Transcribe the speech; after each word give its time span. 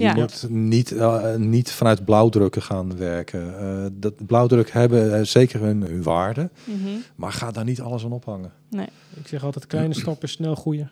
je 0.00 0.06
Ja. 0.06 0.14
moet 0.14 0.46
niet, 0.48 0.92
eh, 0.92 1.34
niet 1.36 1.72
vanuit 1.72 2.04
blauwdrukken 2.04 2.62
gaan 2.62 2.96
werken. 2.96 3.58
Eh, 3.58 3.86
dat 3.92 4.26
blauwdruk 4.26 4.70
hebben 4.70 5.14
eh, 5.18 5.24
zeker 5.24 5.60
hun, 5.60 5.82
hun 5.82 6.02
waarde, 6.02 6.48
Mhm. 6.64 6.76
maar 7.16 7.32
ga 7.32 7.50
daar 7.50 7.64
niet 7.64 7.80
alles 7.80 8.04
aan 8.04 8.12
ophangen. 8.12 8.52
Ik 9.20 9.26
zeg 9.28 9.44
altijd 9.44 9.66
kleine 9.66 9.94
stappen, 10.00 10.28
snel 10.28 10.54
groeien. 10.54 10.90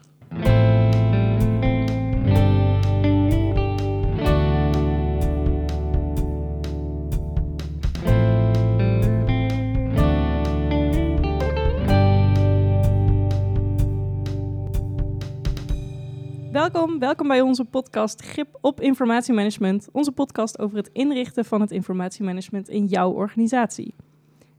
Welkom, 16.99 17.29
bij 17.29 17.41
onze 17.41 17.65
podcast 17.65 18.23
Grip 18.23 18.59
op 18.61 18.81
Informatiemanagement. 18.81 19.89
Onze 19.93 20.13
podcast 20.13 20.59
over 20.59 20.77
het 20.77 20.91
inrichten 20.93 21.45
van 21.45 21.61
het 21.61 21.71
informatiemanagement 21.71 22.69
in 22.69 22.87
jouw 22.87 23.11
organisatie. 23.11 23.95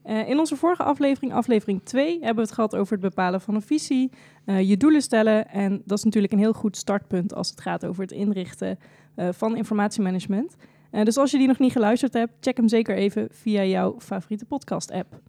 Eh, 0.03 0.29
in 0.29 0.39
onze 0.39 0.55
vorige 0.55 0.83
aflevering, 0.83 1.33
aflevering 1.33 1.81
2, 1.83 2.11
hebben 2.11 2.35
we 2.35 2.41
het 2.41 2.51
gehad 2.51 2.75
over 2.75 2.91
het 2.91 3.01
bepalen 3.01 3.41
van 3.41 3.55
een 3.55 3.61
visie, 3.61 4.11
eh, 4.45 4.69
je 4.69 4.77
doelen 4.77 5.01
stellen. 5.01 5.49
En 5.49 5.81
dat 5.85 5.97
is 5.97 6.03
natuurlijk 6.03 6.33
een 6.33 6.39
heel 6.39 6.53
goed 6.53 6.77
startpunt 6.77 7.33
als 7.33 7.49
het 7.49 7.61
gaat 7.61 7.85
over 7.85 8.01
het 8.01 8.11
inrichten 8.11 8.79
eh, 9.15 9.29
van 9.31 9.55
informatiemanagement. 9.55 10.55
Dus 11.03 11.17
als 11.17 11.31
je 11.31 11.37
die 11.37 11.47
nog 11.47 11.59
niet 11.59 11.71
geluisterd 11.71 12.13
hebt, 12.13 12.33
check 12.39 12.57
hem 12.57 12.67
zeker 12.67 12.95
even 12.95 13.27
via 13.31 13.63
jouw 13.63 13.95
favoriete 13.99 14.45
podcast-app. 14.45 15.21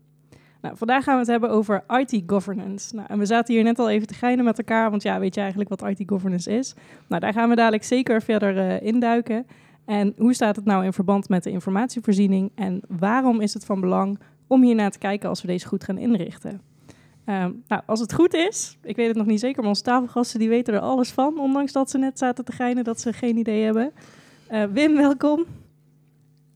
Nou, 0.60 0.76
vandaag 0.76 1.04
gaan 1.04 1.14
we 1.14 1.20
het 1.20 1.30
hebben 1.30 1.50
over 1.50 1.84
IT 1.88 2.22
governance. 2.26 2.94
Nou, 2.94 3.06
en 3.10 3.18
we 3.18 3.26
zaten 3.26 3.54
hier 3.54 3.62
net 3.62 3.78
al 3.78 3.90
even 3.90 4.06
te 4.06 4.14
geinen 4.14 4.44
met 4.44 4.58
elkaar, 4.58 4.90
want 4.90 5.02
ja, 5.02 5.18
weet 5.18 5.34
je 5.34 5.40
eigenlijk 5.40 5.70
wat 5.70 5.82
IT 5.82 6.02
governance 6.06 6.50
is? 6.50 6.74
Nou, 7.06 7.20
daar 7.20 7.32
gaan 7.32 7.48
we 7.48 7.54
dadelijk 7.54 7.84
zeker 7.84 8.22
verder 8.22 8.58
eh, 8.58 8.86
induiken. 8.86 9.46
En 9.84 10.14
hoe 10.16 10.34
staat 10.34 10.56
het 10.56 10.64
nou 10.64 10.84
in 10.84 10.92
verband 10.92 11.28
met 11.28 11.42
de 11.42 11.50
informatievoorziening? 11.50 12.50
En 12.54 12.80
waarom 12.88 13.40
is 13.40 13.54
het 13.54 13.64
van 13.64 13.80
belang 13.80 14.18
om 14.46 14.62
hiernaar 14.62 14.90
te 14.90 14.98
kijken 14.98 15.28
als 15.28 15.40
we 15.40 15.46
deze 15.46 15.66
goed 15.66 15.84
gaan 15.84 15.98
inrichten? 15.98 16.60
Ehm, 17.24 17.50
nou, 17.68 17.82
als 17.86 18.00
het 18.00 18.12
goed 18.12 18.34
is, 18.34 18.78
ik 18.82 18.96
weet 18.96 19.08
het 19.08 19.16
nog 19.16 19.26
niet 19.26 19.40
zeker, 19.40 19.60
maar 19.60 19.68
onze 19.68 19.82
tafelgasten 19.82 20.38
die 20.38 20.48
weten 20.48 20.74
er 20.74 20.80
alles 20.80 21.10
van, 21.10 21.38
ondanks 21.38 21.72
dat 21.72 21.90
ze 21.90 21.98
net 21.98 22.18
zaten 22.18 22.44
te 22.44 22.52
geinen 22.52 22.84
dat 22.84 23.00
ze 23.00 23.12
geen 23.12 23.36
idee 23.36 23.64
hebben. 23.64 23.92
Eh, 24.46 24.64
Wim, 24.64 24.96
welkom. 24.96 25.38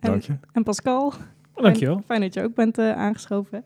En, 0.00 0.10
Dank 0.10 0.22
je. 0.22 0.36
en 0.52 0.62
Pascal. 0.62 1.12
Dankjewel. 1.54 1.94
Fijn, 1.94 2.06
fijn 2.06 2.20
dat 2.20 2.34
je 2.34 2.42
ook 2.42 2.54
bent 2.54 2.78
eh, 2.78 2.92
aangeschoven. 2.96 3.64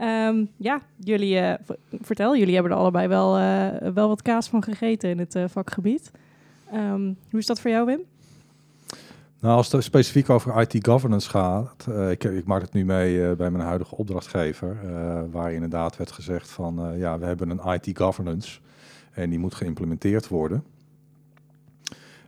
Ehm, 0.00 0.44
ja, 0.56 0.80
jullie, 0.96 1.38
eh, 1.38 1.74
vertel, 2.00 2.36
jullie 2.36 2.54
hebben 2.54 2.72
er 2.72 2.78
allebei 2.78 3.08
wel, 3.08 3.36
eh, 3.36 3.92
wel 3.92 4.08
wat 4.08 4.22
kaas 4.22 4.48
van 4.48 4.62
gegeten 4.62 5.10
in 5.10 5.18
het 5.18 5.34
eh, 5.34 5.44
vakgebied. 5.48 6.10
Ehm, 6.72 7.12
hoe 7.30 7.40
is 7.40 7.46
dat 7.46 7.60
voor 7.60 7.70
jou, 7.70 7.86
Wim? 7.86 8.00
Nou, 9.40 9.56
als 9.56 9.72
het 9.72 9.84
specifiek 9.84 10.30
over 10.30 10.60
IT 10.60 10.86
governance 10.86 11.30
gaat, 11.30 11.86
ik, 12.10 12.24
ik 12.24 12.44
maak 12.44 12.60
het 12.60 12.72
nu 12.72 12.84
mee 12.84 13.36
bij 13.36 13.50
mijn 13.50 13.64
huidige 13.64 13.96
opdrachtgever, 13.96 14.76
waar 15.30 15.52
inderdaad 15.52 15.96
werd 15.96 16.12
gezegd 16.12 16.50
van, 16.50 16.94
ja, 16.96 17.18
we 17.18 17.26
hebben 17.26 17.50
een 17.50 17.80
IT 17.80 17.98
governance 17.98 18.58
en 19.12 19.30
die 19.30 19.38
moet 19.38 19.54
geïmplementeerd 19.54 20.28
worden. 20.28 20.64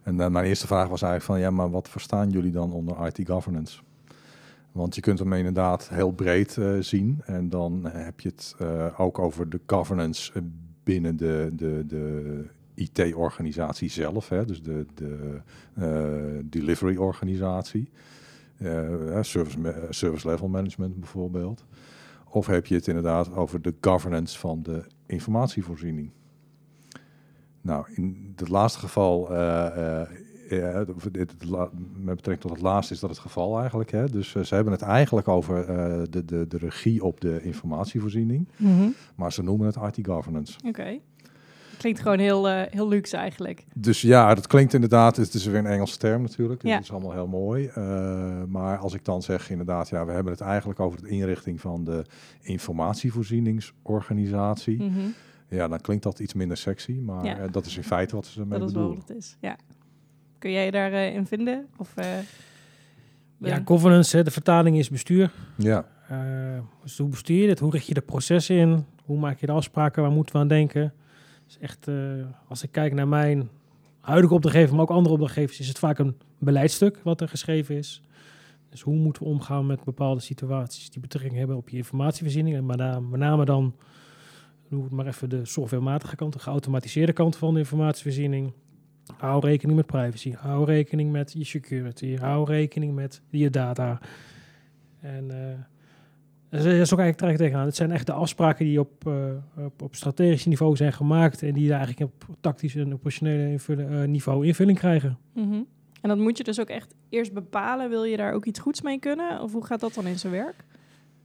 En 0.03 0.17
mijn 0.17 0.45
eerste 0.45 0.67
vraag 0.67 0.89
was 0.89 1.03
eigenlijk 1.03 1.33
van, 1.33 1.41
ja, 1.41 1.51
maar 1.51 1.71
wat 1.71 1.89
verstaan 1.89 2.31
jullie 2.31 2.53
dan 2.53 2.73
onder 2.73 3.07
IT 3.07 3.29
governance? 3.29 3.81
Want 4.73 4.95
je 4.95 5.01
kunt 5.01 5.19
hem 5.19 5.33
inderdaad 5.33 5.89
heel 5.89 6.13
breed 6.13 6.57
eh, 6.57 6.77
zien 6.81 7.23
en 7.25 7.49
dan 7.49 7.85
heb 7.87 8.21
je 8.21 8.29
het 8.29 8.55
eh, 8.59 9.01
ook 9.01 9.19
over 9.19 9.49
de 9.49 9.61
governance 9.67 10.33
eh, 10.33 10.43
binnen 10.85 11.17
de, 11.17 11.51
de, 11.53 11.85
de 11.87 12.45
IT-organisatie 12.75 13.91
zelf, 13.91 14.29
hè, 14.29 14.45
dus 14.45 14.63
de, 14.63 14.87
de 14.95 15.41
eh, 15.75 16.45
delivery-organisatie, 16.45 17.91
eh, 18.57 19.17
eh, 19.17 19.23
service, 19.23 19.71
eh, 19.73 19.83
service 19.91 20.29
level 20.29 20.49
management 20.49 20.99
bijvoorbeeld. 20.99 21.65
Of 22.29 22.47
heb 22.47 22.67
je 22.67 22.75
het 22.75 22.87
inderdaad 22.87 23.35
over 23.35 23.63
de 23.63 23.75
governance 23.81 24.39
van 24.39 24.63
de 24.63 24.85
informatievoorziening? 25.07 26.11
Nou, 27.61 27.87
in 27.95 28.33
het 28.37 28.49
laatste 28.49 28.79
geval, 28.79 29.31
eh, 29.31 30.01
eh, 30.01 30.09
ja, 30.57 30.85
met 31.95 32.17
betrekking 32.17 32.41
tot 32.41 32.51
het 32.51 32.61
laatste 32.61 32.95
is 32.95 33.01
dat 33.01 33.11
het 33.11 33.19
geval 33.19 33.59
eigenlijk. 33.61 33.91
Hè? 33.91 34.09
Dus 34.09 34.35
eh, 34.35 34.43
ze 34.43 34.55
hebben 34.55 34.73
het 34.73 34.83
eigenlijk 34.83 35.29
over 35.29 35.65
eh, 35.69 36.03
de, 36.11 36.25
de, 36.25 36.47
de 36.49 36.59
regie 36.59 37.05
op 37.05 37.21
de 37.21 37.43
informatievoorziening, 37.43 38.49
maar 39.15 39.33
ze 39.33 39.43
noemen 39.43 39.67
het 39.67 39.77
IT 39.97 40.07
governance. 40.07 40.59
Oké. 40.67 40.99
Klinkt 41.79 42.01
gewoon 42.01 42.19
heel, 42.19 42.49
eh, 42.49 42.73
heel 42.73 42.89
luxe 42.89 43.17
eigenlijk. 43.17 43.65
Dus 43.75 44.01
ja, 44.01 44.35
dat 44.35 44.47
klinkt 44.47 44.75
inderdaad, 44.75 45.17
het 45.17 45.35
is 45.35 45.47
weer 45.47 45.59
een 45.59 45.67
Engelse 45.67 45.99
term 45.99 46.23
natuurlijk, 46.23 46.63
Ja. 46.63 46.75
dat 46.75 46.83
is 46.83 46.93
allemaal 46.93 47.13
heel 47.13 47.27
mooi. 47.27 47.71
Maar 48.49 48.79
als 48.79 48.95
ik 48.95 49.05
dan 49.05 49.23
zeg 49.23 49.51
inderdaad, 49.51 49.89
ja, 49.89 50.07
we 50.07 50.13
hebben 50.13 50.33
het 50.33 50.41
eigenlijk 50.43 50.81
over 50.81 51.03
de 51.03 51.09
inrichting 51.09 51.61
van 51.61 51.85
de 51.85 52.05
informatievoorzieningsorganisatie. 52.41 54.83
Mhm. 54.83 54.99
Ja, 55.49 55.69
dan 55.69 55.81
klinkt 55.81 56.03
dat 56.03 56.19
iets 56.19 56.35
minder 56.35 56.57
sexy, 56.57 56.93
maar 56.93 57.25
Ja. 57.25 57.49
dat 57.49 57.67
is 57.67 57.77
in 57.77 57.85
feite 57.85 58.15
wat 58.15 58.27
ze 58.27 58.41
ermee 58.41 58.59
Dat 58.59 58.69
is 58.69 58.75
wel 58.75 58.83
bedoelen. 58.83 59.07
wat 59.07 59.17
het 59.17 59.25
is, 59.25 59.37
ja. 59.41 59.57
Kun 60.43 60.51
jij 60.51 60.65
je 60.65 60.71
daarin 60.71 61.13
in 61.13 61.27
vinden? 61.27 61.67
Of, 61.77 61.97
eh, 61.97 62.07
Ja, 63.39 63.63
governance, 63.65 64.17
hè, 64.17 64.23
de 64.23 64.31
vertaling 64.31 64.79
is 64.79 64.91
bestuur. 64.91 65.31
Ja, 65.57 65.87
Eh, 66.09 66.59
dus 66.83 66.99
hoe 66.99 67.09
bestuur 67.09 67.41
je 67.41 67.47
dit? 67.47 67.59
Hoe 67.59 67.71
richt 67.71 67.87
je 67.87 67.95
de 67.95 68.01
processen 68.01 68.57
in? 68.57 68.87
Hoe 69.05 69.19
maak 69.19 69.41
je 69.41 69.47
de 69.47 69.53
afspraken? 69.53 70.03
Waar 70.03 70.11
moeten 70.11 70.35
we 70.35 70.41
aan 70.41 70.49
denken? 70.49 70.93
Dus 71.47 71.59
echt, 71.59 71.89
eh, 71.89 71.95
als 72.49 72.63
ik 72.63 72.73
kijk 72.73 72.93
naar 72.93 73.09
mijn 73.09 73.49
huidige 74.01 74.35
opdrachtgever, 74.35 74.75
maar 74.75 74.83
ook 74.83 74.91
andere 74.91 75.15
opdrachtgevers, 75.15 75.61
is 75.61 75.69
het 75.69 75.79
vaak 75.79 75.99
een 75.99 76.17
beleidstuk 76.39 77.01
wat 77.03 77.21
er 77.21 77.29
geschreven 77.29 77.77
is. 77.77 78.03
Dus 78.71 78.81
hoe 78.81 78.97
moeten 78.97 79.23
we 79.23 79.29
omgaan 79.29 79.67
met 79.67 79.85
bepaalde 79.85 80.21
situaties 80.21 80.91
die 80.91 81.01
betrekking 81.01 81.37
hebben 81.37 81.57
op 81.57 81.69
je 81.69 81.77
informatievoorziening? 81.77 82.57
En 82.57 82.67
name, 82.67 83.09
met 83.09 83.21
name 83.21 83.45
dan, 83.45 83.75
noem 84.69 84.83
het 84.83 84.93
maar 84.93 85.07
even 85.07 85.29
de 85.29 85.45
softwarematige 85.45 86.17
kant, 86.17 86.33
de 86.33 86.39
geautomatiseerde 86.39 87.13
kant 87.13 87.37
van 87.37 87.55
de 87.55 87.61
informatievoorziening. 87.61 88.53
Hou 89.19 89.47
rekening 89.47 89.77
met 89.77 89.87
privacy. 89.87 90.33
Hou 90.37 90.65
rekening 90.65 91.13
met 91.13 91.33
je 91.33 91.45
security. 91.45 92.17
Hou 92.17 92.45
rekening 92.47 92.95
met 92.95 93.23
je 93.31 93.51
data. 93.51 94.01
En 95.01 95.31
eh, 95.31 95.59
dat 96.49 96.61
is- 96.65 96.93
ook 96.93 96.99
eigenlijk 96.99 97.17
terecht 97.19 97.39
tegenaan. 97.39 97.65
Het 97.67 97.77
zijn 97.77 97.91
echt 97.91 98.07
de 98.07 98.13
afspraken 98.13 98.65
die 98.65 98.81
op, 98.81 99.07
eh, 99.07 99.65
op, 99.65 99.83
op 99.83 99.95
strategisch 99.95 100.45
niveau 100.47 100.77
zijn 100.77 100.93
gemaakt. 100.93 101.43
En 101.43 101.53
die 101.53 101.69
daar 101.69 101.81
eigenlijk 101.81 102.11
op 102.13 102.37
tactisch 102.41 102.75
en 102.75 102.93
operationele 102.93 103.51
invulling- 103.51 103.91
eh, 103.91 104.05
niveau 104.05 104.47
invulling 104.47 104.79
krijgen. 104.79 105.19
Mhm. 105.35 105.61
En 106.01 106.09
dat 106.09 106.19
moet 106.19 106.37
je 106.39 106.45
dus 106.45 106.61
ook 106.61 106.69
echt 106.69 106.95
eerst 107.09 107.33
bepalen. 107.33 107.91
Wil 107.91 108.05
je 108.05 108.17
daar 108.17 108.33
ook 108.33 108.45
iets 108.45 108.59
goeds 108.61 108.83
mee 108.83 108.99
kunnen? 108.99 109.41
Of 109.41 109.53
hoe 109.53 109.65
gaat 109.65 109.81
dat 109.81 109.95
dan 109.95 110.07
in 110.07 110.19
zijn 110.19 110.33
werk? 110.33 110.65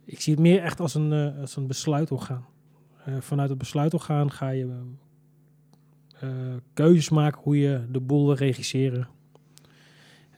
Ik 0.05 0.21
zie 0.21 0.33
het 0.33 0.41
meer 0.41 0.61
echt 0.63 0.79
als 0.79 0.93
een, 0.95 1.13
als 1.39 1.55
een 1.55 1.67
besluitorgaan. 1.67 2.45
Vanuit 3.19 3.49
het 3.49 3.57
besluitorgaan 3.57 4.31
ga 4.31 4.49
je 4.49 4.67
eh, 6.19 6.29
keuzes 6.73 7.09
maken 7.09 7.41
hoe 7.44 7.59
je 7.59 7.85
de 7.91 8.00
boel 8.00 8.25
wil 8.25 8.35
regisseren. 8.35 9.07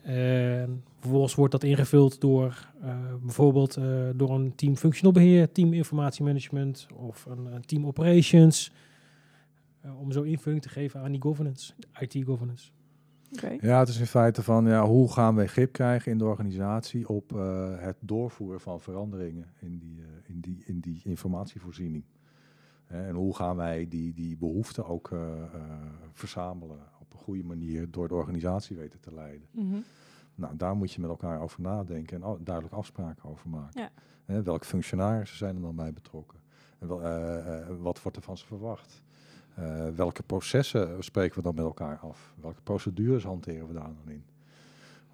En 0.01 0.84
vervolgens 1.00 1.35
wordt 1.35 1.51
dat 1.51 1.63
ingevuld 1.63 2.22
door 2.22 2.67
eh, 2.81 2.95
bijvoorbeeld 3.22 3.78
eh, 3.78 4.09
door 4.16 4.29
een 4.29 4.56
team 4.56 4.75
functional 4.75 5.12
beheer, 5.12 5.51
team 5.51 5.73
informatiemanagement 5.73 6.88
of 6.95 7.25
een, 7.25 7.45
een 7.45 7.66
team 7.66 7.85
operations. 7.85 8.72
om 10.00 10.12
zo 10.12 10.22
invulling 10.22 10.62
te 10.62 10.69
geven 10.69 11.01
aan 11.01 11.12
die 11.12 11.22
governance, 11.22 11.73
IT 12.00 12.23
governance. 12.25 12.72
Oké. 13.31 13.57
ja, 13.61 13.79
het 13.79 13.88
is 13.88 14.00
in 14.00 14.06
feite 14.06 14.44
van, 14.44 14.66
ja, 14.66 14.85
hoe 14.85 15.11
gaan 15.11 15.35
wij 15.35 15.47
grip 15.47 15.72
krijgen 15.72 16.11
in 16.11 16.17
de 16.17 16.25
organisatie 16.25 17.09
op 17.09 17.35
eh, 17.35 17.67
het 17.78 17.97
doorvoeren 18.00 18.59
van 18.59 18.81
veranderingen 18.81 19.46
in 19.59 19.78
die, 19.78 20.03
in 20.28 20.40
die, 20.40 20.63
in 20.66 20.79
die 20.79 21.01
informatievoorziening. 21.03 22.03
Hè, 22.89 23.07
en 23.07 23.16
hoe 23.16 23.35
gaan 23.35 23.55
wij 23.55 23.88
die, 23.88 24.13
die 24.13 24.38
behoeften 24.38 24.85
ook 24.85 25.11
eh, 25.11 25.44
eh, 25.44 25.61
verzamelen 26.13 26.79
op 27.00 27.13
een 27.13 27.19
goede 27.19 27.44
manier 27.44 27.91
door 27.91 28.07
de 28.07 28.13
organisatie 28.13 28.75
weten 28.75 29.00
te 29.00 29.13
leiden. 29.13 29.47
Mhm. 29.51 29.77
Nou, 30.35 30.55
daar 30.58 30.75
moet 30.75 30.91
je 30.91 31.02
met 31.02 31.09
elkaar 31.09 31.41
over 31.41 31.61
nadenken 31.61 32.23
en 32.23 32.37
duidelijk 32.43 32.75
afspraken 32.75 33.29
over 33.29 33.49
maken. 33.49 33.81
Ja. 33.81 33.90
Hè, 34.25 34.43
welke 34.43 34.66
functionarissen 34.66 35.37
zijn 35.37 35.55
er 35.55 35.61
dan 35.61 35.75
bij 35.75 35.93
betrokken? 35.93 36.40
En 36.79 36.87
wel, 36.87 37.03
eh, 37.03 37.67
wat 37.79 38.02
wordt 38.02 38.17
er 38.17 38.23
van 38.23 38.37
ze 38.37 38.46
verwacht? 38.46 39.03
Welke 39.96 40.23
processen 40.23 41.03
spreken 41.03 41.35
we 41.35 41.41
dan 41.41 41.55
met 41.55 41.64
elkaar 41.64 41.97
af? 41.97 42.34
Welke 42.41 42.61
procedures 42.61 43.23
hanteren 43.23 43.67
we 43.67 43.73
daar 43.73 43.93
dan 44.03 44.14
in? 44.14 44.23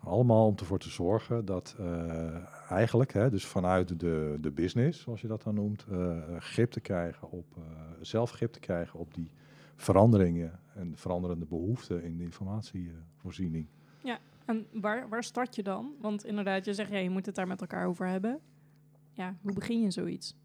Allemaal 0.06 0.46
om 0.46 0.56
ervoor 0.58 0.80
te 0.80 0.90
zorgen 0.90 1.46
dat 1.46 1.76
eh, 1.80 2.72
eigenlijk, 2.72 3.14
hè, 3.14 3.30
dus 3.30 3.46
vanuit 3.46 4.00
de, 4.00 4.38
de 4.42 4.52
business, 4.52 5.02
zoals 5.02 5.22
je 5.22 5.28
dat 5.28 5.44
dan 5.44 5.56
noemt, 5.56 5.86
eh, 5.92 6.18
grip 6.40 6.72
te 6.72 6.80
krijgen 6.80 7.32
op, 7.32 7.46
eh, 7.58 7.64
zelf 8.02 8.32
grip 8.32 8.52
te 8.52 8.60
krijgen 8.60 9.00
op 9.00 9.14
die 9.14 9.32
veranderingen 9.76 10.60
en 10.76 10.92
de 10.92 10.98
veranderende 10.98 11.46
behoeften 11.46 12.04
in 12.04 12.18
de 12.18 12.24
informatievoorziening. 12.24 13.68
En 14.46 14.68
waar, 14.72 15.10
waar 15.10 15.24
start 15.24 15.56
je 15.56 15.64
dan? 15.64 15.94
Want 16.00 16.26
inderdaad, 16.26 16.66
je 16.66 16.74
zegt 16.74 16.92
ja, 16.92 16.98
je 16.98 17.10
moet 17.10 17.26
het 17.26 17.36
daar 17.36 17.48
met 17.48 17.62
elkaar 17.62 17.88
over 17.88 18.08
hebben. 18.08 18.40
Ja, 19.14 19.36
hoe 19.42 19.54
begin 19.54 19.82
je 19.82 19.92
zoiets? 19.92 20.36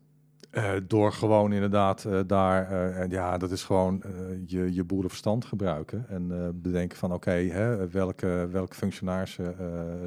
Eh, 0.50 0.72
door 0.86 1.12
gewoon 1.12 1.52
inderdaad 1.52 2.04
eh, 2.04 2.20
daar, 2.26 2.70
en 2.92 3.10
ja, 3.10 3.38
dat 3.38 3.50
is 3.50 3.64
gewoon 3.64 4.02
je, 4.46 4.74
je 4.74 4.84
boerenverstand 4.84 5.44
gebruiken. 5.44 6.08
En 6.08 6.60
bedenken 6.62 6.98
van 6.98 7.12
oké, 7.12 7.48
welke, 7.90 8.48
welke 8.50 8.74
functionaris 8.74 9.38
eh, 9.38 9.46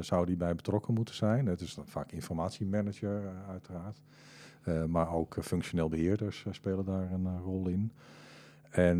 zou 0.00 0.26
die 0.26 0.36
bij 0.36 0.54
betrokken 0.54 0.94
moeten 0.94 1.14
zijn. 1.14 1.46
Het 1.46 1.60
is 1.60 1.74
dan 1.74 1.86
vaak 1.86 2.12
informatiemanager 2.12 3.22
uiteraard. 3.48 4.00
Maar 4.88 5.14
ook 5.14 5.36
functioneel 5.40 5.88
beheerders 5.88 6.44
eh, 6.46 6.52
spelen 6.52 6.84
daar 6.84 7.12
een 7.12 7.40
rol 7.40 7.68
in. 7.68 7.92
En 8.70 8.98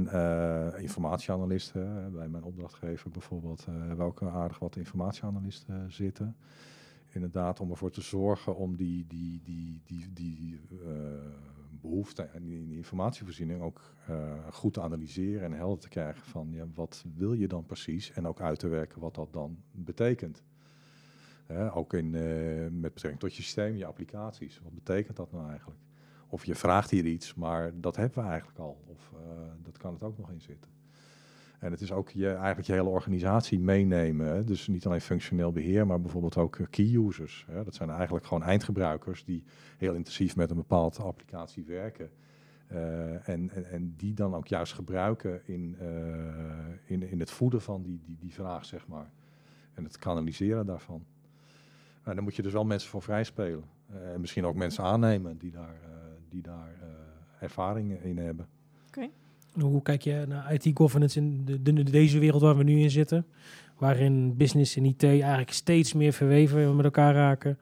informatieanalisten, 0.77 2.13
bij 2.13 2.29
mijn 2.29 2.45
opdrachtgever 2.45 3.11
bijvoorbeeld, 3.11 3.67
hebben 3.71 4.07
ook 4.07 4.23
aardig 4.23 4.59
wat 4.59 4.77
informatieanalisten 4.77 5.93
zitten 5.93 6.37
inderdaad 7.15 7.61
om 7.61 7.71
ervoor 7.71 7.91
te 7.91 8.01
zorgen 8.01 8.57
om 8.57 8.77
die, 8.77 9.07
die, 9.07 9.41
die, 9.45 9.81
die, 9.87 10.13
die 10.13 10.61
eh, 10.71 10.89
behoefte 11.81 12.23
en 12.23 12.45
die, 12.45 12.77
informatievoorziening 12.77 13.63
ook 13.63 13.81
eh, 14.07 14.49
goed 14.51 14.75
te 14.75 14.81
analyseren 14.81 15.43
en 15.43 15.53
helder 15.53 15.79
te 15.79 15.89
krijgen 15.89 16.23
van 16.23 16.49
ja, 16.53 16.67
wat 16.75 17.05
wil 17.17 17.33
je 17.33 17.49
dan 17.49 17.67
precies 17.67 18.13
en 18.13 18.27
ook 18.27 18.41
uit 18.41 18.59
te 18.59 18.69
werken 18.69 19.01
wat 19.01 19.15
dat 19.15 19.33
dan 19.33 19.59
betekent. 19.71 20.43
Hè, 21.47 21.75
ook 21.75 21.95
in, 21.95 22.15
eh, 22.15 22.23
met 22.71 22.95
betrekking 22.95 23.21
tot 23.21 23.37
je 23.37 23.43
systeem, 23.43 23.77
je 23.77 23.87
applicaties. 23.87 24.61
Wat 24.63 24.75
betekent 24.75 25.17
dat 25.17 25.33
nou 25.33 25.49
eigenlijk? 25.49 25.81
Of 26.29 26.45
je 26.45 26.55
vraagt 26.55 26.91
hier 26.91 27.07
iets, 27.07 27.35
maar 27.35 27.81
dat 27.81 27.97
hebben 27.97 28.23
we 28.23 28.29
eigenlijk 28.29 28.59
al. 28.59 28.85
Of 28.87 29.13
dat 29.63 29.79
kan 29.79 29.93
het 29.93 30.03
ook 30.03 30.19
nog 30.19 30.31
in 30.31 30.41
zitten. 30.41 30.71
En 31.65 31.71
het 31.71 31.81
is 31.81 31.93
ook 31.93 32.11
je, 32.11 32.29
eigenlijk 32.29 32.67
je 32.67 32.73
hele 32.73 32.89
organisatie 32.89 33.61
meenemen. 33.61 34.47
Dus 34.47 34.67
niet 34.67 34.87
alleen 34.87 35.01
functioneel 35.01 35.53
beheer, 35.53 35.87
maar 35.87 36.01
bijvoorbeeld 36.01 36.37
ook 36.37 36.57
eh, 36.57 36.67
key 36.71 36.95
users. 36.95 37.47
Dat 37.65 37.75
zijn 37.75 37.91
eigenlijk 37.91 38.27
gewoon 38.27 38.43
eindgebruikers 38.43 39.25
die 39.25 39.45
heel 39.79 39.95
intensief 39.95 40.37
met 40.37 40.51
een 40.51 40.57
bepaalde 40.57 41.03
applicatie 41.03 41.65
werken. 41.65 42.11
Eh, 42.67 43.29
en, 43.29 43.51
en, 43.71 43.95
die 43.97 44.15
dan 44.15 44.35
ook 44.35 44.47
juist 44.47 44.73
gebruiken 44.73 45.47
in, 45.47 45.77
eh, 45.79 45.87
in, 46.85 47.03
in 47.03 47.21
het 47.21 47.31
voeden 47.31 47.61
van 47.61 47.83
die, 47.83 48.01
die, 48.05 48.17
die 48.21 48.35
vraag, 48.35 48.65
zeg 48.65 48.87
maar. 48.87 49.11
En 49.75 49.85
het 49.85 49.99
kanaliseren 49.99 50.67
daarvan. 50.67 51.05
En 52.03 52.15
dan 52.15 52.25
moet 52.25 52.37
je 52.37 52.43
dus 52.43 52.53
wel 52.53 52.65
mensen 52.65 52.91
voor 52.91 53.03
vrij 53.03 53.25
spelen. 53.25 53.65
Eh, 53.91 54.13
en 54.13 54.21
misschien 54.21 54.45
ook 54.45 54.55
mensen 54.55 54.85
aannemen 54.85 55.39
die 55.39 55.51
daar, 55.51 55.77
die 56.29 56.43
daar 56.43 56.75
eh, 56.81 56.89
ervaring 57.39 58.03
in 58.03 58.19
hebben. 58.19 58.47
En 58.91 59.13
Hoe 59.61 59.83
kijk 59.83 60.03
je 60.03 60.25
naar 60.29 60.53
IT-governance 60.55 61.19
in 61.19 61.45
de, 61.45 61.63
de- 61.63 61.83
deze 61.83 62.19
wereld 62.19 62.43
waar 62.43 62.57
we 62.57 62.63
nu 62.65 62.79
in 62.81 62.91
zitten? 62.91 63.27
Waarin 63.79 64.37
business 64.37 64.77
en 64.77 64.85
IT 64.85 65.03
eigenlijk 65.05 65.51
steeds 65.53 65.93
meer 65.93 66.13
verweven 66.13 66.77
met 66.77 66.85
elkaar 66.85 67.15
raken. 67.15 67.59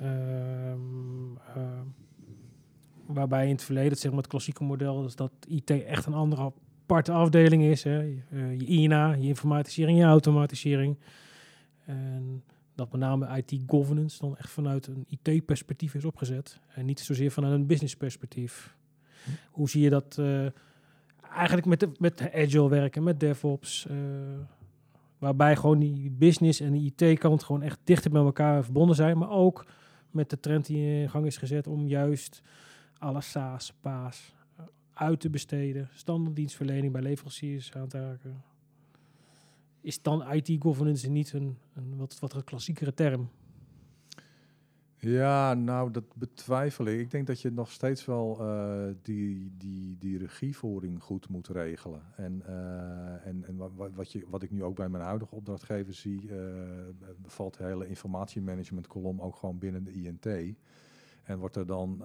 Ehm, 0.00 1.36
ehm, 1.54 1.84
waarbij 3.06 3.44
in 3.44 3.52
het 3.52 3.62
verleden, 3.62 3.98
zeg 3.98 4.10
maar 4.10 4.20
het 4.20 4.30
klassieke 4.30 4.64
model, 4.64 5.04
is 5.04 5.14
dat 5.16 5.32
IT 5.48 5.70
echt 5.70 6.06
een 6.06 6.14
andere 6.14 6.52
aparte 6.82 7.12
afdeling 7.12 7.62
is. 7.62 7.82
Hè? 7.82 7.98
Je, 8.00 8.18
eh, 8.30 8.58
je 8.58 8.66
INA, 8.66 9.12
je 9.12 9.26
informatisering, 9.26 9.98
je 9.98 10.04
automatisering. 10.04 10.96
En 11.84 12.42
dat 12.74 12.90
met 12.92 13.00
name 13.00 13.42
IT-governance 13.44 14.18
dan 14.20 14.36
echt 14.36 14.50
vanuit 14.50 14.86
een 14.86 15.06
IT-perspectief 15.08 15.94
is 15.94 16.04
opgezet. 16.04 16.58
En 16.74 16.86
niet 16.86 17.00
zozeer 17.00 17.30
vanuit 17.30 17.54
een 17.54 17.66
business-perspectief. 17.66 18.76
Hoe 19.50 19.68
zie 19.68 19.82
je 19.82 19.90
dat 19.90 20.16
eh, 20.18 20.46
eigenlijk 21.34 21.66
met, 21.66 21.80
de, 21.80 21.90
met 21.98 22.32
Agile 22.32 22.68
werken, 22.68 23.02
met 23.02 23.20
DevOps? 23.20 23.86
eh, 23.86 23.96
waarbij 25.18 25.56
gewoon 25.56 25.78
die 25.78 26.10
business 26.10 26.60
en 26.60 26.72
die 26.72 26.92
IT-kant 26.96 27.42
gewoon 27.42 27.62
echt 27.62 27.78
dichter 27.84 28.12
met 28.12 28.22
elkaar 28.22 28.64
verbonden 28.64 28.96
zijn. 28.96 29.18
Maar 29.18 29.30
ook 29.30 29.66
met 30.10 30.30
de 30.30 30.40
trend 30.40 30.66
die 30.66 31.00
in 31.00 31.10
gang 31.10 31.26
is 31.26 31.36
gezet 31.36 31.66
om 31.66 31.86
juist 31.86 32.42
alle 32.98 33.20
SaaS, 33.20 33.72
PaaS 33.80 34.34
eh, 34.56 34.64
uit 34.92 35.20
te 35.20 35.30
besteden. 35.30 35.88
Standaarddienstverlening 35.92 36.92
bij 36.92 37.02
leveranciers 37.02 37.72
aan 37.74 37.88
te 37.88 38.00
raken. 38.00 38.42
Is 39.80 40.02
dan 40.02 40.32
IT-governance 40.32 41.08
niet 41.08 41.32
een, 41.32 41.58
een 41.74 41.96
wat, 41.96 42.18
wat 42.18 42.34
een 42.34 42.44
klassiekere 42.44 42.94
term? 42.94 43.28
Ja, 45.00 45.54
nou, 45.54 45.90
dat 45.90 46.04
betwijfel 46.14 46.84
ik. 46.86 47.00
Ik 47.00 47.10
denk 47.10 47.26
dat 47.26 47.40
je 47.40 47.50
nog 47.50 47.70
steeds 47.70 48.04
wel 48.04 48.36
eh, 48.40 48.84
die, 49.02 49.52
die, 49.56 49.98
die 49.98 50.18
regievoering 50.18 51.02
goed 51.02 51.28
moet 51.28 51.48
regelen. 51.48 52.02
En, 52.16 52.42
eh, 52.46 53.26
en, 53.26 53.44
en 53.46 53.56
wa- 53.56 53.70
wa- 53.74 53.90
wat, 53.90 54.12
je, 54.12 54.24
wat 54.28 54.42
ik 54.42 54.50
nu 54.50 54.62
ook 54.62 54.76
bij 54.76 54.88
mijn 54.88 55.04
huidige 55.04 55.34
opdrachtgever 55.34 55.94
zie, 55.94 56.30
eh, 56.30 56.38
valt 57.26 57.56
de 57.58 57.64
hele 57.64 57.88
informatiemanagement 57.88 58.86
kolom 58.86 59.20
ook 59.20 59.36
gewoon 59.36 59.58
binnen 59.58 59.84
de 59.84 59.92
INT. 59.92 60.26
En 61.22 61.38
wordt 61.38 61.56
er 61.56 61.66
dan 61.66 62.02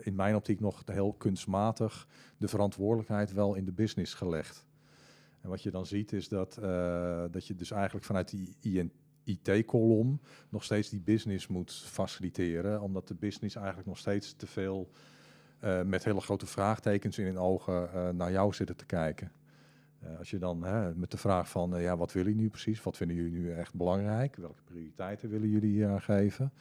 in 0.00 0.14
mijn 0.14 0.34
optiek 0.34 0.60
nog 0.60 0.82
heel 0.84 1.12
kunstmatig 1.12 2.08
de 2.36 2.48
verantwoordelijkheid 2.48 3.32
wel 3.32 3.54
in 3.54 3.64
de 3.64 3.72
business 3.72 4.14
gelegd. 4.14 4.66
En 5.40 5.48
wat 5.48 5.62
je 5.62 5.70
dan 5.70 5.86
ziet 5.86 6.12
is 6.12 6.28
dat, 6.28 6.54
dat 7.30 7.46
je 7.46 7.54
dus 7.54 7.70
eigenlijk 7.70 8.04
vanuit 8.04 8.28
die 8.30 8.56
INT 8.60 8.92
IT-kolom 9.24 10.20
nog 10.48 10.64
steeds 10.64 10.88
die 10.88 11.00
business 11.00 11.46
moet 11.46 11.72
faciliteren, 11.72 12.80
omdat 12.80 13.08
de 13.08 13.14
business 13.14 13.56
eigenlijk 13.56 13.86
nog 13.86 13.98
steeds 13.98 14.34
te 14.36 14.46
veel 14.46 14.90
eh, 15.64 15.82
met 15.82 16.04
hele 16.04 16.20
grote 16.20 16.46
vraagtekens 16.46 17.18
in 17.18 17.24
hun 17.24 17.38
ogen 17.38 17.92
eh, 17.92 18.08
naar 18.08 18.32
jou 18.32 18.54
zitten 18.54 18.76
te 18.76 18.86
kijken. 18.86 19.32
Eh, 20.00 20.18
als 20.18 20.30
je 20.30 20.38
dan 20.38 20.64
hè, 20.64 20.94
met 20.94 21.10
de 21.10 21.16
vraag 21.16 21.48
van, 21.48 21.80
ja, 21.80 21.96
wat 21.96 22.12
willen 22.12 22.28
jullie 22.28 22.42
nu 22.42 22.50
precies? 22.50 22.82
Wat 22.82 22.96
vinden 22.96 23.16
jullie 23.16 23.32
nu 23.32 23.52
echt 23.52 23.74
belangrijk? 23.74 24.36
Welke 24.36 24.62
prioriteiten 24.64 25.30
willen 25.30 25.48
jullie 25.48 26.00
geven? 26.00 26.52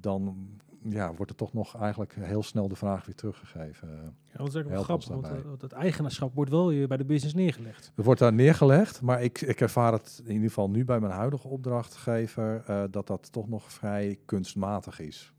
Dan 0.00 0.48
ja, 0.88 1.14
wordt 1.14 1.30
er 1.30 1.36
toch 1.36 1.52
nog 1.52 1.76
eigenlijk 1.76 2.14
heel 2.20 2.42
snel 2.42 2.68
de 2.68 2.76
vraag 2.76 3.06
weer 3.06 3.14
teruggegeven. 3.14 3.88
Ja, 4.26 4.36
dat 4.38 4.48
is 4.48 4.56
ook 4.56 4.68
wel 4.68 4.82
grappig, 4.82 5.08
want 5.08 5.60
dat 5.60 5.72
eigenaarschap 5.72 6.34
wordt 6.34 6.50
wel 6.50 6.86
bij 6.86 6.96
de 6.96 7.04
business 7.04 7.34
neergelegd. 7.34 7.92
Er 7.96 8.04
wordt 8.04 8.20
daar 8.20 8.32
neergelegd, 8.32 9.00
maar 9.00 9.22
ik, 9.22 9.40
ik 9.40 9.60
ervaar 9.60 9.92
het 9.92 10.20
in 10.24 10.32
ieder 10.32 10.48
geval 10.48 10.70
nu 10.70 10.84
bij 10.84 11.00
mijn 11.00 11.12
huidige 11.12 11.48
opdrachtgever 11.48 12.62
eh, 12.66 12.82
dat 12.90 13.06
dat 13.06 13.32
toch 13.32 13.48
nog 13.48 13.72
vrij 13.72 14.18
kunstmatig 14.24 15.00
is. 15.00 15.32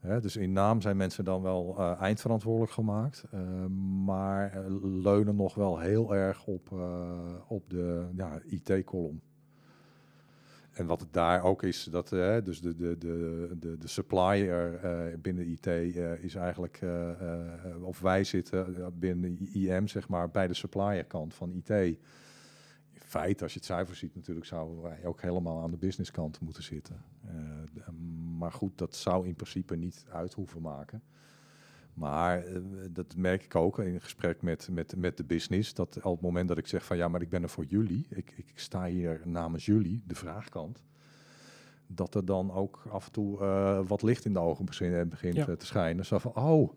Hè, 0.00 0.20
dus 0.20 0.36
in 0.36 0.52
naam 0.52 0.80
zijn 0.80 0.96
mensen 0.96 1.24
dan 1.24 1.42
wel 1.42 1.74
eh, 1.78 2.00
eindverantwoordelijk 2.00 2.72
gemaakt, 2.72 3.24
eh, 3.30 3.40
maar 4.04 4.64
leunen 4.82 5.36
nog 5.36 5.54
wel 5.54 5.78
heel 5.78 6.14
erg 6.14 6.46
op, 6.46 6.72
op 7.48 7.70
de 7.70 8.08
ja, 8.16 8.40
IT-kolom. 8.44 9.20
En 10.76 10.86
wat 10.86 11.00
het 11.00 11.12
daar 11.12 11.42
ook 11.42 11.62
is, 11.62 11.84
dat 11.84 12.12
eh, 12.12 12.36
dus 12.44 12.60
de, 12.60 12.76
de, 12.76 12.98
de, 12.98 13.56
de, 13.58 13.78
de 13.78 13.88
supplier 13.88 14.74
eh, 14.74 15.18
binnen 15.18 15.48
IT 15.48 15.66
eh, 15.66 16.24
is 16.24 16.34
eigenlijk, 16.34 16.80
of 17.82 18.00
wij 18.00 18.24
zitten 18.24 18.92
binnen 18.98 19.38
IM, 19.52 19.88
zeg 19.88 20.08
maar, 20.08 20.30
bij 20.30 20.46
de 20.46 20.54
supplierkant 20.54 21.34
van 21.34 21.52
IT. 21.52 21.70
In 21.70 21.98
feite, 22.92 23.42
als 23.42 23.52
je 23.52 23.58
het 23.58 23.68
cijfer 23.68 23.96
ziet, 23.96 24.14
natuurlijk 24.14 24.46
zouden 24.46 24.82
wij 24.82 25.04
ook 25.04 25.20
helemaal 25.20 25.62
aan 25.62 25.70
de 25.70 25.76
businesskant 25.76 26.40
moeten 26.40 26.62
zitten. 26.62 27.04
Maar 28.38 28.52
goed, 28.52 28.78
dat 28.78 28.96
zou 28.96 29.26
in 29.26 29.34
principe 29.34 29.76
niet 29.76 30.04
uit 30.08 30.32
hoeven 30.32 30.62
maken. 30.62 31.02
Maar 31.96 32.44
eh, 32.44 32.60
dat 32.90 33.14
merk 33.16 33.44
ik 33.44 33.54
ook 33.54 33.78
in 33.78 34.00
gesprek 34.00 34.42
met, 34.42 34.68
met, 34.72 34.94
met 34.96 35.16
de 35.16 35.24
business. 35.24 35.74
Dat 35.74 35.96
op 36.02 36.12
het 36.12 36.20
moment 36.20 36.48
dat 36.48 36.58
ik 36.58 36.66
zeg 36.66 36.84
van 36.84 36.96
ja, 36.96 37.08
maar 37.08 37.20
ik 37.22 37.28
ben 37.28 37.42
er 37.42 37.48
voor 37.48 37.64
jullie. 37.64 38.06
Ik, 38.10 38.32
ik 38.36 38.52
sta 38.54 38.84
hier 38.86 39.20
namens 39.24 39.66
jullie, 39.66 40.02
de 40.06 40.14
vraagkant. 40.14 40.82
Dat 41.86 42.14
er 42.14 42.24
dan 42.24 42.52
ook 42.52 42.82
af 42.90 43.06
en 43.06 43.12
toe 43.12 43.40
eh, 43.40 43.80
wat 43.86 44.02
licht 44.02 44.24
in 44.24 44.32
de 44.32 44.38
ogen 44.38 44.64
begint, 44.64 45.08
begint 45.10 45.34
Ja. 45.34 45.46
eh, 45.48 45.54
te 45.54 45.66
schijnen. 45.66 46.04
Zo 46.06 46.18
van, 46.18 46.34
oh, 46.34 46.72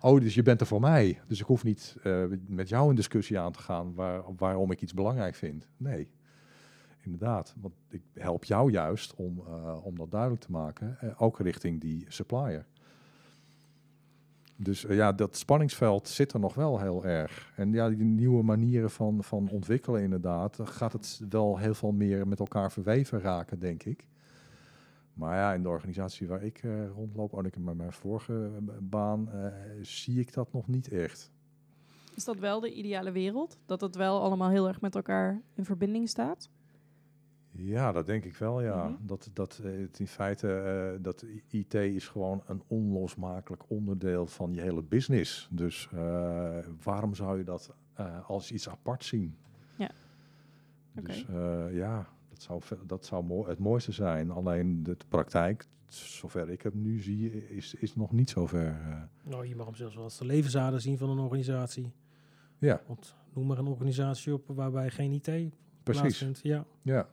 oh, 0.00 0.20
dus 0.20 0.34
je 0.34 0.42
bent 0.42 0.60
er 0.60 0.66
voor 0.66 0.80
mij. 0.80 1.20
Dus 1.26 1.40
ik 1.40 1.46
hoef 1.46 1.64
niet 1.64 1.96
eh, 2.02 2.24
met 2.46 2.68
jou 2.68 2.88
een 2.90 2.94
discussie 2.96 3.38
aan 3.38 3.52
te 3.52 3.58
gaan 3.58 3.94
waar, 3.94 4.22
waarom 4.36 4.70
ik 4.70 4.80
iets 4.82 4.94
belangrijk 4.94 5.34
vind. 5.34 5.68
Nee, 5.76 6.10
inderdaad. 7.00 7.54
Want 7.60 7.74
ik 7.88 8.02
help 8.14 8.44
jou 8.44 8.70
juist 8.70 9.14
om, 9.14 9.42
eh, 9.46 9.84
om 9.84 9.96
dat 9.96 10.10
duidelijk 10.10 10.40
te 10.42 10.50
maken. 10.50 10.96
eh, 11.00 11.22
ook 11.22 11.38
richting 11.40 11.80
die 11.80 12.04
supplier. 12.08 12.66
Dus 14.56 14.84
eh, 14.84 14.96
ja, 14.96 15.12
dat 15.12 15.36
spanningsveld 15.36 16.08
zit 16.08 16.32
er 16.32 16.40
nog 16.40 16.54
wel 16.54 16.80
heel 16.80 17.04
erg. 17.04 17.52
En 17.56 17.72
ja, 17.72 17.88
die 17.88 18.04
nieuwe 18.04 18.42
manieren 18.42 18.90
van, 18.90 19.24
van 19.24 19.48
ontwikkelen 19.48 20.02
inderdaad, 20.02 20.56
dan 20.56 20.68
gaat 20.68 20.92
het 20.92 21.20
wel 21.28 21.58
heel 21.58 21.74
veel 21.74 21.92
meer 21.92 22.28
met 22.28 22.38
elkaar 22.38 22.72
verweven 22.72 23.20
raken, 23.20 23.58
denk 23.58 23.82
ik. 23.82 24.06
Maar 25.14 25.36
ja, 25.36 25.52
in 25.52 25.62
de 25.62 25.68
organisatie 25.68 26.28
waar 26.28 26.42
ik 26.42 26.62
eh, 26.62 26.88
rondloop, 26.88 27.34
ook 27.34 27.46
in 27.46 27.76
mijn 27.76 27.92
vorige 27.92 28.50
eh, 28.54 28.74
baan, 28.80 29.30
eh, 29.30 29.52
zie 29.82 30.20
ik 30.20 30.32
dat 30.32 30.52
nog 30.52 30.68
niet 30.68 30.88
echt. 30.88 31.30
Is 32.14 32.24
dat 32.24 32.38
wel 32.38 32.60
de 32.60 32.72
ideale 32.72 33.12
wereld? 33.12 33.58
Dat 33.66 33.80
het 33.80 33.96
wel 33.96 34.20
allemaal 34.20 34.50
heel 34.50 34.68
erg 34.68 34.80
met 34.80 34.94
elkaar 34.94 35.40
in 35.54 35.64
verbinding 35.64 36.08
staat? 36.08 36.50
Ja, 37.54 37.92
dat 37.92 38.06
denk 38.06 38.24
ik 38.24 38.36
wel, 38.36 38.62
ja. 38.62 38.88
Mhm. 38.88 39.06
Dat, 39.06 39.30
dat 39.32 39.60
eh, 39.64 39.80
het 39.80 39.98
in 39.98 40.06
feite, 40.06 40.52
eh, 40.54 41.02
dat 41.02 41.24
IT 41.48 41.74
is 41.74 42.08
gewoon 42.08 42.42
een 42.46 42.62
onlosmakelijk 42.66 43.62
onderdeel 43.68 44.26
van 44.26 44.54
je 44.54 44.60
hele 44.60 44.82
business. 44.82 45.48
Dus 45.50 45.88
eh, 45.92 46.58
waarom 46.82 47.14
zou 47.14 47.38
je 47.38 47.44
dat 47.44 47.74
eh, 47.94 48.28
als 48.28 48.52
iets 48.52 48.68
apart 48.68 49.04
zien? 49.04 49.36
Ja. 49.76 49.90
Dus 50.92 51.26
eh, 51.28 51.74
ja, 51.76 52.08
dat 52.28 52.42
zou, 52.42 52.60
dat 52.86 53.04
zou 53.04 53.24
mooi, 53.24 53.48
het 53.50 53.58
mooiste 53.58 53.92
zijn. 53.92 54.30
Alleen 54.30 54.82
de, 54.82 54.96
de 54.96 55.04
praktijk, 55.08 55.66
zover 55.86 56.50
ik 56.50 56.62
het 56.62 56.74
nu 56.74 57.00
zie, 57.00 57.48
is, 57.48 57.74
is 57.74 57.94
nog 57.94 58.12
niet 58.12 58.30
zover. 58.30 58.66
eh. 58.66 59.02
Nou, 59.30 59.46
je 59.46 59.56
mag 59.56 59.66
hem 59.66 59.74
zelfs 59.74 59.94
wel 59.94 60.04
als 60.04 60.18
de 60.18 60.26
levensader 60.26 60.80
zien 60.80 60.98
van 60.98 61.10
een 61.10 61.18
organisatie. 61.18 61.92
ja, 62.58 62.80
Want 62.86 63.16
noem 63.32 63.46
maar 63.46 63.58
een 63.58 63.66
organisatie 63.66 64.32
op 64.34 64.44
waarbij 64.46 64.90
geen 64.90 65.12
IT 65.12 65.22
precies. 65.22 65.52
plaatsvindt. 65.82 66.40
Ja. 66.42 66.64
Ja. 66.82 67.08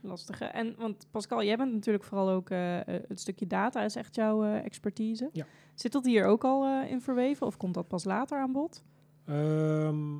Lastige. 0.00 0.44
En 0.44 0.74
want 0.78 1.06
Pascal, 1.10 1.44
jij 1.44 1.56
bent 1.56 1.72
natuurlijk 1.72 2.04
vooral 2.04 2.30
ook 2.30 2.50
eh, 2.50 2.78
het 2.84 3.20
stukje 3.20 3.46
data 3.46 3.84
is 3.84 3.96
echt 3.96 4.14
jouw 4.14 4.44
eh, 4.44 4.64
expertise. 4.64 5.28
Ja. 5.32 5.46
Zit 5.74 5.92
dat 5.92 6.04
hier 6.04 6.24
ook 6.24 6.44
al 6.44 6.84
in 6.84 7.00
verweven 7.00 7.46
of 7.46 7.56
komt 7.56 7.74
dat 7.74 7.88
pas 7.88 8.04
later 8.04 8.38
aan 8.38 8.52
bod? 8.52 8.84
Ehm, 9.24 10.14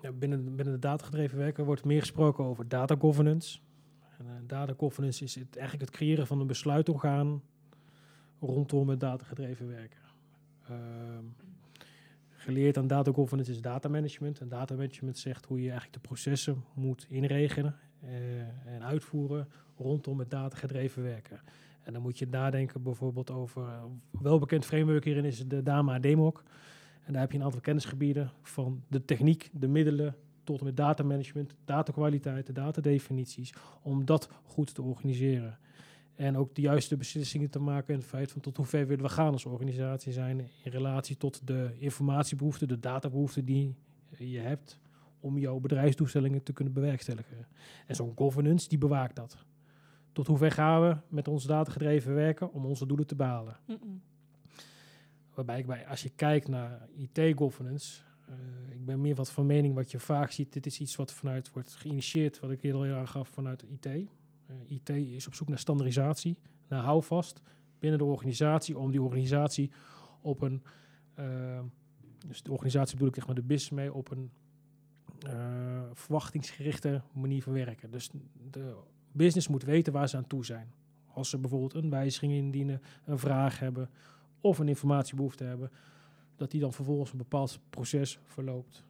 ja, 0.00 0.12
binnen, 0.12 0.56
binnen 0.56 0.74
de 0.74 0.78
datagedreven 0.78 1.38
werken 1.38 1.64
wordt 1.64 1.84
meer 1.84 2.00
gesproken 2.00 2.44
over 2.44 2.68
data 2.68 2.96
governance. 2.98 3.58
En, 4.18 4.44
data 4.46 4.74
governance 4.76 5.24
is 5.24 5.34
het, 5.34 5.56
eigenlijk 5.56 5.90
het 5.90 5.98
creëren 5.98 6.26
van 6.26 6.40
een 6.40 6.46
besluitorgaan 6.46 7.42
rondom 8.40 8.88
het 8.88 9.00
datagedreven 9.00 9.68
werken. 9.68 10.00
Ehm, 10.68 11.24
geleerd 12.28 12.76
aan 12.76 12.86
data 12.86 13.12
governance 13.12 13.50
is 13.50 13.60
data 13.60 13.88
management. 13.88 14.40
En 14.40 14.48
data 14.48 14.74
management 14.74 15.18
zegt 15.18 15.44
hoe 15.44 15.58
je 15.58 15.70
eigenlijk 15.70 16.02
de 16.02 16.08
processen 16.08 16.64
moet 16.74 17.06
inregelen 17.08 17.76
en 18.64 18.84
uitvoeren 18.84 19.48
rondom 19.76 20.18
het 20.18 20.30
datagedreven 20.30 21.02
werken. 21.02 21.40
En 21.82 21.92
dan 21.92 22.02
moet 22.02 22.18
je 22.18 22.26
nadenken 22.26 22.82
bijvoorbeeld 22.82 23.30
over, 23.30 23.62
uh, 23.62 23.84
welbekend 24.10 24.64
framework 24.64 25.04
hierin 25.04 25.24
is 25.24 25.46
de 25.46 25.62
DAMA 25.62 25.98
DEMOC. 25.98 26.42
En 27.04 27.12
daar 27.12 27.22
heb 27.22 27.32
je 27.32 27.38
een 27.38 27.44
aantal 27.44 27.60
kennisgebieden 27.60 28.30
van 28.42 28.82
de 28.88 29.04
techniek, 29.04 29.50
de 29.52 29.68
middelen, 29.68 30.16
tot 30.44 30.58
en 30.58 30.64
met 30.64 30.76
datamanagement, 30.76 31.54
datakwaliteit, 31.64 32.46
de 32.46 32.52
datadefinities, 32.52 33.54
om 33.82 34.04
dat 34.04 34.30
goed 34.44 34.74
te 34.74 34.82
organiseren. 34.82 35.58
En 36.14 36.36
ook 36.36 36.54
de 36.54 36.60
juiste 36.60 36.96
beslissingen 36.96 37.50
te 37.50 37.58
maken 37.58 37.94
en 37.94 38.00
het 38.00 38.08
feit 38.08 38.32
van 38.32 38.40
tot 38.40 38.56
hoe 38.56 38.66
ver 38.66 38.86
willen 38.86 39.04
we 39.04 39.10
gaan 39.10 39.32
als 39.32 39.44
organisatie 39.44 40.12
zijn 40.12 40.38
in 40.38 40.70
relatie 40.70 41.16
tot 41.16 41.46
de 41.46 41.70
informatiebehoeften, 41.78 42.68
de 42.68 42.78
databehoeften 42.78 43.44
die 43.44 43.74
je 44.16 44.38
hebt 44.38 44.78
om 45.20 45.38
jouw 45.38 45.58
bedrijfsdoelstellingen 45.58 46.42
te 46.42 46.52
kunnen 46.52 46.74
bewerkstelligen. 46.74 47.46
En 47.86 47.94
zo'n 47.94 48.12
governance, 48.16 48.68
die 48.68 48.78
bewaakt 48.78 49.16
dat. 49.16 49.36
Tot 50.12 50.26
hoe 50.26 50.38
ver 50.38 50.50
gaan 50.50 50.82
we 50.82 50.96
met 51.08 51.28
ons 51.28 51.44
datagedreven 51.44 52.14
werken 52.14 52.52
om 52.52 52.64
onze 52.64 52.86
doelen 52.86 53.06
te 53.06 53.14
behalen? 53.14 53.56
Waarbij 55.34 55.58
ik 55.58 55.66
bij, 55.66 55.86
als 55.86 56.02
je 56.02 56.10
kijkt 56.10 56.48
naar 56.48 56.88
IT-governance, 56.94 58.02
uh, 58.28 58.74
ik 58.74 58.84
ben 58.84 59.00
meer 59.00 59.14
wat 59.14 59.30
van 59.30 59.46
mening 59.46 59.74
wat 59.74 59.90
je 59.90 59.98
vaak 59.98 60.30
ziet. 60.30 60.52
Dit 60.52 60.66
is 60.66 60.80
iets 60.80 60.96
wat 60.96 61.12
vanuit 61.12 61.50
wordt 61.52 61.74
geïnitieerd, 61.74 62.40
wat 62.40 62.50
ik 62.50 62.62
eerder 62.62 62.92
al 62.92 62.98
aangaf, 62.98 63.28
vanuit 63.28 63.62
IT. 63.62 63.86
Uh, 63.86 64.00
IT 64.66 64.88
is 64.88 65.26
op 65.26 65.34
zoek 65.34 65.48
naar 65.48 65.58
standaardisatie, 65.58 66.38
naar 66.68 66.82
houvast 66.82 67.42
binnen 67.78 67.98
de 67.98 68.04
organisatie, 68.04 68.78
om 68.78 68.90
die 68.90 69.02
organisatie 69.02 69.70
op 70.20 70.40
een, 70.40 70.62
uh, 71.18 71.60
dus 72.26 72.42
de 72.42 72.52
organisatie 72.52 72.92
bedoel 72.92 73.08
ik 73.08 73.16
echt 73.16 73.26
maar 73.26 73.34
de 73.34 73.42
business 73.42 73.70
mee, 73.70 73.94
op 73.94 74.10
een 74.10 74.30
verwachtingsgerichte 75.92 77.02
manier 77.12 77.42
van 77.42 77.52
werken. 77.52 77.90
Dus 77.90 78.10
de 78.50 78.76
business 79.12 79.48
moet 79.48 79.62
weten 79.62 79.92
waar 79.92 80.08
ze 80.08 80.16
aan 80.16 80.26
toe 80.26 80.44
zijn. 80.44 80.72
Als 81.12 81.30
ze 81.30 81.38
bijvoorbeeld 81.38 81.74
een 81.74 81.90
wijziging 81.90 82.32
indienen, 82.32 82.82
een 83.04 83.18
vraag 83.18 83.58
hebben 83.58 83.90
of 84.40 84.58
een 84.58 84.68
informatiebehoefte 84.68 85.44
hebben, 85.44 85.70
dat 86.36 86.50
die 86.50 86.60
dan 86.60 86.72
vervolgens 86.72 87.10
een 87.12 87.18
bepaald 87.18 87.60
proces 87.70 88.18
verloopt. 88.24 88.84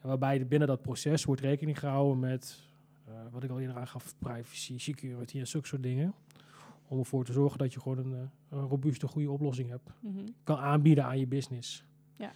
En 0.00 0.08
waarbij 0.08 0.46
binnen 0.46 0.68
dat 0.68 0.82
proces 0.82 1.24
wordt 1.24 1.40
rekening 1.40 1.78
gehouden 1.78 2.18
met, 2.18 2.60
uh, 3.08 3.14
wat 3.30 3.44
ik 3.44 3.50
al 3.50 3.60
eerder 3.60 3.76
aangaf, 3.76 4.14
privacy, 4.18 4.78
security 4.78 5.38
en 5.38 5.46
zulke 5.46 5.66
soort 5.66 5.82
dingen. 5.82 6.14
Om 6.88 6.98
ervoor 6.98 7.24
te 7.24 7.32
zorgen 7.32 7.58
dat 7.58 7.72
je 7.72 7.80
gewoon 7.80 7.98
een, 7.98 8.12
uh, 8.12 8.18
een 8.48 8.66
robuuste, 8.66 9.06
goede 9.06 9.30
oplossing 9.30 9.68
hebt. 9.68 9.90
Mm-hmm. 10.00 10.24
Kan 10.42 10.58
aanbieden 10.58 11.04
aan 11.04 11.18
je 11.18 11.26
business. 11.26 11.84
Ja. 12.16 12.32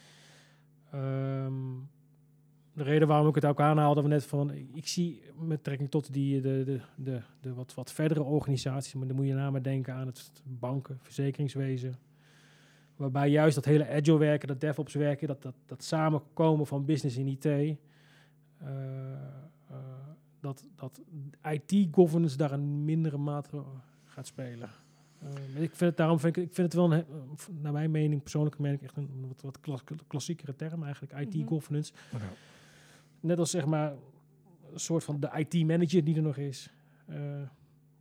Um, 1.45 1.89
de 2.79 2.85
reden 2.85 3.09
waarom 3.09 3.29
ik 3.29 3.35
het 3.35 3.45
ook 3.45 3.61
aanhaalde, 3.61 4.03
we 4.03 4.09
net 4.09 4.27
van, 4.27 4.53
ik 4.75 4.87
zie 4.87 5.23
met 5.39 5.49
betrekking 5.49 5.91
tot 5.91 6.13
die, 6.13 6.41
de, 6.41 6.65
de, 6.65 6.81
de, 6.95 7.21
de 7.41 7.55
wat, 7.55 7.75
wat 7.75 7.93
verdere 7.93 8.23
organisaties, 8.23 8.95
maar 8.95 9.07
dan 9.07 9.17
moet 9.17 9.27
je 9.27 9.35
namelijk 9.35 9.65
denken 9.65 9.95
aan 9.95 10.07
het 10.07 10.33
banken, 10.45 10.99
verzekeringswezen, 11.03 11.95
waarbij 12.97 13.31
juist 13.31 13.55
dat 13.55 13.65
hele 13.65 13.89
agile 13.89 14.19
werken, 14.19 14.49
dat 14.49 14.61
DevOps 14.61 14.95
werken, 14.95 15.27
dat, 15.27 15.43
dat, 15.43 15.55
dat 15.67 15.85
samenkomen 15.85 16.67
van 16.67 16.85
business 16.85 17.17
en 17.17 17.27
IT, 17.27 17.45
uh, 17.45 17.61
uh, 17.61 17.77
dat, 20.41 20.67
dat 20.77 21.01
IT-governance 21.43 22.37
daar 22.37 22.53
een 22.53 22.85
mindere 22.85 23.19
mate 23.19 23.63
gaat 24.05 24.27
spelen. 24.27 24.69
Uh, 25.23 25.63
ik 25.63 25.69
vind 25.75 25.81
het 25.81 25.97
daarom 25.97 26.21
vind 26.21 26.37
ik, 26.37 26.45
ik 26.45 26.55
vind 26.55 26.73
het 26.73 26.77
wel, 26.77 26.93
een, 26.93 27.05
naar 27.61 27.73
mijn 27.73 27.91
mening, 27.91 28.23
persoonlijke 28.23 28.63
mening, 28.63 28.83
echt 28.83 28.97
een 28.97 29.25
wat, 29.29 29.41
wat 29.41 29.61
klas, 29.61 29.81
klassiekere 30.07 30.57
term 30.57 30.85
eigenlijk, 30.85 31.13
IT-governance. 31.13 31.93
Mm 32.13 32.21
-hmm. 32.21 32.29
Net 33.21 33.39
als 33.39 33.51
zeg 33.51 33.67
maar 33.67 33.93
een 34.73 34.81
soort 34.81 35.05
van 35.05 35.21
de 35.21 35.31
IT-manager 35.35 36.05
die 36.05 36.17
er 36.17 36.23
nog 36.23 36.37
is. 36.37 36.73
Uh, 37.09 37.17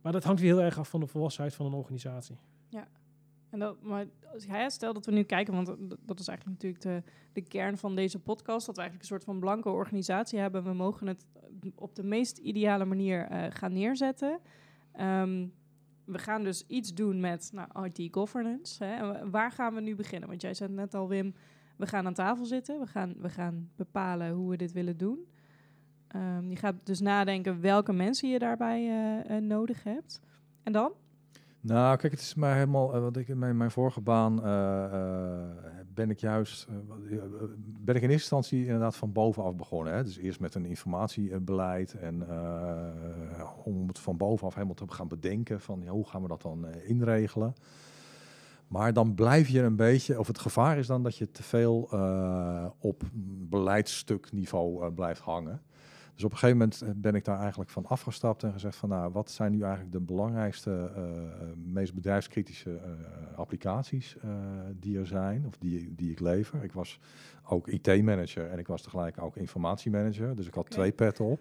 maar 0.00 0.12
dat 0.12 0.24
hangt 0.24 0.40
weer 0.40 0.54
heel 0.54 0.64
erg 0.64 0.78
af 0.78 0.88
van 0.88 1.00
de 1.00 1.06
volwassenheid 1.06 1.54
van 1.54 1.66
een 1.66 1.72
organisatie. 1.72 2.36
Ja. 2.68 2.88
En 3.50 3.58
dat, 3.58 3.82
maar 3.82 4.06
ja, 4.48 4.68
stel 4.68 4.92
dat 4.92 5.06
we 5.06 5.12
nu 5.12 5.22
kijken, 5.22 5.54
want 5.54 5.66
dat 6.06 6.20
is 6.20 6.28
eigenlijk 6.28 6.62
natuurlijk 6.62 6.82
de, 6.82 7.12
de 7.32 7.42
kern 7.42 7.78
van 7.78 7.94
deze 7.94 8.18
podcast, 8.18 8.66
dat 8.66 8.76
we 8.76 8.82
eigenlijk 8.82 9.10
een 9.10 9.16
soort 9.16 9.24
van 9.24 9.40
blanke 9.40 9.68
organisatie 9.68 10.38
hebben. 10.38 10.64
We 10.64 10.72
mogen 10.72 11.06
het 11.06 11.26
op 11.74 11.94
de 11.94 12.02
meest 12.02 12.38
ideale 12.38 12.84
manier 12.84 13.30
uh, 13.32 13.44
gaan 13.48 13.72
neerzetten. 13.72 14.40
Um, 15.00 15.52
we 16.04 16.18
gaan 16.18 16.44
dus 16.44 16.64
iets 16.66 16.94
doen 16.94 17.20
met 17.20 17.50
nou, 17.52 17.90
IT-governance. 17.90 18.84
Hè. 18.84 19.30
Waar 19.30 19.52
gaan 19.52 19.74
we 19.74 19.80
nu 19.80 19.94
beginnen? 19.94 20.28
Want 20.28 20.42
jij 20.42 20.54
zei 20.54 20.72
net 20.72 20.94
al, 20.94 21.08
Wim, 21.08 21.34
we 21.78 21.86
gaan 21.86 22.06
aan 22.06 22.14
tafel 22.14 22.44
zitten. 22.44 22.80
We 22.80 22.86
gaan, 22.86 23.14
we 23.18 23.28
gaan 23.28 23.70
bepalen 23.76 24.32
hoe 24.32 24.50
we 24.50 24.56
dit 24.56 24.72
willen 24.72 24.96
doen. 24.96 25.26
Um, 26.16 26.50
je 26.50 26.56
gaat 26.56 26.74
dus 26.84 27.00
nadenken 27.00 27.60
welke 27.60 27.92
mensen 27.92 28.28
je 28.28 28.38
daarbij 28.38 28.82
uh, 28.86 29.36
uh, 29.36 29.42
nodig 29.42 29.84
hebt. 29.84 30.20
En 30.62 30.72
dan? 30.72 30.92
Nou, 31.60 31.96
kijk, 31.96 32.12
het 32.12 32.20
is 32.20 32.34
maar 32.34 32.54
helemaal, 32.54 32.94
uh, 32.94 33.00
wat 33.00 33.16
ik 33.16 33.28
in 33.28 33.38
mijn, 33.38 33.56
mijn 33.56 33.70
vorige 33.70 34.00
baan 34.00 34.36
ben 35.94 36.10
ik 36.10 36.18
juist, 36.18 36.66
ben 37.84 37.94
ik 37.94 38.02
in 38.02 38.10
eerste 38.10 38.12
instantie 38.12 38.64
inderdaad 38.64 38.96
van 38.96 39.12
bovenaf 39.12 39.56
begonnen. 39.56 39.94
Hè? 39.94 40.04
Dus 40.04 40.16
eerst 40.16 40.40
met 40.40 40.54
een 40.54 40.64
informatiebeleid 40.64 41.94
en 41.94 42.26
om 43.64 43.88
het 43.88 43.98
van 43.98 44.16
bovenaf 44.16 44.54
helemaal 44.54 44.74
te 44.74 44.84
gaan 44.88 45.08
bedenken 45.08 45.60
van 45.60 45.80
ja, 45.82 45.90
hoe 45.90 46.06
gaan 46.06 46.22
we 46.22 46.28
dat 46.28 46.42
dan 46.42 46.66
inregelen. 46.74 47.54
Maar 48.68 48.92
dan 48.92 49.14
blijf 49.14 49.48
je 49.48 49.62
een 49.62 49.76
beetje, 49.76 50.18
of 50.18 50.26
het 50.26 50.38
gevaar 50.38 50.78
is 50.78 50.86
dan 50.86 51.02
dat 51.02 51.16
je 51.16 51.30
te 51.30 51.42
veel 51.42 51.88
op 52.78 53.02
beleidstukniveau 53.48 54.90
blijft 54.90 55.20
hangen. 55.20 55.62
Dus 56.18 56.26
op 56.26 56.32
een 56.32 56.38
gegeven 56.38 56.58
moment 56.58 57.00
ben 57.00 57.14
ik 57.14 57.24
daar 57.24 57.38
eigenlijk 57.40 57.70
van 57.70 57.86
afgestapt 57.86 58.42
en 58.42 58.52
gezegd 58.52 58.76
van 58.76 58.88
nou, 58.88 59.12
wat 59.12 59.30
zijn 59.30 59.52
nu 59.52 59.62
eigenlijk 59.62 59.92
de 59.92 60.00
belangrijkste, 60.00 60.90
uh, 60.96 61.02
meest 61.72 61.94
bedrijfskritische 61.94 62.70
uh, 62.70 63.38
applicaties 63.38 64.16
uh, 64.24 64.30
die 64.80 64.98
er 64.98 65.06
zijn 65.06 65.46
of 65.46 65.56
die, 65.58 65.94
die 65.94 66.10
ik 66.10 66.20
lever. 66.20 66.64
Ik 66.64 66.72
was 66.72 67.00
ook 67.48 67.68
IT-manager 67.68 68.50
en 68.50 68.58
ik 68.58 68.66
was 68.66 68.82
tegelijk 68.82 69.22
ook 69.22 69.36
informatiemanager, 69.36 70.36
dus 70.36 70.46
ik 70.46 70.54
had 70.54 70.64
okay. 70.64 70.78
twee 70.78 70.92
petten 70.92 71.24
op. 71.24 71.40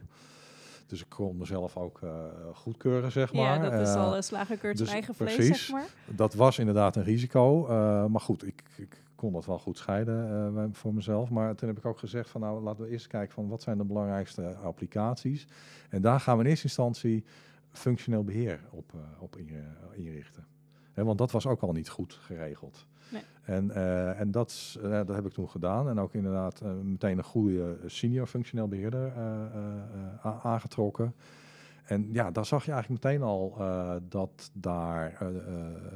Dus 0.88 1.02
ik 1.02 1.10
kon 1.10 1.38
mezelf 1.38 1.78
ook 1.78 2.00
uh, 2.04 2.12
goedkeuren, 2.54 3.12
zeg 3.12 3.34
maar. 3.34 3.64
Ja, 3.64 3.70
dat 3.70 3.88
is 3.88 3.94
al 3.94 4.16
uh, 4.16 4.22
slagerkeurt 4.22 4.78
dus 4.78 4.90
eigen 4.90 5.16
vlees, 5.16 5.36
precies, 5.36 5.66
zeg 5.66 5.76
maar. 5.76 5.88
Dat 6.06 6.34
was 6.34 6.60
inderdaad 6.60 6.96
een 6.96 7.04
risico. 7.04 7.68
Maar 8.10 8.22
goed, 8.22 8.48
ik, 8.48 8.64
ik, 8.76 9.06
kon 9.16 9.34
dat 9.34 9.46
wel 9.46 9.60
goed 9.60 9.78
scheiden 9.78 10.76
voor 10.76 10.94
mezelf. 10.94 11.30
Maar 11.30 11.56
toen 11.56 11.68
heb 11.68 11.78
ik 11.78 11.86
ook 11.86 12.00
gezegd 12.00 12.30
van 12.30 12.42
nou, 12.42 12.64
laten 12.64 12.84
we 12.84 12.90
eerst 12.90 13.08
kijken 13.08 13.34
van 13.34 13.48
wat 13.48 13.62
zijn 13.62 13.78
de 13.78 13.84
belangrijkste 13.84 14.56
applicaties. 14.56 15.48
En 15.90 16.02
daar 16.02 16.20
gaan 16.20 16.38
we 16.38 16.44
in 16.44 16.50
eerste 16.50 16.66
instantie 16.66 17.24
functioneel 17.72 18.24
beheer 18.24 18.60
op, 18.70 18.94
op 19.20 19.38
inrichten. 19.94 20.48
He, 20.94 21.04
want 21.04 21.18
dat 21.18 21.32
was 21.32 21.46
ook 21.48 21.62
al 21.62 21.72
niet 21.72 21.90
goed 21.90 22.14
geregeld. 22.14 22.88
Nee. 23.10 23.22
En, 23.48 23.66
uh, 23.68 24.20
en 24.20 24.32
dat, 24.32 24.78
uh, 24.84 24.92
dat 24.92 25.16
heb 25.16 25.26
ik 25.26 25.32
toen 25.32 25.50
gedaan. 25.50 25.90
En 25.90 26.00
ook 26.00 26.14
inderdaad 26.14 26.62
uh, 26.64 26.70
meteen 26.84 27.18
een 27.18 27.24
goede 27.24 27.78
senior 27.86 28.28
functioneel 28.28 28.68
beheerder 28.68 29.12
aangetrokken. 30.44 31.14
En 31.84 32.10
ja, 32.12 32.32
daar 32.32 32.46
zag 32.46 32.66
je 32.66 32.72
eigenlijk 32.72 33.04
meteen 33.04 33.22
al 33.22 33.58
dat 34.10 34.52
daar 34.54 35.18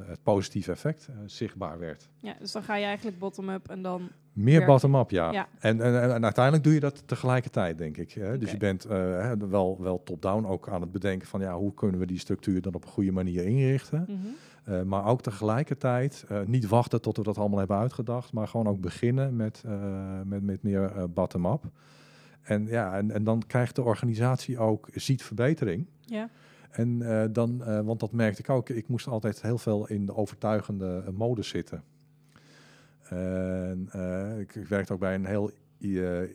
het 0.06 0.22
positieve 0.22 0.70
effect 0.70 1.08
zichtbaar 1.26 1.78
werd. 1.78 2.08
Ja, 2.18 2.34
dus 2.38 2.52
dan 2.52 2.62
ga 2.62 2.76
je 2.76 2.84
eigenlijk 2.84 3.18
bottom-up 3.18 3.68
en 3.68 3.82
dan... 3.82 4.08
Meer 4.32 4.64
bottom-up, 4.64 5.10
ja. 5.10 5.32
ja. 5.32 5.48
En, 5.58 5.80
en, 5.80 6.12
en, 6.12 6.24
uiteindelijk 6.24 6.64
doe 6.64 6.74
je 6.74 6.80
dat 6.80 7.08
tegelijkertijd, 7.08 7.78
denk 7.78 7.96
ik. 7.96 8.12
Hè? 8.12 8.24
Okay. 8.24 8.38
Dus 8.38 8.50
je 8.50 8.56
bent 8.56 8.84
wel, 9.48 9.76
wel 9.80 10.02
top-down 10.02 10.46
ook 10.46 10.68
aan 10.68 10.80
het 10.80 10.92
bedenken 10.92 11.28
van... 11.28 11.40
ja, 11.40 11.56
hoe 11.56 11.74
kunnen 11.74 12.00
we 12.00 12.06
die 12.06 12.18
structuur 12.18 12.62
dan 12.62 12.74
op 12.74 12.84
een 12.84 12.90
goede 12.90 13.12
manier 13.12 13.44
inrichten... 13.44 14.04
Mm 14.08 14.20
-hmm. 14.20 14.34
Uh, 14.68 14.82
maar 14.82 15.06
ook 15.06 15.22
tegelijkertijd 15.22 16.24
uh, 16.30 16.40
niet 16.46 16.68
wachten 16.68 17.00
tot 17.00 17.16
we 17.16 17.22
dat 17.22 17.38
allemaal 17.38 17.58
hebben 17.58 17.76
uitgedacht, 17.76 18.32
maar 18.32 18.48
gewoon 18.48 18.68
ook 18.68 18.80
beginnen 18.80 19.36
met, 19.36 19.62
uh, 19.66 20.20
met, 20.24 20.42
met 20.42 20.62
meer 20.62 21.10
bottom-up. 21.10 21.64
En 22.42 22.66
ja, 22.66 22.96
en, 22.96 23.10
en 23.10 23.24
dan 23.24 23.42
krijgt 23.46 23.74
de 23.74 23.82
organisatie 23.82 24.58
ook, 24.58 24.88
ziet 24.92 25.22
verbetering. 25.22 25.86
Ja. 26.00 26.30
En 26.72 27.02
eh, 27.02 27.28
dan, 27.32 27.64
eh, 27.64 27.80
want 27.80 28.00
dat 28.00 28.12
merkte 28.12 28.42
ik 28.42 28.50
ook, 28.50 28.68
ik 28.68 28.88
moest 28.88 29.06
altijd 29.06 29.42
heel 29.42 29.58
veel 29.58 29.88
in 29.88 30.06
de 30.06 30.14
overtuigende 30.14 31.04
modus 31.12 31.48
zitten. 31.48 31.82
En 33.08 33.88
ik, 34.38 34.54
ik 34.54 34.66
werkte 34.66 34.92
ook 34.92 34.98
bij 34.98 35.14
een 35.14 35.26
heel 35.26 35.50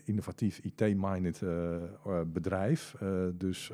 innovatief 0.03 0.59
IT-minded 0.59 1.41
bedrijf. 2.33 2.95
dus 3.33 3.71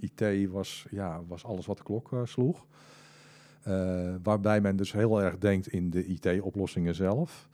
IT 0.00 0.48
was, 0.50 0.86
ja, 0.90 1.20
was 1.26 1.44
alles 1.44 1.66
wat 1.66 1.76
de 1.76 1.82
klok 1.82 2.10
sloeg. 2.24 2.66
Waarbij 4.22 4.60
men 4.60 4.76
dus 4.76 4.92
heel 4.92 5.22
erg 5.22 5.38
denkt 5.38 5.68
in 5.68 5.90
de 5.90 6.06
IT-oplossingen 6.06 6.94
zelf. 6.94 7.48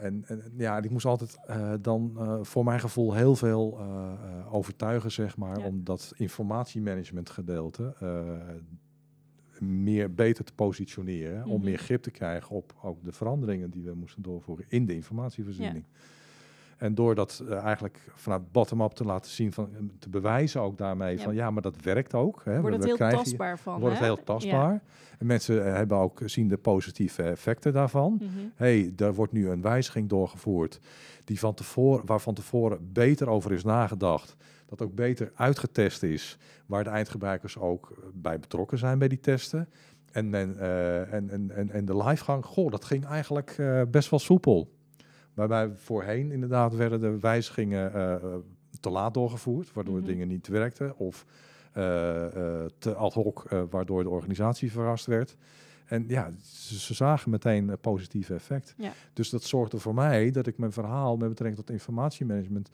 en, 0.00 0.24
en, 0.26 0.42
ja, 0.56 0.78
ik 0.78 0.90
moest 0.90 1.06
altijd 1.06 1.38
dan 1.80 2.18
voor 2.42 2.64
mijn 2.64 2.80
gevoel 2.80 3.14
heel 3.14 3.36
veel 3.36 3.80
overtuigen, 4.50 5.10
zeg 5.12 5.36
maar, 5.36 5.58
Ja. 5.58 5.64
om 5.66 5.84
dat 5.84 6.12
informatiemanagement 6.16 7.30
gedeelte 7.30 7.94
meer 9.60 10.14
beter 10.14 10.44
te 10.44 10.52
positioneren. 10.54 11.44
Om 11.44 11.54
Mhm. 11.56 11.64
meer 11.64 11.78
grip 11.78 12.02
te 12.02 12.10
krijgen 12.10 12.56
op 12.56 12.74
ook 12.82 13.04
de 13.04 13.12
veranderingen 13.12 13.70
die 13.70 13.82
we 13.84 13.94
moesten 13.94 14.22
doorvoeren 14.22 14.64
in 14.68 14.86
de 14.86 14.94
informatievoorziening. 14.94 15.84
En 16.78 16.94
door 16.94 17.14
dat 17.14 17.42
eh, 17.48 17.56
eigenlijk 17.58 17.98
vanuit 18.14 18.52
bottom-up 18.52 18.90
te 18.92 19.04
laten 19.04 19.30
zien, 19.30 19.52
van, 19.52 19.68
eh, 19.74 19.80
te 19.98 20.08
bewijzen 20.08 20.60
ook 20.60 20.78
daarmee 20.78 21.16
Ja. 21.16 21.22
van 21.22 21.34
ja, 21.34 21.50
maar 21.50 21.62
dat 21.62 21.82
werkt 21.82 22.14
ook. 22.14 22.40
Hè. 22.44 22.60
Wordt 22.60 22.76
We- 22.76 22.88
het 22.88 22.98
heel 22.98 23.10
tastbaar 23.10 23.58
van. 23.58 23.80
Wordt 23.80 23.94
het 23.96 24.04
heel 24.04 24.22
tastbaar. 24.24 24.82
En 25.18 25.26
mensen 25.26 25.66
eh, 25.66 25.74
hebben 25.74 25.96
ook 25.96 26.20
zien 26.24 26.48
de 26.48 26.56
positieve 26.56 27.22
effecten 27.22 27.72
daarvan. 27.72 28.12
Mhm. 28.20 28.28
hey, 28.54 28.92
er 28.96 29.14
wordt 29.14 29.32
nu 29.32 29.48
een 29.48 29.62
wijziging 29.62 30.08
doorgevoerd 30.08 30.80
die 31.24 31.38
van 31.38 31.54
tevoren, 31.54 32.06
waar 32.06 32.20
van 32.20 32.34
tevoren 32.34 32.92
beter 32.92 33.28
over 33.28 33.52
is 33.52 33.64
nagedacht. 33.64 34.36
Dat 34.66 34.82
ook 34.82 34.94
beter 34.94 35.32
uitgetest 35.34 36.02
is, 36.02 36.38
waar 36.66 36.84
de 36.84 36.90
eindgebruikers 36.90 37.58
ook 37.58 38.10
bij 38.14 38.38
betrokken 38.38 38.78
zijn 38.78 38.98
bij 38.98 39.08
die 39.08 39.20
testen. 39.20 39.68
En, 40.12 40.34
en, 40.34 40.58
en, 41.10 41.50
en, 41.54 41.70
en 41.70 41.84
de 41.84 41.96
livegang, 41.96 42.44
goh, 42.44 42.70
dat 42.70 42.84
ging 42.84 43.04
eigenlijk 43.06 43.56
best 43.90 44.10
wel 44.10 44.18
soepel. 44.18 44.76
Waarbij 45.38 45.70
voorheen 45.74 46.30
inderdaad 46.32 46.74
werden 46.74 47.00
de 47.00 47.18
wijzigingen 47.20 47.92
eh, 47.94 48.14
eh, 48.14 48.34
te 48.80 48.90
laat 48.90 49.14
doorgevoerd, 49.14 49.72
waardoor 49.72 49.96
Mhm. 49.98 50.06
dingen 50.06 50.28
niet 50.28 50.48
werkten. 50.48 50.96
Of 50.96 51.24
eh, 51.72 51.84
te 52.78 52.94
ad 52.94 53.14
hoc, 53.14 53.48
waardoor 53.70 54.02
de 54.02 54.08
organisatie 54.08 54.72
verrast 54.72 55.06
werd. 55.06 55.36
En 55.86 56.04
ja, 56.08 56.30
ze, 56.42 56.94
zagen 56.94 57.30
meteen 57.30 57.68
een 57.68 57.78
positieve 57.78 58.34
effect. 58.34 58.74
Ja. 58.76 58.92
Dus 59.12 59.30
dat 59.30 59.42
zorgde 59.42 59.78
voor 59.78 59.94
mij 59.94 60.30
dat 60.30 60.46
ik 60.46 60.58
mijn 60.58 60.72
verhaal 60.72 61.16
met 61.16 61.28
betrekking 61.28 61.60
tot 61.60 61.70
informatiemanagement, 61.70 62.70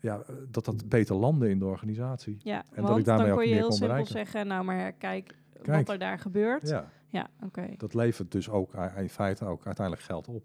ja, 0.00 0.22
dat 0.50 0.64
dat 0.64 0.88
beter 0.88 1.14
landde 1.16 1.50
in 1.50 1.58
de 1.58 1.64
organisatie. 1.64 2.36
Ja, 2.42 2.64
dat 2.74 2.84
want 2.84 2.98
ik 2.98 3.04
daarmee 3.04 3.26
dan 3.26 3.34
kon 3.36 3.44
je 3.44 3.48
meer 3.50 3.58
heel 3.58 3.68
kon 3.68 3.76
simpel 3.76 3.96
bereiken. 3.96 4.12
zeggen, 4.18 4.46
nou 4.46 4.64
maar 4.64 4.92
kijk, 4.92 5.34
Kijk. 5.62 5.86
wat 5.86 5.88
er 5.88 5.98
daar 5.98 6.18
gebeurt. 6.18 6.68
Ja, 6.68 6.90
Ja, 7.08 7.28
oké. 7.44 7.66
dat 7.76 7.94
levert 7.94 8.32
dus 8.32 8.48
ook 8.48 8.74
in 8.96 9.08
feite 9.08 9.44
ook 9.44 9.66
uiteindelijk 9.66 10.06
geld 10.06 10.28
op. 10.28 10.42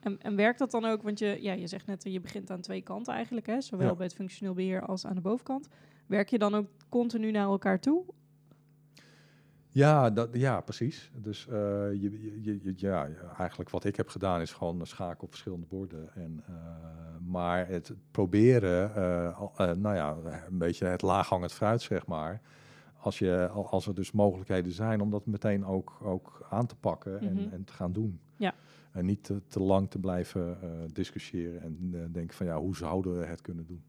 En, 0.00 0.20
en 0.20 0.36
werkt 0.36 0.58
dat 0.58 0.70
dan 0.70 0.84
ook, 0.84 1.02
want 1.02 1.18
je, 1.18 1.38
ja, 1.42 1.52
je 1.52 1.66
zegt 1.66 1.86
net, 1.86 2.04
je 2.04 2.20
begint 2.20 2.50
aan 2.50 2.60
twee 2.60 2.82
kanten 2.82 3.14
eigenlijk, 3.14 3.46
hè? 3.46 3.60
zowel 3.60 3.88
Ja. 3.88 3.94
bij 3.94 4.06
het 4.06 4.14
functioneel 4.14 4.54
beheer 4.54 4.86
als 4.86 5.06
aan 5.06 5.14
de 5.14 5.20
bovenkant. 5.20 5.68
Werk 6.06 6.28
je 6.28 6.38
dan 6.38 6.54
ook 6.54 6.66
continu 6.88 7.30
naar 7.30 7.44
elkaar 7.46 7.80
toe? 7.80 8.04
Ja, 9.72 10.10
dat, 10.10 10.28
ja 10.32 10.60
precies. 10.60 11.10
Dus 11.14 11.46
eh, 11.48 11.54
je, 11.92 12.38
je, 12.42 12.72
ja, 12.76 13.08
eigenlijk 13.38 13.70
wat 13.70 13.84
ik 13.84 13.96
heb 13.96 14.08
gedaan 14.08 14.40
is 14.40 14.52
gewoon 14.52 14.86
schaken 14.86 15.22
op 15.22 15.30
verschillende 15.30 15.66
borden. 15.66 16.14
En, 16.14 16.42
eh, 16.46 16.54
maar 17.26 17.68
het 17.68 17.92
proberen, 18.10 18.94
eh, 18.94 19.26
eh, 19.56 19.76
nou 19.76 19.94
ja, 19.94 20.16
een 20.48 20.58
beetje 20.58 20.86
het 20.86 21.02
laaghangend 21.02 21.52
fruit, 21.52 21.82
zeg 21.82 22.06
maar. 22.06 22.40
Als, 23.02 23.18
je, 23.18 23.48
al- 23.52 23.68
als 23.70 23.86
er 23.86 23.94
dus 23.94 24.12
mogelijkheden 24.12 24.72
zijn 24.72 25.00
om 25.00 25.10
dat 25.10 25.26
meteen 25.26 25.64
ook, 25.64 25.98
ook 26.02 26.46
aan 26.50 26.66
te 26.66 26.76
pakken 26.76 27.12
Mhm. 27.14 27.24
en, 27.24 27.52
en 27.52 27.64
te 27.64 27.72
gaan 27.72 27.92
doen. 27.92 28.20
Ja. 28.36 28.54
En 28.92 29.04
niet 29.04 29.24
te, 29.24 29.42
te 29.46 29.60
lang 29.60 29.90
te 29.90 29.98
blijven 29.98 30.62
eh, 30.62 30.68
discussiëren 30.92 31.62
en 31.62 31.90
eh, 31.92 32.00
denken 32.12 32.36
van 32.36 32.46
ja, 32.46 32.58
hoe 32.58 32.76
zouden 32.76 33.18
we 33.18 33.24
het 33.26 33.40
kunnen 33.40 33.66
doen? 33.66 33.82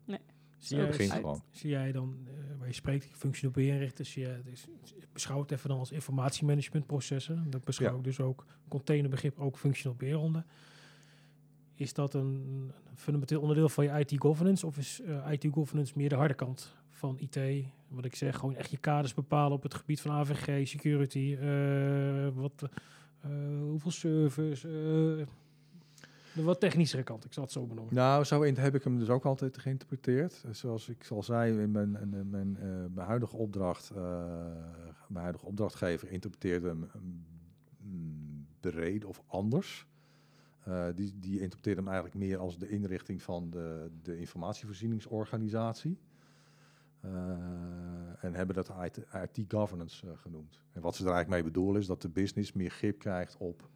Zie 0.58 0.77
Het 0.77 0.96
jij, 0.96 1.08
gewoon. 1.08 1.41
zie 1.51 1.70
jij 1.70 1.91
dan, 1.91 2.17
eh, 2.27 2.58
waar 2.58 2.67
je 2.67 2.74
spreekt, 2.74 3.05
functioneel 3.05 3.53
beheerinrichten, 3.53 4.05
zie 4.05 4.22
je, 4.27 4.41
dus, 4.43 4.67
beschouw 5.13 5.39
het 5.41 5.52
even 5.52 5.69
dan 5.69 5.80
als 5.80 5.91
informatiemanagementprocessen. 5.91 7.49
Dat 7.49 7.63
beschouw 7.63 7.91
Ja. 7.91 7.97
ik 7.97 8.04
dus 8.04 8.19
ook 8.19 8.45
containerbegrip, 8.67 9.39
ook 9.39 9.58
functioneel 9.58 9.97
beheer 9.97 10.17
onder. 10.17 10.45
Is 11.73 11.93
dat 11.93 12.13
een, 12.13 12.23
een 12.89 12.97
fundamenteel 12.97 13.41
onderdeel 13.41 13.69
van 13.69 13.84
je 13.84 13.99
IT-governance 13.99 14.65
of 14.65 14.78
is 14.78 15.02
eh, 15.02 15.32
IT-governance 15.32 15.93
meer 15.95 16.10
de 16.10 16.15
harde 16.15 16.34
kant 16.34 16.76
van 16.89 17.19
IT? 17.19 17.39
Wat 17.88 18.06
ik 18.06 18.15
zeg, 18.15 18.36
gewoon 18.38 18.56
echt 18.56 18.71
je 18.71 18.78
kaders 18.78 19.13
bepalen 19.13 19.58
op 19.58 19.63
het 19.63 19.73
gebied 19.73 20.02
van 20.02 20.12
AVG, 20.12 20.67
security, 20.67 21.38
eh, 21.39 22.28
wat, 22.34 22.63
eh, 22.63 22.69
hoeveel 23.69 23.91
servers, 23.91 24.63
eh, 24.63 24.71
de 26.34 26.43
wat 26.43 26.60
technischere 26.60 27.03
kant, 27.03 27.25
ik 27.25 27.34
zal 27.34 27.43
het 27.43 27.51
zo 27.51 27.65
benoemen. 27.65 27.93
Nou, 27.93 28.23
zo 28.23 28.43
heb 28.43 28.75
ik 28.75 28.84
hem 28.84 28.99
dus 28.99 29.10
ook 29.10 29.25
altijd 29.25 29.57
geïnterpreteerd. 29.57 30.43
Zoals 30.51 30.89
ik 30.89 31.07
al 31.10 31.23
zei, 31.23 31.62
in 31.62 31.71
mijn, 31.71 31.91
mijn, 32.29 32.57
eh, 32.57 32.67
mijn 32.93 33.07
huidige 33.07 33.36
opdracht, 33.36 33.89
eh, 33.89 33.95
mijn 35.07 35.23
huidige 35.23 35.45
opdrachtgever 35.45 36.12
interpreteerde 36.12 36.67
hem 36.67 36.89
mm, 37.77 38.47
breed 38.60 39.05
of 39.05 39.21
anders. 39.27 39.88
Eh, 40.63 40.88
die, 40.95 41.19
die 41.19 41.39
interpreteerde 41.39 41.81
hem 41.81 41.89
eigenlijk 41.89 42.19
meer 42.19 42.38
als 42.38 42.57
de 42.57 42.69
inrichting 42.69 43.21
van 43.21 43.49
de, 43.49 43.89
de 44.01 44.17
informatievoorzieningsorganisatie. 44.17 45.97
Eh, 47.02 47.12
en 48.24 48.34
hebben 48.34 48.56
dat 48.56 48.72
IT-governance 49.34 50.16
genoemd. 50.16 50.60
En 50.72 50.82
wat 50.82 50.96
ze 50.96 51.06
er 51.06 51.12
eigenlijk 51.12 51.44
mee 51.44 51.52
bedoelen 51.54 51.82
is 51.82 51.88
dat 51.88 52.02
de 52.02 52.10
business 52.10 52.54
meer 52.54 52.70
grip 52.70 53.00
krijgt 53.00 53.38
op 53.38 53.70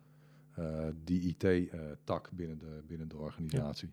eh, 0.52 0.88
die 1.04 1.22
IT-tak 1.22 2.30
binnen, 2.32 2.58
de, 2.58 2.82
binnen 2.88 3.08
de 3.08 3.18
organisatie. 3.18 3.90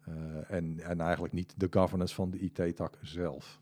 Eh, 0.00 0.50
en, 0.50 0.80
en 0.80 1.00
eigenlijk 1.00 1.32
niet 1.32 1.54
de 1.56 1.66
governance 1.70 2.14
van 2.14 2.30
de 2.30 2.38
IT-tak 2.38 2.98
zelf. 3.02 3.60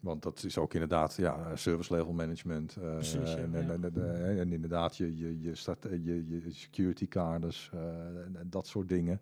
Want 0.00 0.22
dat 0.22 0.44
is 0.44 0.58
ook 0.58 0.72
inderdaad 0.74 1.14
ja, 1.16 1.56
service 1.56 1.94
level 1.96 2.12
management. 2.12 2.76
eh, 2.76 2.94
Precies, 2.94 3.30
ja, 3.32 3.36
en, 3.36 3.50
ja. 3.52 3.58
en, 3.58 3.84
en, 3.84 4.24
en- 4.24 4.38
en 4.38 4.52
inderdaad 4.52 4.96
je, 4.96 5.16
je, 5.16 5.40
je, 5.40 5.54
start, 5.54 5.82
je, 5.82 6.28
je 6.28 6.50
security 6.50 7.08
kaders 7.08 7.70
eh, 7.72 7.80
en 8.24 8.46
dat 8.50 8.66
soort 8.66 8.88
dingen. 8.88 9.20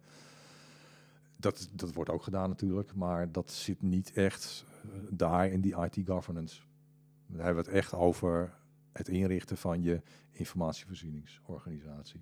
Dat, 1.44 1.68
dat 1.72 1.92
wordt 1.92 2.10
ook 2.10 2.22
gedaan 2.22 2.48
natuurlijk, 2.48 2.94
maar 2.94 3.32
dat 3.32 3.50
zit 3.50 3.82
niet 3.82 4.12
echt 4.12 4.64
eh, 4.82 4.88
daar 5.10 5.48
in 5.48 5.60
die 5.60 5.76
IT 5.80 5.98
governance. 6.06 6.62
Dan 7.26 7.40
hebben 7.40 7.64
we 7.64 7.70
het 7.70 7.78
echt 7.78 7.94
over 7.94 8.54
het 8.92 9.08
inrichten 9.08 9.56
van 9.56 9.82
je 9.82 10.00
informatievoorzieningsorganisatie. 10.30 12.20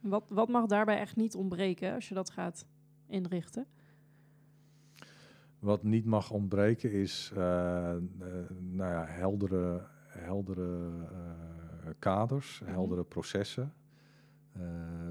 Wat, 0.00 0.24
wat 0.28 0.48
mag 0.48 0.66
daarbij 0.66 0.98
echt 0.98 1.16
niet 1.16 1.34
ontbreken 1.34 1.94
als 1.94 2.08
je 2.08 2.14
dat 2.14 2.30
gaat 2.30 2.66
inrichten? 3.06 3.66
Wat 5.58 5.82
niet 5.82 6.04
mag 6.04 6.30
ontbreken 6.30 6.92
is 6.92 7.32
eh, 7.34 7.90
eh, 7.90 8.00
nou 8.58 8.92
ja, 8.92 9.04
heldere, 9.06 9.86
heldere 10.06 10.90
eh, 11.12 11.90
kaders, 11.98 12.60
Mhm. 12.60 12.70
heldere 12.70 13.04
processen. 13.04 13.72
Eh, 14.52 14.62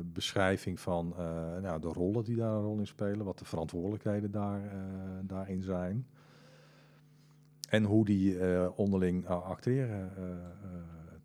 beschrijving 0.04 0.80
van 0.80 1.14
eh, 1.18 1.58
nou, 1.62 1.82
de 1.82 1.88
rollen 1.88 2.24
die 2.24 2.36
daar 2.36 2.54
een 2.54 2.62
rol 2.62 2.80
in 2.80 2.88
spelen, 2.88 3.26
wat 3.26 3.40
de 3.40 3.46
verantwoordelijkheden 3.46 4.32
daar, 4.32 4.64
eh, 4.64 4.80
daarin 5.24 5.62
zijn. 5.62 6.08
En 7.70 7.84
hoe 7.84 8.06
die 8.06 8.40
eh, 8.40 8.70
onderling 8.76 9.28
acteren 9.28 10.16
eh, 10.18 10.24
eh, 10.32 10.40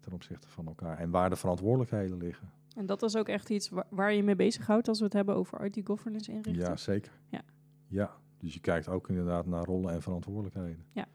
ten 0.01 0.13
opzichte 0.13 0.49
van 0.49 0.67
elkaar. 0.67 0.99
En 0.99 1.11
waar 1.11 1.31
de 1.31 1.37
verantwoordelijkheden 1.37 2.17
liggen. 2.17 2.51
En 2.77 2.87
dat 2.87 3.03
is 3.03 3.17
ook 3.17 3.29
echt 3.29 3.51
iets 3.51 3.69
wa- 3.69 3.87
waar 3.91 4.13
je 4.15 4.23
mee 4.23 4.37
bezighoudt 4.37 4.89
als 4.89 4.99
we 4.99 5.05
het 5.05 5.13
hebben 5.13 5.35
over 5.35 5.65
IT-governance 5.65 6.33
inrichten? 6.33 6.65
Ja, 6.65 6.77
zeker. 6.77 7.13
Ja. 7.29 7.41
ja, 7.87 8.11
dus 8.39 8.55
je 8.55 8.61
kijkt 8.61 8.89
ook 8.89 9.09
inderdaad 9.09 9.47
naar 9.47 9.65
rollen 9.65 9.93
en 9.93 10.03
verantwoordelijkheden. 10.03 10.85
Ja. 10.93 11.07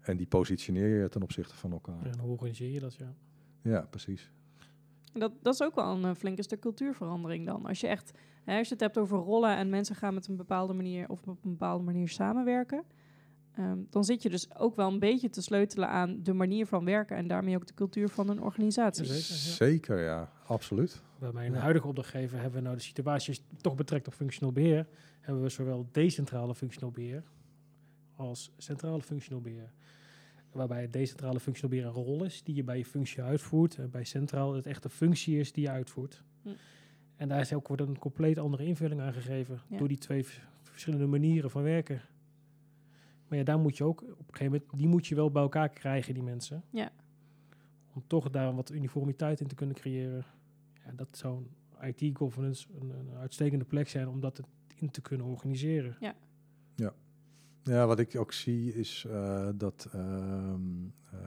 En 0.00 0.16
die 0.16 0.26
positioneer 0.26 1.02
je 1.02 1.08
ten 1.08 1.22
opzichte 1.22 1.54
van 1.56 1.72
elkaar. 1.72 2.06
En 2.06 2.18
hoe 2.18 2.30
organiseer 2.30 2.70
je 2.70 2.80
dat, 2.80 2.94
ja? 2.94 3.14
Ja, 3.62 3.80
precies. 3.90 4.30
En 5.16 5.22
Dat, 5.22 5.32
dat 5.42 5.54
is 5.54 5.62
ook 5.62 5.74
wel 5.74 5.94
een 5.96 6.04
eh, 6.04 6.14
flinke 6.14 6.42
stuk 6.42 6.60
cultuurverandering 6.60 7.46
dan. 7.46 7.66
Als 7.66 7.80
je 7.80 7.86
echt, 7.86 8.12
hè, 8.44 8.58
als 8.58 8.66
je 8.68 8.72
het 8.72 8.82
hebt 8.82 8.98
over 8.98 9.18
rollen 9.18 9.56
en 9.56 9.68
mensen 9.68 9.94
gaan 9.96 10.14
met 10.14 10.26
een 10.26 10.36
bepaalde 10.36 10.72
manier 10.72 11.08
of 11.08 11.20
op 11.26 11.44
een 11.44 11.50
bepaalde 11.50 11.84
manier 11.84 12.08
samenwerken, 12.08 12.84
ehm, 13.54 13.78
dan 13.90 14.04
zit 14.04 14.22
je 14.22 14.30
dus 14.30 14.56
ook 14.58 14.76
wel 14.76 14.92
een 14.92 14.98
beetje 14.98 15.28
te 15.28 15.42
sleutelen 15.42 15.88
aan 15.88 16.22
de 16.22 16.32
manier 16.32 16.66
van 16.66 16.84
werken 16.84 17.16
en 17.16 17.26
daarmee 17.26 17.56
ook 17.56 17.66
de 17.66 17.74
cultuur 17.74 18.08
van 18.08 18.28
een 18.28 18.42
organisatie. 18.42 19.04
Zeker, 19.04 19.18
ja. 19.34 19.52
Zeker, 19.54 20.02
ja, 20.04 20.32
absoluut. 20.46 21.02
Bij 21.18 21.32
mijn 21.32 21.52
Ja. 21.52 21.58
huidige 21.58 21.86
opdrachtgever 21.86 22.36
hebben 22.40 22.58
we 22.58 22.64
nou 22.64 22.76
de 22.76 22.82
situatie 22.82 23.28
als 23.28 23.36
je 23.36 23.42
het 23.50 23.62
toch 23.62 23.74
betrekt 23.74 24.06
op 24.06 24.12
functioneel 24.14 24.52
beheer, 24.52 24.86
hebben 25.20 25.42
we 25.42 25.48
zowel 25.48 25.88
decentrale 25.92 26.54
functioneel 26.54 26.90
beheer 26.90 27.22
als 28.16 28.52
centrale 28.56 29.02
functioneel 29.02 29.40
beheer. 29.40 29.72
Waarbij 30.52 30.82
het 30.82 30.92
decentrale 30.92 31.40
beheer 31.68 31.84
een 31.84 31.92
rol 31.92 32.24
is 32.24 32.42
die 32.42 32.54
je 32.54 32.64
bij 32.64 32.78
je 32.78 32.84
functie 32.84 33.22
uitvoert. 33.22 33.78
En 33.78 33.90
bij 33.90 34.04
centraal 34.04 34.54
het 34.54 34.66
echt 34.66 34.84
een 34.84 34.90
functie 34.90 35.38
is 35.38 35.52
die 35.52 35.62
je 35.62 35.70
uitvoert. 35.70 36.22
Hm. 36.42 36.48
En 37.16 37.28
daar 37.28 37.40
is 37.40 37.52
ook 37.52 37.68
wordt 37.68 37.82
een 37.82 37.98
compleet 37.98 38.38
andere 38.38 38.64
invulling 38.64 39.00
aan 39.00 39.12
gegeven 39.12 39.60
Ja. 39.68 39.78
door 39.78 39.88
die 39.88 39.98
twee 39.98 40.26
verschillende 40.62 41.06
manieren 41.06 41.50
van 41.50 41.62
werken. 41.62 42.00
Maar 43.28 43.38
ja, 43.38 43.44
daar 43.44 43.58
moet 43.58 43.76
je 43.76 43.84
ook 43.84 44.02
op 44.02 44.08
een 44.08 44.34
gegeven 44.34 44.44
moment, 44.44 44.78
die 44.78 44.88
moet 44.88 45.06
je 45.06 45.14
wel 45.14 45.30
bij 45.30 45.42
elkaar 45.42 45.68
krijgen, 45.68 46.14
die 46.14 46.22
mensen. 46.22 46.62
Ja. 46.70 46.90
Om 47.92 48.04
toch 48.06 48.30
daar 48.30 48.54
wat 48.54 48.70
uniformiteit 48.70 49.40
in 49.40 49.46
te 49.46 49.54
kunnen 49.54 49.76
creëren. 49.76 50.24
Ja, 50.84 50.92
dat 50.92 51.16
zou 51.16 51.44
een 51.78 51.94
IT-governance 51.94 52.66
een, 52.80 52.90
een 52.90 53.14
uitstekende 53.14 53.64
plek 53.64 53.88
zijn 53.88 54.08
om 54.08 54.20
dat 54.20 54.40
in 54.74 54.90
te 54.90 55.00
kunnen 55.00 55.26
organiseren. 55.26 55.96
Ja, 56.00 56.14
wat 57.66 57.98
ik 57.98 58.16
ook 58.16 58.32
zie 58.32 58.74
is 58.74 59.06
eh, 59.10 59.48
dat, 59.54 59.88
ehm, 59.92 60.60
eh, 61.12 61.18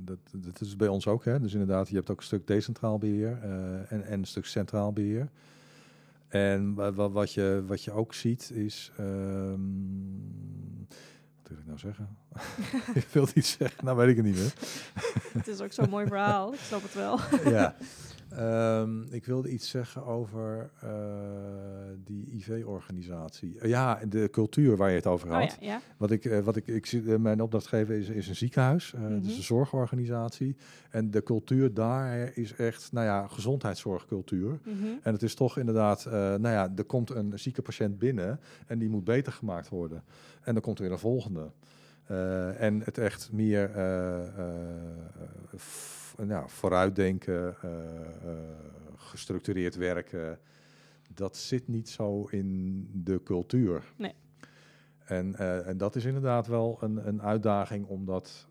dat, 0.00 0.18
dat 0.32 0.60
is 0.60 0.76
bij 0.76 0.88
ons 0.88 1.06
ook, 1.06 1.24
hè. 1.24 1.40
Dus 1.40 1.52
inderdaad, 1.52 1.88
je 1.88 1.94
hebt 1.94 2.10
ook 2.10 2.16
een 2.18 2.22
stuk 2.24 2.46
decentraal 2.46 2.98
beheer 2.98 3.38
eh, 3.42 3.92
en, 3.92 4.04
en 4.04 4.18
een 4.18 4.24
stuk 4.24 4.46
centraal 4.46 4.92
beheer. 4.92 5.28
En 6.28 6.74
wa- 6.74 6.92
wa- 6.92 7.10
wat 7.10 7.32
je, 7.32 7.62
wat 7.66 7.84
je 7.84 7.92
ook 7.92 8.14
ziet 8.14 8.50
is, 8.50 8.92
ehm, 8.96 9.60
wat 11.38 11.48
wil 11.48 11.58
ik 11.58 11.66
nou 11.66 11.78
zeggen? 11.78 12.08
ik 13.02 13.06
wilde 13.12 13.32
iets 13.34 13.50
zeggen, 13.58 13.84
nou 13.84 13.96
weet 13.96 14.08
ik 14.08 14.16
het 14.16 14.24
niet 14.24 14.34
meer. 14.36 14.54
Het 15.38 15.48
is 15.48 15.60
ook 15.60 15.72
zo'n 15.72 15.88
mooi 15.90 16.06
verhaal, 16.06 16.52
ik 16.52 16.58
snap 16.58 16.82
het 16.82 16.94
wel. 16.94 17.18
ja. 17.44 17.74
Ehm, 18.28 19.02
ik 19.02 19.24
wilde 19.24 19.48
iets 19.50 19.68
zeggen 19.68 20.04
over 20.06 20.70
eh, 20.80 20.90
die 22.04 22.26
IV-organisatie. 22.32 23.58
Eh, 23.58 23.68
ja, 23.68 24.00
de 24.08 24.28
cultuur 24.30 24.76
waar 24.76 24.88
je 24.90 24.96
het 24.96 25.06
over 25.06 25.28
Oh 25.28 25.34
had. 25.34 25.56
ja, 25.60 25.66
ja. 25.66 25.80
Wat 25.96 26.10
ik, 26.10 26.24
eh, 26.24 26.38
wat 26.38 26.56
ik, 26.56 26.66
ik 26.66 26.86
zie, 26.86 27.18
mijn 27.18 27.40
opdrachtgever 27.42 27.94
is, 27.94 28.08
is 28.08 28.28
een 28.28 28.36
ziekenhuis, 28.36 28.94
eh 28.94 29.00
Mhm. 29.00 29.20
dus 29.20 29.36
een 29.36 29.42
zorgorganisatie. 29.42 30.56
En 30.90 31.10
de 31.10 31.22
cultuur 31.22 31.74
daar 31.74 32.36
is 32.36 32.54
echt, 32.54 32.92
nou 32.92 33.06
ja, 33.06 33.26
gezondheidszorgcultuur. 33.26 34.58
Mhm. 34.64 34.84
En 35.02 35.12
het 35.12 35.22
is 35.22 35.34
toch 35.34 35.58
inderdaad, 35.58 36.04
nou 36.10 36.48
ja, 36.48 36.72
er 36.76 36.84
komt 36.84 37.10
een 37.10 37.38
zieke 37.38 37.62
patiënt 37.62 37.98
binnen 37.98 38.40
en 38.66 38.78
die 38.78 38.88
moet 38.88 39.04
beter 39.04 39.32
gemaakt 39.32 39.68
worden. 39.68 40.02
En 40.42 40.52
dan 40.52 40.62
komt 40.62 40.76
er 40.78 40.82
weer 40.84 40.92
een 40.92 40.98
volgende. 40.98 41.50
En 42.58 42.80
het 42.84 42.98
echt 42.98 43.28
meer 43.32 43.70
nou, 46.22 46.50
vooruitdenken, 46.50 47.56
eh, 47.62 47.70
eh, 47.70 48.38
gestructureerd 48.96 49.74
werken, 49.74 50.38
dat 51.14 51.36
zit 51.36 51.68
niet 51.68 51.88
zo 51.88 52.24
in 52.24 52.88
de 52.92 53.22
cultuur. 53.22 53.92
Nee. 53.96 54.14
En, 55.04 55.34
eh, 55.34 55.68
en 55.68 55.76
dat 55.76 55.96
is 55.96 56.04
inderdaad 56.04 56.46
wel 56.46 56.78
een, 56.80 57.08
een 57.08 57.22
uitdaging 57.22 57.86
om 57.86 58.04
dat, 58.04 58.48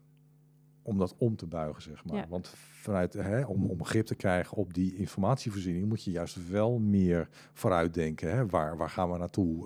om 0.82 0.98
dat 0.98 1.16
om 1.18 1.36
te 1.36 1.48
buigen, 1.48 1.82
zeg 1.82 2.06
maar. 2.06 2.16
Ja. 2.16 2.28
Want 2.28 2.48
vanuit, 2.72 3.14
hè, 3.14 3.46
om, 3.46 3.70
om 3.70 3.86
grip 3.86 4.06
te 4.06 4.16
krijgen 4.16 4.58
op 4.58 4.74
die 4.74 4.96
informatievoorziening, 4.96 5.88
moet 5.88 6.04
je 6.04 6.12
juist 6.12 6.50
wel 6.50 6.80
meer 6.80 7.30
vooruitdenken. 7.54 8.32
Hè? 8.32 8.46
Waar, 8.46 8.78
waar 8.78 8.90
gaan 8.90 9.12
we 9.12 9.18
naartoe? 9.18 9.66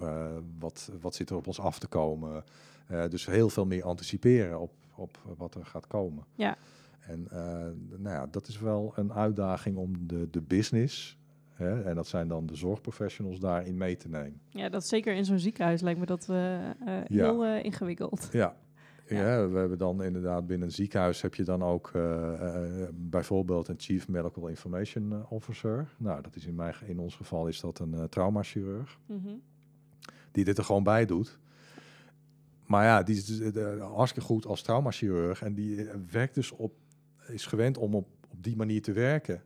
Wat, 0.60 0.92
wat 1.02 1.16
zit 1.16 1.30
er 1.30 1.36
op 1.36 1.48
ons 1.48 1.60
af 1.60 1.80
te 1.80 1.88
komen? 1.88 2.44
Dus 3.10 3.26
heel 3.26 3.50
veel 3.50 3.66
meer 3.66 3.84
anticiperen 3.84 4.60
op, 4.60 4.72
op 4.96 5.18
wat 5.38 5.56
er 5.56 5.66
gaat 5.66 5.88
komen. 5.88 6.26
Ja. 6.36 6.58
En 7.08 7.28
eh, 7.32 7.38
nou 7.98 8.16
ja, 8.16 8.28
dat 8.32 8.48
is 8.48 8.60
wel 8.60 8.94
een 8.96 9.14
uitdaging 9.14 9.78
om 9.78 10.08
de, 10.08 10.28
de 10.32 10.42
business, 10.42 11.18
hè, 11.54 11.84
en 11.84 11.96
dat 11.96 12.08
zijn 12.08 12.28
dan 12.28 12.46
de 12.46 12.56
zorgprofessionals, 12.56 13.40
daarin 13.40 13.78
mee 13.78 13.96
te 13.96 14.10
nemen. 14.10 14.42
ja, 14.50 14.70
dat 14.70 14.88
zeker 14.88 15.14
in 15.14 15.26
zo'n 15.26 15.40
ziekenhuis 15.40 15.82
lijkt 15.82 16.00
me 16.00 16.06
dat 16.06 16.30
eh, 16.30 16.58
heel 17.06 17.46
ingewikkeld. 17.56 18.30
Ja. 18.32 18.56
Ja. 19.08 19.16
Ja. 19.18 19.50
we 19.50 19.58
hebben 19.58 19.78
dan 19.78 20.04
inderdaad 20.04 20.48
binnen 20.48 20.68
een 20.68 20.74
ziekenhuis 20.74 21.22
heb 21.22 21.36
je 21.36 21.44
dan 21.44 21.64
ook 21.64 21.92
bijvoorbeeld 22.94 23.68
een 23.68 23.76
Chief 23.80 24.08
Medical 24.08 24.48
Information 24.48 25.26
Officer. 25.30 25.88
Nou, 25.98 26.22
dat 26.22 26.36
is 26.36 26.46
in, 26.46 26.56
mijn, 26.56 26.74
in 26.86 27.00
ons 27.00 27.16
geval 27.16 27.48
is 27.48 27.60
dat 27.60 27.80
een 27.80 27.94
uh, 27.94 28.04
traumachirurg 28.04 28.98
Mhm. 29.06 29.30
die 30.32 30.44
dit 30.44 30.58
er 30.58 30.64
gewoon 30.64 30.84
bij 30.84 31.06
doet. 31.06 31.40
Maar 32.66 32.84
ja, 32.86 33.04
die 33.04 33.16
is 33.16 33.26
dus, 33.26 33.54
hartstikke 33.80 34.28
goed 34.28 34.46
als 34.46 34.62
traumachirurg 34.62 35.42
en 35.42 35.54
die 35.54 35.90
werkt 36.12 36.36
dus 36.36 36.52
op, 36.52 36.74
is 37.30 37.46
gewend 37.46 37.78
om 37.78 37.96
op, 37.96 38.08
op 38.30 38.44
die 38.44 38.56
manier 38.56 38.82
te 38.82 38.92
werken. 38.92 39.42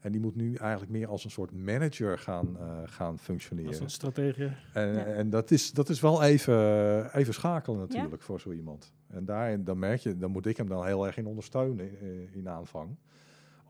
En 0.00 0.12
die 0.12 0.20
moet 0.20 0.36
nu 0.36 0.54
eigenlijk 0.54 0.90
meer 0.92 1.08
als 1.08 1.24
een 1.24 1.30
soort 1.30 1.52
manager 1.52 2.18
gaan, 2.18 2.56
eh, 2.58 2.78
gaan 2.84 3.10
Dat 3.10 3.18
is 3.18 3.24
functioneren. 3.24 3.82
een 3.82 3.90
strategie. 3.90 4.50
En, 4.72 4.92
Ja. 4.94 5.04
en 5.04 5.30
dat, 5.30 5.50
is, 5.50 5.72
dat 5.72 5.88
is 5.88 6.00
wel 6.00 6.22
even, 6.22 7.14
even 7.16 7.34
schakelen 7.34 7.78
natuurlijk 7.78 8.22
voor 8.22 8.40
zo 8.40 8.52
iemand. 8.52 8.92
En 9.06 9.24
daarin, 9.24 9.64
dan 9.64 9.78
merk 9.78 10.00
je, 10.00 10.16
dan 10.16 10.30
moet 10.30 10.46
ik 10.46 10.56
hem 10.56 10.68
dan 10.68 10.86
heel 10.86 11.06
erg 11.06 11.16
in 11.16 11.26
ondersteunen 11.26 12.00
in, 12.00 12.28
in 12.32 12.48
aanvang. 12.48 12.96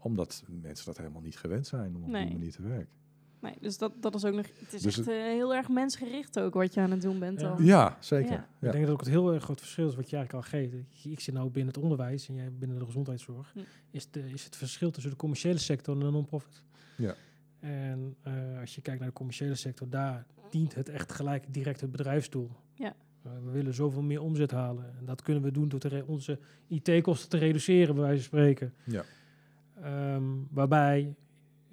Omdat 0.01 0.45
mensen 0.63 0.87
dat 0.87 0.97
helemaal 0.97 1.23
niet 1.23 1.39
gewend 1.39 1.67
zijn 1.67 1.97
om 1.97 2.03
op 2.03 2.09
Nee. 2.11 2.25
die 2.25 2.35
manier 2.35 2.53
te 2.53 2.63
werken. 2.63 2.97
Nee, 3.41 3.55
dus 3.61 3.79
dat, 3.79 3.93
dat 4.01 4.15
is 4.15 4.25
ook 4.25 4.35
nog. 4.35 4.47
Het 4.59 4.73
is 4.73 4.83
Dus 4.83 4.97
echt 4.99 5.07
het- 5.07 5.15
eh, 5.17 5.23
heel 5.23 5.55
erg 5.55 5.69
mensgericht 5.69 6.41
ook 6.41 6.55
wat 6.55 6.75
je 6.75 6.81
aan 6.81 6.91
het 6.91 7.03
doen 7.03 7.19
bent. 7.19 7.41
Ja. 7.41 7.49
dan. 7.55 7.65
Ja, 7.65 7.97
zeker. 8.01 8.33
Ja. 8.33 8.47
Ja. 8.61 8.67
Ik 8.67 8.73
denk 8.73 8.85
dat 8.85 8.93
ook 8.93 9.01
het 9.01 9.09
heel 9.09 9.33
erg 9.33 9.43
groot 9.43 9.61
verschil 9.61 9.89
is 9.89 9.95
wat 9.95 10.11
je 10.11 10.17
eigenlijk 10.17 10.45
al 10.47 10.51
geeft. 10.61 10.75
Ik 11.05 11.21
zit 11.21 11.35
nou 11.35 11.51
binnen 11.51 11.75
het 11.75 11.83
onderwijs 11.83 12.29
en 12.29 12.35
jij 12.35 12.53
binnen 12.53 12.79
de 12.79 12.85
gezondheidszorg. 12.85 13.51
Hm. 13.53 13.59
Is, 13.91 14.11
de, 14.11 14.31
is 14.31 14.45
het 14.45 14.57
verschil 14.57 14.91
tussen 14.91 15.11
de 15.11 15.17
commerciële 15.19 15.59
sector 15.59 15.95
en 15.95 16.01
de 16.01 16.11
non-profit. 16.11 16.63
Ja. 16.97 17.15
En 17.61 18.17
eh, 18.23 18.33
als 18.61 18.75
je 18.75 18.81
kijkt 18.81 19.01
naar 19.01 19.09
de 19.09 19.15
commerciële 19.15 19.55
sector, 19.55 19.89
daar 19.89 20.27
dient 20.51 20.75
het 20.75 20.89
echt 20.89 21.13
gelijk 21.13 21.45
direct 21.49 21.81
het 21.81 21.91
bedrijfsdoel. 21.91 22.51
Ja. 22.75 22.95
Eh, 23.23 23.33
we 23.45 23.51
willen 23.51 23.75
zoveel 23.75 24.03
meer 24.03 24.23
omzet 24.23 24.51
halen. 24.51 24.85
En 24.99 25.05
dat 25.05 25.23
kunnen 25.23 25.43
we 25.43 25.51
doen 25.51 25.69
door 25.69 26.05
onze 26.07 26.39
IT-kosten 26.67 27.29
te 27.29 27.37
reduceren, 27.39 27.95
bij 27.95 28.05
wijze 28.05 28.29
van 28.29 28.39
spreken. 28.39 28.75
Ja. 28.85 29.05
Ehm, 29.83 30.23
waarbij, 30.51 31.15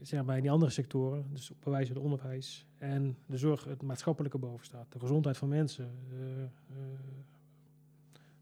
zeg 0.01 0.23
maar, 0.23 0.35
in 0.35 0.41
die 0.41 0.51
andere 0.51 0.71
sectoren, 0.71 1.25
dus 1.31 1.51
wijze 1.63 1.93
van 1.93 1.95
het 2.01 2.11
onderwijs 2.11 2.65
en 2.77 3.17
de 3.25 3.37
zorg, 3.37 3.63
het 3.63 3.81
maatschappelijke 3.81 4.37
boven 4.37 4.65
staat. 4.65 4.91
De 4.91 4.99
gezondheid 4.99 5.37
van 5.37 5.47
mensen. 5.49 5.91
eh, 6.11 6.43
eh, 6.43 6.47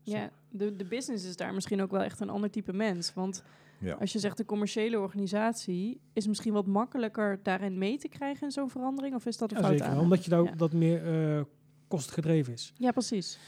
Ja, 0.01 0.29
de, 0.49 0.75
de 0.75 0.85
business 0.85 1.25
is 1.25 1.35
daar 1.35 1.53
misschien 1.53 1.81
ook 1.81 1.91
wel 1.91 2.01
echt 2.01 2.19
een 2.19 2.29
ander 2.29 2.49
type 2.49 2.73
mens. 2.73 3.13
Want 3.13 3.43
Ja. 3.79 3.93
als 3.93 4.13
je 4.13 4.19
zegt 4.19 4.37
de 4.37 4.45
commerciële 4.45 4.99
organisatie 4.99 5.99
is 6.13 6.27
misschien 6.27 6.53
wat 6.53 6.65
makkelijker 6.65 7.39
daarin 7.43 7.77
mee 7.77 7.97
te 7.97 8.07
krijgen 8.07 8.43
in 8.43 8.51
zo'n 8.51 8.69
verandering, 8.69 9.15
of 9.15 9.25
is 9.25 9.37
dat 9.37 9.51
een 9.51 9.57
Ja, 9.57 9.63
fout 9.63 9.77
zeker. 9.77 9.93
aan? 9.93 9.99
Omdat 9.99 10.23
je 10.23 10.29
daar 10.29 10.43
Ja. 10.43 10.49
ook 10.51 10.57
dat 10.57 10.73
meer 10.73 11.35
eh 11.37 11.43
kostgedreven 11.87 12.53
is. 12.53 12.73
Ja, 12.77 12.91
precies. 12.91 13.39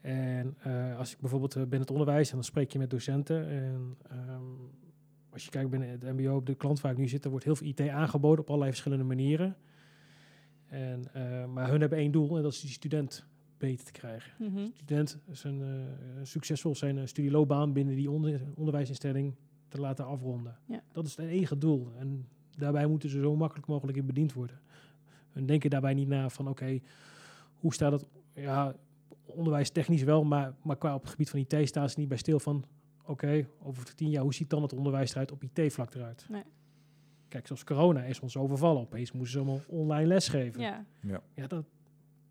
En 0.00 0.54
eh, 0.58 0.98
als 0.98 1.12
ik 1.12 1.20
bijvoorbeeld 1.20 1.54
binnen 1.54 1.80
het 1.80 1.90
onderwijs 1.90 2.28
en 2.28 2.34
dan 2.34 2.44
spreek 2.44 2.70
je 2.72 2.78
met 2.78 2.90
docenten. 2.90 3.48
En 3.48 3.96
ehm, 4.10 4.42
als 5.36 5.44
je 5.44 5.50
kijkt 5.50 5.70
binnen 5.70 5.88
het 5.88 6.02
MBO, 6.02 6.36
op 6.36 6.46
de 6.46 6.54
klant 6.54 6.80
waar 6.80 6.92
ik 6.92 6.98
nu 6.98 7.08
zit, 7.08 7.24
er 7.24 7.30
wordt 7.30 7.44
heel 7.44 7.56
veel 7.56 7.66
IT 7.66 7.88
aangeboden 7.88 8.40
op 8.40 8.46
allerlei 8.46 8.70
verschillende 8.70 9.04
manieren. 9.04 9.56
En, 10.66 11.14
eh, 11.14 11.46
maar 11.46 11.70
hun 11.70 11.80
hebben 11.80 11.98
één 11.98 12.10
doel 12.10 12.36
en 12.36 12.42
dat 12.42 12.52
is 12.52 12.60
die 12.60 12.70
student 12.70 13.26
beter 13.58 13.84
te 13.84 13.92
krijgen. 13.92 14.32
Mhm. 14.38 14.66
Student 14.74 15.18
zijn 15.30 15.62
eh, 15.62 15.68
succesvol 16.22 16.74
zijn 16.74 16.98
eh, 16.98 17.06
studieloopbaan 17.06 17.72
binnen 17.72 17.94
die 17.94 18.10
onder, 18.10 18.40
onderwijsinstelling 18.54 19.34
te 19.68 19.80
laten 19.80 20.06
afronden. 20.06 20.58
Ja. 20.66 20.82
Dat 20.92 21.06
is 21.06 21.16
het 21.16 21.26
enige 21.26 21.58
doel. 21.58 21.92
En 21.98 22.28
daarbij 22.56 22.86
moeten 22.86 23.08
ze 23.08 23.20
zo 23.20 23.36
makkelijk 23.36 23.66
mogelijk 23.66 23.98
in 23.98 24.06
bediend 24.06 24.32
worden. 24.32 24.60
Hun 25.30 25.46
denken 25.46 25.70
daarbij 25.70 25.94
niet 25.94 26.08
na 26.08 26.28
van 26.28 26.48
oké, 26.48 26.80
hoe 27.54 27.74
staat 27.74 27.92
het? 27.92 28.06
Ja, 28.34 28.74
onderwijs 29.24 29.70
technisch 29.70 30.02
wel, 30.02 30.24
maar, 30.24 30.54
maar 30.62 30.76
qua 30.76 30.94
op 30.94 31.00
het 31.00 31.10
gebied 31.10 31.30
van 31.30 31.38
IT 31.40 31.68
staan 31.68 31.90
ze 31.90 31.98
niet 31.98 32.08
bij 32.08 32.18
stil 32.18 32.40
van 32.40 32.64
oké, 33.06 33.46
over 33.62 33.94
tien 33.94 34.10
jaar, 34.10 34.22
hoe 34.22 34.34
ziet 34.34 34.50
dan 34.50 34.62
het 34.62 34.72
onderwijs 34.72 35.10
eruit 35.12 35.32
op 35.32 35.42
IT-vlak 35.42 35.94
eruit? 35.94 36.26
Nee. 36.30 36.42
Kijk, 37.28 37.46
zoals 37.46 37.64
corona 37.64 38.02
is 38.02 38.20
ons 38.20 38.36
overvallen. 38.36 38.82
Opeens 38.82 39.12
moesten 39.12 39.40
ze 39.40 39.46
allemaal 39.46 39.64
online 39.68 40.06
lesgeven. 40.06 40.60
Ja, 40.60 40.84
Ja, 41.34 41.46
dat, 41.46 41.64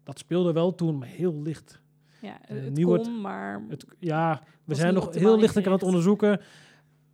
dat 0.03 0.19
speelde 0.19 0.53
wel 0.53 0.75
toen, 0.75 0.97
maar 0.97 1.07
heel 1.07 1.41
licht. 1.41 1.81
ja 2.21 2.41
Eh, 2.47 2.63
het 2.63 2.73
nu 2.73 2.85
wordt 2.85 3.09
maar 3.21 3.61
Het, 3.69 3.85
ja, 3.99 4.43
we 4.63 4.75
zijn 4.75 4.93
nog 4.93 5.13
heel 5.13 5.39
lichtelijk 5.39 5.67
aan 5.67 5.73
het 5.73 5.83
onderzoeken. 5.83 6.41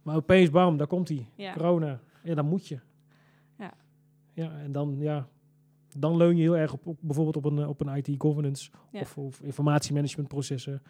Maar 0.02 0.16
opeens, 0.16 0.50
bam, 0.50 0.78
daar 0.78 0.88
komt 0.88 1.08
hij. 1.10 1.28
ja. 1.36 1.54
Corona. 1.54 2.00
Ja, 2.24 2.36
dan 2.36 2.46
moet 2.46 2.68
je. 2.68 2.80
Ja. 3.58 3.74
Ja, 4.34 4.60
en 4.60 4.72
dan, 4.72 4.96
ja, 5.00 5.28
dan 5.98 6.18
leun 6.18 6.36
je 6.36 6.42
heel 6.42 6.58
erg 6.58 6.74
op, 6.74 6.88
op 6.88 6.98
bijvoorbeeld 7.02 7.38
op 7.38 7.46
een, 7.46 7.68
op 7.68 7.82
een 7.82 7.96
IT-governance 7.98 8.72
Ja. 8.92 9.00
of, 9.00 9.18
of 9.18 9.42
informatiemanagementprocessen. 9.42 10.82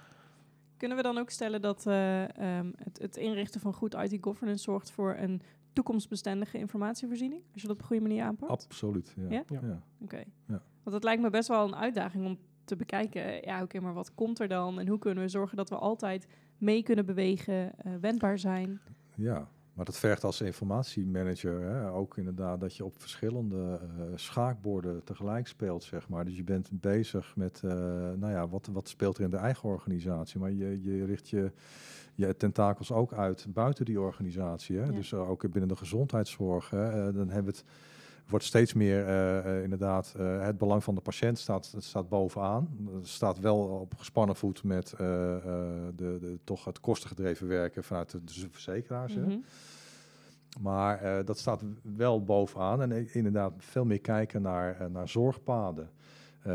Kunnen 0.82 1.00
we 1.00 1.04
dan 1.04 1.18
ook 1.18 1.30
stellen 1.30 1.62
dat 1.62 1.86
eh, 1.88 2.38
ehm, 2.38 2.72
het, 2.76 3.00
het 3.02 3.18
inrichten 3.18 3.62
van 3.62 3.74
goed 3.74 3.94
IT-governance 3.94 4.64
zorgt 4.64 4.92
voor 4.92 5.16
een 5.16 5.42
toekomstbestendige 5.74 6.58
informatievoorziening? 6.58 7.44
Als 7.54 7.62
je 7.62 7.68
dat 7.68 7.76
op 7.76 7.82
een 7.82 7.88
goede 7.88 8.02
manier 8.02 8.24
aanpakt? 8.24 8.52
Absoluut. 8.52 9.14
Ja. 9.16 9.30
Ja? 9.30 9.44
Ja. 9.48 9.60
Ja. 9.62 9.84
Oké. 10.02 10.24
Ja. 10.48 10.62
Want 10.84 10.96
het 10.96 11.04
lijkt 11.04 11.22
me 11.22 11.30
best 11.30 11.48
wel 11.48 11.68
een 11.68 11.76
uitdaging 11.76 12.26
om 12.26 12.38
te 12.64 12.76
bekijken, 12.76 13.42
ja, 13.42 13.62
oké, 13.62 13.80
maar 13.80 13.94
wat 13.94 14.14
komt 14.14 14.40
er 14.40 14.48
dan? 14.48 14.80
En 14.80 14.88
hoe 14.88 15.00
kunnen 15.00 15.24
we 15.24 15.30
zorgen 15.30 15.58
dat 15.58 15.70
we 15.70 15.76
altijd 15.76 16.28
mee 16.58 16.84
kunnen 16.84 17.06
bewegen, 17.06 17.78
eh, 17.78 17.94
wendbaar 18.02 18.40
zijn? 18.40 18.82
Ja, 19.16 19.50
maar 19.74 19.86
dat 19.86 19.98
vergt 19.98 20.24
als 20.24 20.42
informatiemanager 20.42 21.62
hè, 21.62 21.92
ook 21.92 22.18
inderdaad 22.18 22.60
dat 22.60 22.76
je 22.76 22.86
op 22.86 22.94
verschillende 22.98 23.80
eh, 23.82 24.04
schaakborden 24.16 25.04
tegelijk 25.04 25.48
speelt, 25.48 25.84
zeg 25.84 26.10
maar. 26.10 26.26
Dus 26.26 26.36
je 26.36 26.44
bent 26.44 26.70
bezig 26.72 27.36
met, 27.36 27.62
eh, 27.64 27.72
nou 28.16 28.32
ja, 28.32 28.48
wat, 28.48 28.70
wat 28.72 28.88
speelt 28.88 29.18
er 29.18 29.24
in 29.24 29.30
de 29.30 29.38
eigen 29.38 29.70
organisatie, 29.70 30.40
maar 30.40 30.52
je, 30.52 30.82
je 30.84 31.06
richt 31.06 31.30
je, 31.30 31.52
je 32.16 32.38
tentakels 32.38 32.92
ook 32.92 33.14
uit 33.14 33.46
buiten 33.50 33.86
die 33.86 34.00
organisatie. 34.00 34.78
Hè? 34.78 34.86
Ja. 34.86 34.92
Dus 34.92 35.12
eh, 35.12 35.30
ook 35.30 35.42
binnen 35.52 35.68
de 35.68 35.76
gezondheidszorg, 35.76 36.70
hè, 36.70 37.14
dan 37.14 37.30
hebben 37.30 37.54
we 37.54 37.58
het 37.58 37.66
wordt 38.32 38.46
steeds 38.46 38.74
meer 38.74 39.08
eh, 39.08 39.38
eh, 39.38 39.64
inderdaad 39.64 40.14
eh, 40.18 40.42
het 40.42 40.58
belang 40.58 40.84
van 40.84 40.96
de 40.96 41.02
patiënt 41.02 41.40
staat, 41.40 41.76
staat 41.78 42.10
bovenaan. 42.10 42.70
Het 42.96 43.08
staat 43.08 43.40
wel 43.40 43.58
op 43.58 43.94
gespannen 43.98 44.36
voet 44.36 44.64
met 44.64 44.94
de, 44.98 45.92
de, 45.96 46.40
toch 46.44 46.66
het 46.66 46.80
kostengedreven 46.80 47.48
werken 47.48 47.84
vanuit 47.84 48.12
de, 48.12 48.24
de 48.24 48.48
verzekeraars. 48.52 49.16
Mhm. 49.16 49.38
Maar 50.60 51.26
dat 51.26 51.38
staat 51.38 51.64
wel 51.82 52.24
bovenaan. 52.24 52.82
En 52.82 53.14
inderdaad 53.14 53.54
veel 53.58 53.86
meer 53.86 54.02
kijken 54.02 54.42
naar, 54.42 54.92
naar 54.92 55.10
zorgpaden. 55.10 55.90
Eh, 56.42 56.54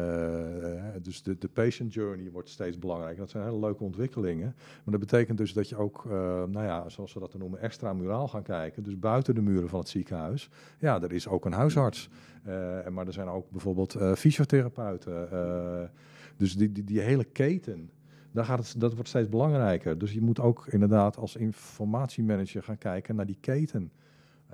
dus 1.02 1.22
de, 1.22 1.38
de 1.38 1.48
patient 1.48 1.94
journey 1.94 2.30
wordt 2.30 2.48
steeds 2.48 2.78
belangrijker. 2.78 3.18
Dat 3.18 3.30
zijn 3.30 3.44
hele 3.44 3.58
leuke 3.58 3.84
ontwikkelingen. 3.84 4.54
Maar 4.56 4.98
dat 4.98 5.00
betekent 5.00 5.38
dus 5.38 5.52
dat 5.52 5.68
je 5.68 5.76
ook, 5.76 6.04
eh, 6.04 6.12
nou 6.44 6.64
ja, 6.64 6.88
zoals 6.88 7.14
we 7.14 7.20
dat 7.20 7.34
noemen, 7.38 7.60
extramuraal 7.60 8.28
gaan 8.28 8.42
kijken. 8.42 8.82
Dus 8.82 8.98
buiten 8.98 9.34
de 9.34 9.40
muren 9.40 9.68
van 9.68 9.78
het 9.78 9.88
ziekenhuis. 9.88 10.50
Ja, 10.78 11.02
er 11.02 11.12
is 11.12 11.28
ook 11.28 11.44
een 11.44 11.52
huisarts. 11.52 12.10
Eh, 12.42 12.86
maar 12.88 13.06
er 13.06 13.12
zijn 13.12 13.28
ook 13.28 13.50
bijvoorbeeld 13.50 13.96
fysiotherapeuten. 14.16 15.28
Dus 16.36 16.56
die, 16.56 16.72
die, 16.72 16.84
die 16.84 17.00
hele 17.00 17.24
keten. 17.24 17.90
Daar 18.32 18.44
gaat 18.44 18.58
het, 18.58 18.80
dat 18.80 18.94
wordt 18.94 19.08
steeds 19.08 19.28
belangrijker. 19.28 19.98
Dus 19.98 20.12
je 20.12 20.20
moet 20.20 20.40
ook 20.40 20.66
inderdaad 20.66 21.16
als 21.16 21.36
informatiemanager 21.36 22.62
gaan 22.62 22.78
kijken 22.78 23.16
naar 23.16 23.26
die 23.26 23.38
keten. 23.40 23.90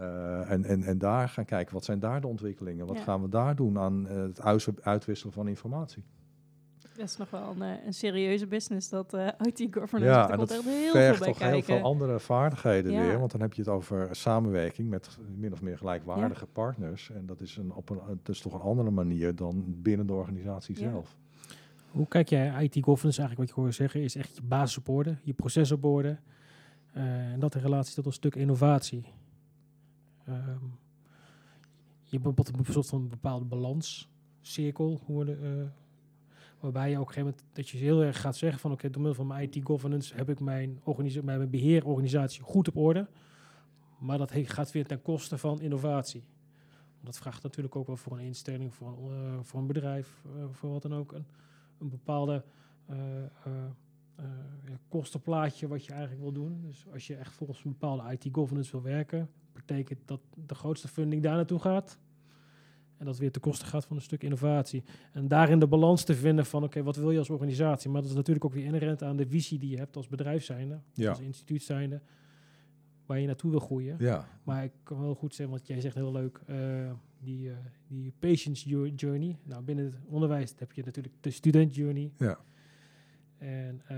Eh, 0.03 0.51
en, 0.51 0.65
en, 0.65 0.83
en 0.83 0.99
daar 0.99 1.29
gaan 1.29 1.45
kijken, 1.45 1.75
wat 1.75 1.85
zijn 1.85 1.99
daar 2.01 2.21
de 2.21 2.27
ontwikkelingen? 2.27 2.87
Wat 2.87 2.97
Ja. 2.97 3.03
gaan 3.03 3.23
we 3.23 3.29
daar 3.29 3.55
doen 3.57 3.79
aan 3.79 4.09
eh, 4.09 4.17
het 4.17 4.41
uit- 4.41 4.69
uitwisselen 4.83 5.33
van 5.33 5.49
informatie? 5.49 6.05
Dat 6.97 7.05
is 7.09 7.17
nog 7.17 7.31
wel 7.31 7.51
een, 7.51 7.63
eh, 7.63 7.87
een 7.87 7.93
serieuze 7.95 8.47
business, 8.47 8.89
dat 8.89 9.15
eh, 9.15 9.27
IT-governance. 9.41 10.05
Ja, 10.15 10.31
en 10.31 10.39
dat 10.39 10.51
echt 10.51 10.63
heel 10.63 10.73
veel 10.73 10.91
vergt 10.93 11.19
bij 11.19 11.29
toch 11.29 11.39
heel 11.39 11.63
veel 11.63 11.81
andere 11.83 12.21
vaardigheden 12.21 12.93
Ja. 12.93 13.01
weer. 13.01 13.19
Want 13.19 13.31
dan 13.31 13.41
heb 13.41 13.53
je 13.53 13.61
het 13.63 13.71
over 13.71 14.09
samenwerking 14.11 14.89
met 14.91 15.19
min 15.37 15.53
of 15.53 15.63
meer 15.63 15.79
gelijkwaardige 15.79 16.47
partners. 16.47 17.11
En 17.11 17.27
dat 17.27 17.41
is, 17.41 17.57
een, 17.57 17.73
op 17.73 17.91
een, 17.91 17.99
het 18.07 18.29
is 18.29 18.41
toch 18.41 18.55
een 18.55 18.61
andere 18.61 18.91
manier 18.91 19.35
dan 19.35 19.65
binnen 19.67 20.07
de 20.07 20.13
organisatie 20.13 20.75
Ja. 20.81 20.91
zelf. 20.91 21.17
Hoe 21.91 22.09
kijk 22.09 22.29
jij 22.29 22.47
IT-governance 22.65 23.21
eigenlijk, 23.21 23.39
wat 23.39 23.49
je 23.49 23.55
hoorde 23.55 23.73
zeggen, 23.73 24.01
is 24.03 24.17
echt 24.17 24.37
je 24.37 24.43
basis 24.43 24.79
op 24.79 24.89
orde, 24.89 25.17
je 25.23 25.33
proces 25.33 25.73
op 25.73 25.85
orde. 25.85 26.19
eh, 26.93 27.33
en 27.33 27.41
dat 27.41 27.55
in 27.55 27.61
relatie 27.61 27.95
tot 27.95 28.07
een 28.07 28.13
stuk 28.13 28.35
innovatie. 28.35 29.05
Ehm, 30.25 30.65
je 32.03 32.19
hebt 32.21 32.49
een 32.49 32.65
soort 32.65 32.89
van 32.89 33.09
bepaalde 33.09 33.45
balanscirkel, 33.45 35.01
eh, 35.09 35.49
waarbij 36.61 36.91
je 36.91 37.01
op 37.01 37.07
een 37.07 37.13
gegeven 37.13 37.23
moment 37.23 37.45
dat 37.53 37.69
je 37.69 37.79
heel 37.79 38.03
erg 38.03 38.21
gaat 38.21 38.37
zeggen 38.37 38.61
van 38.61 38.73
oké, 38.73 38.91
door 38.91 39.03
middel 39.03 39.25
van 39.25 39.27
mijn 39.27 39.51
IT-governance 39.51 40.15
heb 40.15 40.29
ik 40.29 40.41
mijn, 40.41 40.81
mijn 41.23 41.51
beheerorganisatie 41.51 42.43
goed 42.43 42.69
op 42.69 42.77
orde. 42.77 43.09
Maar 43.99 44.19
dat 44.19 44.33
gaat 44.33 44.73
weer 44.73 44.87
ten 44.87 45.03
koste 45.03 45.39
van 45.39 45.61
innovatie. 45.61 46.25
Dat 47.01 47.19
vraagt 47.19 47.43
natuurlijk 47.43 47.77
ook 47.77 47.87
wel 47.87 47.97
voor 47.97 48.19
een 48.19 48.25
instelling, 48.25 48.75
voor 48.75 48.89
een, 48.89 49.37
eh, 49.37 49.39
voor 49.43 49.61
een 49.61 49.67
bedrijf, 49.67 50.25
eh, 50.37 50.45
voor 50.51 50.71
wat 50.71 50.83
dan 50.83 50.95
ook, 50.95 51.13
een, 51.13 51.27
een 51.79 51.89
bepaalde 51.89 52.45
kostenplaatje 54.89 55.69
wat 55.69 55.85
je 55.85 55.93
eigenlijk 55.93 56.23
wil 56.23 56.33
doen. 56.33 56.61
Dus 56.61 56.87
als 56.93 57.07
je 57.07 57.17
echt 57.17 57.35
volgens 57.35 57.65
een 57.65 57.71
bepaalde 57.71 58.13
IT-governance 58.13 58.73
wil 58.73 58.83
werken, 58.83 59.31
betekent 59.53 59.99
dat 60.05 60.21
de 60.47 60.55
grootste 60.55 60.89
funding 60.89 61.23
daar 61.23 61.37
naartoe 61.37 61.59
gaat. 61.59 61.99
En 62.97 63.09
dat 63.09 63.19
weer 63.19 63.31
ten 63.33 63.41
koste 63.41 63.65
gaat 63.67 63.85
van 63.85 63.97
een 63.97 64.03
stuk 64.03 64.23
innovatie. 64.23 64.85
En 65.13 65.29
daarin 65.29 65.59
de 65.59 65.67
balans 65.67 66.05
te 66.05 66.15
vinden 66.15 66.47
van, 66.47 66.65
oké, 66.65 66.83
wat 66.83 66.97
wil 66.97 67.11
je 67.11 67.19
als 67.19 67.31
organisatie? 67.31 67.91
Maar 67.91 68.01
dat 68.01 68.11
is 68.11 68.17
natuurlijk 68.17 68.45
ook 68.45 68.53
weer 68.53 68.65
inherent 68.65 69.03
aan 69.03 69.17
de 69.17 69.27
visie 69.27 69.59
die 69.59 69.71
je 69.71 69.77
hebt 69.77 69.97
als 69.97 70.09
bedrijf 70.09 70.45
zijnde, 70.45 70.81
Ja. 70.93 71.11
als 71.11 71.21
instituut 71.21 71.63
zijnde, 71.63 72.01
waar 73.07 73.19
je 73.21 73.27
naartoe 73.27 73.51
wil 73.51 73.61
groeien. 73.61 73.97
Ja, 73.99 74.29
Maar 74.43 74.65
ik 74.65 74.73
kan 74.83 75.01
wel 75.01 75.15
goed 75.15 75.35
zeggen, 75.35 75.55
want 75.55 75.67
jij 75.67 75.81
zegt 75.81 75.95
heel 75.95 76.13
leuk, 76.13 76.41
eh, 76.47 76.93
die, 77.21 77.51
eh, 77.51 77.57
die 77.87 78.13
patient's 78.19 78.65
jour- 78.65 78.89
journey. 78.89 79.39
Nou, 79.43 79.63
binnen 79.63 79.85
het 79.85 79.95
onderwijs 80.07 80.55
heb 80.59 80.73
je 80.73 80.83
natuurlijk 80.85 81.15
de 81.21 81.31
student 81.31 81.75
journey. 81.75 82.13
ja. 82.17 82.39
En 83.39 83.83
eh, 83.87 83.97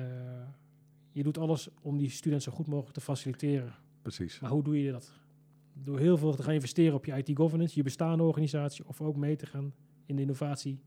je 1.13 1.23
doet 1.23 1.39
alles 1.39 1.69
om 1.81 1.99
die 1.99 2.11
student 2.11 2.43
zo 2.43 2.53
goed 2.53 2.67
mogelijk 2.67 2.95
te 2.95 3.01
faciliteren. 3.01 3.75
precies. 4.03 4.41
Maar 4.41 4.51
hoe 4.51 4.63
doe 4.63 4.83
je 4.83 4.91
dat? 4.93 5.13
Door 5.75 5.99
heel 5.99 6.17
veel 6.17 6.35
te 6.35 6.43
gaan 6.43 6.55
investeren 6.55 6.95
op 6.95 7.05
je 7.05 7.17
IT-governance, 7.17 7.77
je 7.77 7.83
bestaande 7.83 8.23
organisatie, 8.23 8.87
of 8.87 9.01
ook 9.01 9.17
mee 9.17 9.37
te 9.37 9.47
gaan 9.47 9.73
in 10.07 10.17
de 10.17 10.23
innovatie 10.23 10.81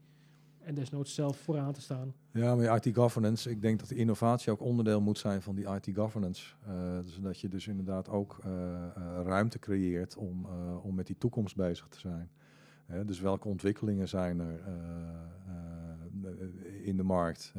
en 0.67 0.76
desnoods 0.76 1.13
zelf 1.13 1.38
vooraan 1.38 1.73
te 1.73 1.82
staan. 1.82 2.13
Ja, 2.32 2.56
maar 2.56 2.86
IT-governance, 2.86 3.50
ik 3.50 3.62
denk 3.62 3.80
dat 3.80 3.88
de 3.88 3.95
innovatie 3.95 4.52
ook 4.52 4.62
onderdeel 4.62 5.02
moet 5.02 5.17
zijn 5.17 5.41
van 5.41 5.56
die 5.56 5.65
IT-governance. 5.69 6.56
Eh 6.65 7.00
dus 7.04 7.19
dat 7.21 7.39
je 7.39 7.47
dus 7.47 7.67
inderdaad 7.67 8.10
ook 8.10 8.39
eh, 8.43 8.86
eh, 8.86 8.91
ruimte 9.23 9.60
creëert 9.60 10.15
om, 10.15 10.45
om 10.84 10.95
met 10.95 11.08
die 11.08 11.17
toekomst 11.17 11.56
bezig 11.56 11.88
te 11.88 12.00
zijn. 12.00 12.30
Dus 13.06 13.19
welke 13.19 13.47
ontwikkelingen 13.47 14.08
zijn 14.08 14.39
er 14.39 14.60
in 16.84 16.97
de 16.97 17.04
markt? 17.04 17.54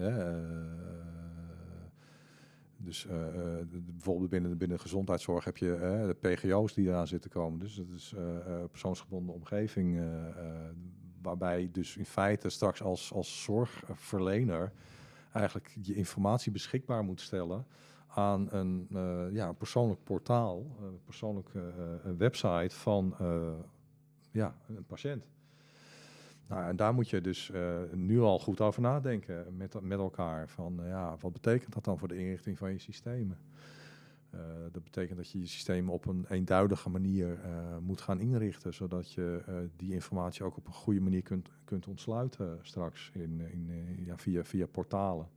Dus 2.80 3.06
eh, 3.06 3.58
eh, 3.58 3.66
bijvoorbeeld 3.70 4.30
binnen, 4.30 4.58
binnen 4.58 4.76
de 4.76 4.82
gezondheidszorg 4.82 5.44
heb 5.44 5.56
je 5.56 5.74
eh, 5.74 6.06
de 6.06 6.14
PGO's 6.20 6.74
die 6.74 6.88
eraan 6.88 7.06
zitten 7.06 7.30
komen. 7.30 7.58
Dus 7.58 7.74
dat 7.74 7.88
is 7.88 8.12
eh, 8.16 8.64
persoonsgebonden 8.70 9.34
omgeving, 9.34 10.00
waarbij 11.22 11.68
dus 11.72 11.96
in 11.96 12.06
feite 12.06 12.48
straks 12.48 12.82
als, 12.82 13.12
als 13.12 13.42
zorgverlener 13.42 14.72
eigenlijk 15.32 15.76
je 15.82 15.94
informatie 15.94 16.52
beschikbaar 16.52 17.04
moet 17.04 17.20
stellen 17.20 17.66
aan 18.06 18.52
een, 18.52 18.86
ja, 19.32 19.48
een 19.48 19.56
persoonlijk 19.56 20.04
portaal, 20.04 20.76
een 20.82 21.00
persoonlijke 21.04 21.72
website 22.16 22.74
van 22.76 23.14
ja, 24.30 24.56
een 24.68 24.86
patiënt. 24.86 25.26
Nou, 26.48 26.68
en 26.68 26.76
daar 26.76 26.94
moet 26.94 27.08
je 27.10 27.20
dus 27.20 27.50
eh, 27.50 27.78
nu 27.92 28.20
al 28.20 28.38
goed 28.38 28.60
over 28.60 28.82
nadenken 28.82 29.56
met, 29.56 29.80
met 29.80 29.98
elkaar. 29.98 30.48
Van 30.48 30.82
eh, 30.82 30.88
ja, 30.88 31.16
wat 31.20 31.32
betekent 31.32 31.72
dat 31.72 31.84
dan 31.84 31.98
voor 31.98 32.08
de 32.08 32.18
inrichting 32.18 32.58
van 32.58 32.72
je 32.72 32.78
systemen? 32.78 33.38
Eh, 34.30 34.40
dat 34.72 34.82
betekent 34.84 35.16
dat 35.16 35.30
je 35.30 35.38
je 35.38 35.46
systeem 35.46 35.90
op 35.90 36.06
een 36.06 36.26
eenduidige 36.28 36.88
manier 36.90 37.40
eh, 37.42 37.78
moet 37.80 38.00
gaan 38.00 38.20
inrichten, 38.20 38.74
zodat 38.74 39.12
je 39.12 39.42
eh, 39.46 39.54
die 39.76 39.92
informatie 39.92 40.44
ook 40.44 40.56
op 40.56 40.66
een 40.66 40.72
goede 40.72 41.00
manier 41.00 41.22
kunt, 41.22 41.48
kunt 41.64 41.86
ontsluiten 41.86 42.58
straks 42.62 43.10
in, 43.14 43.40
in, 43.40 43.66
eh, 43.70 44.06
ja, 44.06 44.16
via, 44.16 44.44
via 44.44 44.66
portalen, 44.66 45.28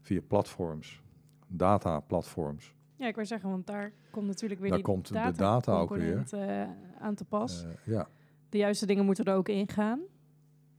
via 0.00 0.20
platforms, 0.26 1.02
data-platforms. 1.46 2.74
Ja, 2.96 3.06
ik 3.06 3.14
wil 3.14 3.26
zeggen, 3.26 3.50
want 3.50 3.66
daar 3.66 3.92
komt 4.10 4.26
natuurlijk 4.26 4.60
weer 4.60 4.70
Daar 4.70 4.78
die 4.78 4.88
komt 4.88 5.08
de 5.08 5.32
data 5.36 5.78
ook 5.78 5.96
eh, 5.96 6.68
aan 6.98 7.14
te 7.14 7.24
pas. 7.24 7.64
Eh, 7.64 7.70
ja, 7.84 8.08
de 8.48 8.58
juiste 8.58 8.86
dingen 8.86 9.04
moeten 9.04 9.24
er 9.24 9.34
ook 9.34 9.48
in 9.48 9.68
gaan, 9.68 10.00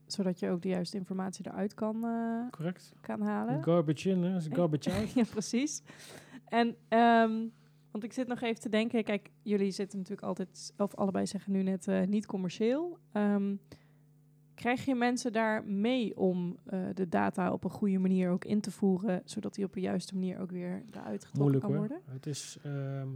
zodat 0.07 0.39
je 0.39 0.49
ook 0.49 0.61
de 0.61 0.67
juiste 0.69 0.97
informatie 0.97 1.45
eruit 1.47 1.73
kan, 1.73 2.03
eh, 2.03 2.49
Correct? 2.51 2.93
kan 3.01 3.21
halen. 3.21 3.63
Garbage 3.63 4.09
in, 4.09 4.23
hè, 4.23 4.35
is 4.35 4.47
garbage 4.51 4.91
out. 4.91 5.11
ja, 5.19 5.23
precies. 5.23 5.81
En, 6.45 6.75
ehm, 6.87 7.47
want 7.91 8.03
ik 8.03 8.13
zit 8.13 8.27
nog 8.27 8.41
even 8.41 8.61
te 8.61 8.69
denken, 8.69 9.03
kijk, 9.03 9.31
jullie 9.41 9.71
zitten 9.71 9.97
natuurlijk 9.97 10.27
altijd, 10.27 10.73
of 10.77 10.95
allebei 10.95 11.25
zeggen 11.27 11.51
nu 11.51 11.63
net 11.63 11.87
eh, 11.87 12.01
niet 12.01 12.25
commercieel. 12.25 12.97
Ehm, 13.11 13.55
krijg 14.55 14.85
je 14.85 14.95
mensen 14.95 15.31
daar 15.31 15.65
mee 15.65 16.17
om 16.17 16.57
eh, 16.65 16.79
de 16.93 17.09
data 17.09 17.51
op 17.51 17.63
een 17.63 17.69
goede 17.69 17.97
manier 17.99 18.29
ook 18.29 18.45
in 18.45 18.61
te 18.61 18.71
voeren, 18.71 19.21
zodat 19.25 19.53
die 19.53 19.65
op 19.65 19.75
een 19.75 19.81
juiste 19.81 20.13
manier 20.13 20.39
ook 20.39 20.51
weer 20.51 20.83
eruit 20.91 21.25
getrokken 21.25 21.41
Moeilijk 21.41 21.63
kan 21.63 21.71
hoor. 21.71 21.79
worden? 21.79 22.01
Het 22.05 22.25
is, 22.25 22.57
ehm, 22.63 23.09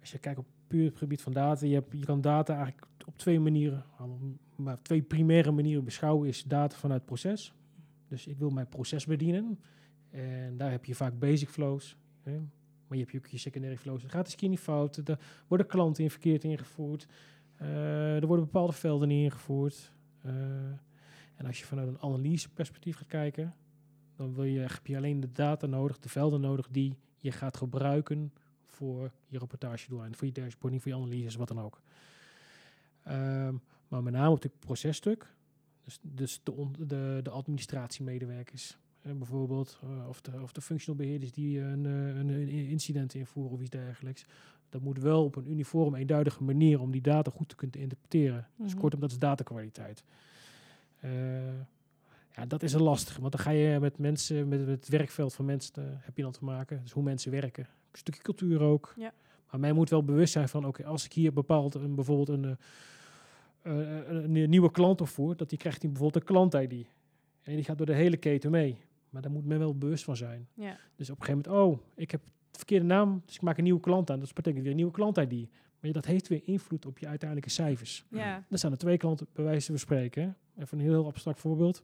als 0.00 0.12
je 0.12 0.18
kijkt 0.18 0.38
op 0.38 0.46
puur 0.66 0.84
het 0.84 0.98
gebied 0.98 1.22
van 1.22 1.32
data, 1.32 1.66
je, 1.66 1.74
hebt, 1.74 1.92
je 1.98 2.04
kan 2.04 2.20
data 2.20 2.54
eigenlijk 2.54 2.86
op 3.06 3.18
twee 3.18 3.40
manieren, 3.40 3.84
maar 4.56 4.82
twee 4.82 5.02
primaire 5.02 5.50
manieren 5.50 5.84
beschouwen 5.84 6.28
is 6.28 6.42
data 6.42 6.76
vanuit 6.76 7.04
proces. 7.04 7.54
Dus 8.08 8.26
ik 8.26 8.38
wil 8.38 8.50
mijn 8.50 8.68
proces 8.68 9.06
bedienen. 9.06 9.58
En 10.10 10.56
daar 10.56 10.70
heb 10.70 10.84
je 10.84 10.94
vaak 10.94 11.18
basic 11.18 11.48
flows. 11.48 11.96
Hè? 12.22 12.38
Maar 12.86 12.98
je 12.98 13.04
hebt 13.04 13.16
ook 13.16 13.26
je 13.26 13.38
secondary 13.38 13.76
flows. 13.76 14.02
Er 14.02 14.10
gaat 14.10 14.26
eens 14.26 14.50
niet 14.50 14.58
fout. 14.58 14.96
Er 14.96 15.18
worden 15.48 15.66
klanten 15.66 16.04
in 16.04 16.10
verkeerd 16.10 16.44
ingevoerd. 16.44 17.06
Eh, 17.56 18.16
er 18.16 18.26
worden 18.26 18.44
bepaalde 18.44 18.72
velden 18.72 19.10
ingevoerd. 19.10 19.92
Eh, 20.22 20.32
en 21.34 21.46
als 21.46 21.58
je 21.58 21.64
vanuit 21.64 21.88
een 21.88 22.00
analyse 22.00 22.52
perspectief 22.52 22.96
gaat 22.96 23.06
kijken, 23.06 23.54
dan 24.16 24.34
wil 24.34 24.44
je, 24.44 24.60
heb 24.60 24.86
je 24.86 24.96
alleen 24.96 25.20
de 25.20 25.32
data 25.32 25.66
nodig, 25.66 25.98
de 25.98 26.08
velden 26.08 26.40
nodig 26.40 26.68
die 26.68 26.98
je 27.18 27.32
gaat 27.32 27.56
gebruiken 27.56 28.32
voor 28.74 29.10
je 29.28 29.38
rapportagedoeleinden, 29.38 30.18
voor 30.18 30.26
je 30.26 30.32
dashboarding, 30.32 30.82
voor 30.82 30.92
je 30.92 30.96
analyses, 30.98 31.34
wat 31.36 31.48
dan 31.48 31.60
ook. 31.60 31.80
Ehm, 33.02 33.54
maar 33.88 34.02
met 34.02 34.12
name 34.12 34.30
op 34.30 34.42
het 34.42 34.58
processtuk, 34.58 35.32
dus, 35.84 35.98
dus 36.02 36.40
de, 36.42 36.52
on- 36.52 36.74
de, 36.78 37.20
de 37.22 37.30
administratiemedewerkers, 37.30 38.76
hè, 39.00 39.14
bijvoorbeeld, 39.14 39.78
eh, 39.82 40.08
of, 40.08 40.20
de, 40.20 40.40
of 40.42 40.52
de 40.52 40.60
functional 40.60 40.96
beheerders 41.00 41.32
die 41.32 41.60
een, 41.60 41.86
eh, 41.86 41.92
een, 42.16 42.28
een 42.28 42.48
incident 42.48 43.14
invoeren 43.14 43.52
of 43.52 43.60
iets 43.60 43.70
dergelijks. 43.70 44.24
Dat 44.68 44.80
moet 44.82 44.98
wel 44.98 45.24
op 45.24 45.36
een 45.36 45.50
uniform, 45.50 45.94
eenduidige 45.94 46.42
manier 46.42 46.80
om 46.80 46.90
die 46.90 47.00
data 47.00 47.30
goed 47.30 47.48
te 47.48 47.56
kunnen 47.56 47.80
interpreteren. 47.80 48.48
Dus 48.56 48.70
Mhm. 48.72 48.80
kortom, 48.80 49.00
dat 49.00 49.10
is 49.10 49.18
datakwaliteit. 49.18 50.04
Eh, 51.00 51.58
ja, 52.36 52.46
dat 52.46 52.62
is 52.62 52.72
een 52.72 52.82
lastige, 52.82 53.20
want 53.20 53.32
dan 53.32 53.40
ga 53.40 53.50
je 53.50 53.80
met 53.80 53.98
mensen, 53.98 54.48
met 54.48 54.66
het 54.66 54.88
werkveld 54.88 55.34
van 55.34 55.44
mensen, 55.44 55.74
eh, 55.76 55.82
heb 56.00 56.16
je 56.16 56.22
dan 56.22 56.32
te 56.32 56.44
maken. 56.44 56.82
Dus 56.82 56.92
hoe 56.92 57.02
mensen 57.02 57.30
werken. 57.30 57.66
Een 57.94 58.00
stukje 58.00 58.22
cultuur 58.22 58.60
ook. 58.60 58.94
Ja. 58.96 59.12
Maar 59.50 59.60
mij 59.60 59.72
moet 59.72 59.90
wel 59.90 60.04
bewust 60.04 60.32
zijn 60.32 60.48
van, 60.48 60.66
oké, 60.66 60.84
als 60.84 61.04
ik 61.04 61.12
hier 61.12 61.32
bepaald 61.32 61.74
een, 61.74 61.94
bijvoorbeeld 61.94 62.28
een, 62.28 62.44
eh, 62.44 63.90
eh, 63.90 64.08
een, 64.08 64.36
een 64.36 64.50
nieuwe 64.50 64.70
klant 64.70 65.00
opvoert, 65.00 65.38
dat 65.38 65.48
die 65.48 65.58
krijgt 65.58 65.82
hij 65.82 65.90
bijvoorbeeld 65.90 66.22
een 66.22 66.28
klant-ID. 66.34 66.86
En 67.42 67.54
die 67.54 67.64
gaat 67.64 67.76
door 67.76 67.86
de 67.86 67.94
hele 67.94 68.16
keten 68.16 68.50
mee. 68.50 68.78
Maar 69.10 69.22
daar 69.22 69.30
moet 69.30 69.44
men 69.44 69.58
wel 69.58 69.78
bewust 69.78 70.04
van 70.04 70.16
zijn. 70.16 70.48
Ja. 70.54 70.76
Dus 70.96 71.10
op 71.10 71.20
een 71.20 71.24
gegeven 71.24 71.50
moment, 71.52 71.80
oh, 71.80 71.86
ik 71.94 72.10
heb 72.10 72.20
de 72.50 72.58
verkeerde 72.58 72.84
naam, 72.84 73.22
dus 73.26 73.34
ik 73.34 73.42
maak 73.42 73.58
een 73.58 73.64
nieuwe 73.64 73.80
klant 73.80 74.10
aan. 74.10 74.20
Dat 74.20 74.34
betekent 74.34 74.62
weer 74.62 74.70
een 74.70 74.76
nieuwe 74.76 74.92
klant-ID. 74.92 75.48
Maar 75.80 75.92
dat 75.92 76.04
heeft 76.04 76.28
weer 76.28 76.40
invloed 76.44 76.86
op 76.86 76.98
je 76.98 77.06
uiteindelijke 77.06 77.50
cijfers. 77.50 78.04
Ja. 78.08 78.44
Dan 78.48 78.58
staan 78.58 78.70
er 78.70 78.78
twee 78.78 78.96
klanten 78.96 79.26
bij 79.32 79.44
wijze 79.44 79.66
van 79.66 79.78
spreken. 79.78 80.36
Even 80.58 80.78
een 80.78 80.84
heel 80.84 81.06
abstract 81.06 81.40
voorbeeld. 81.40 81.82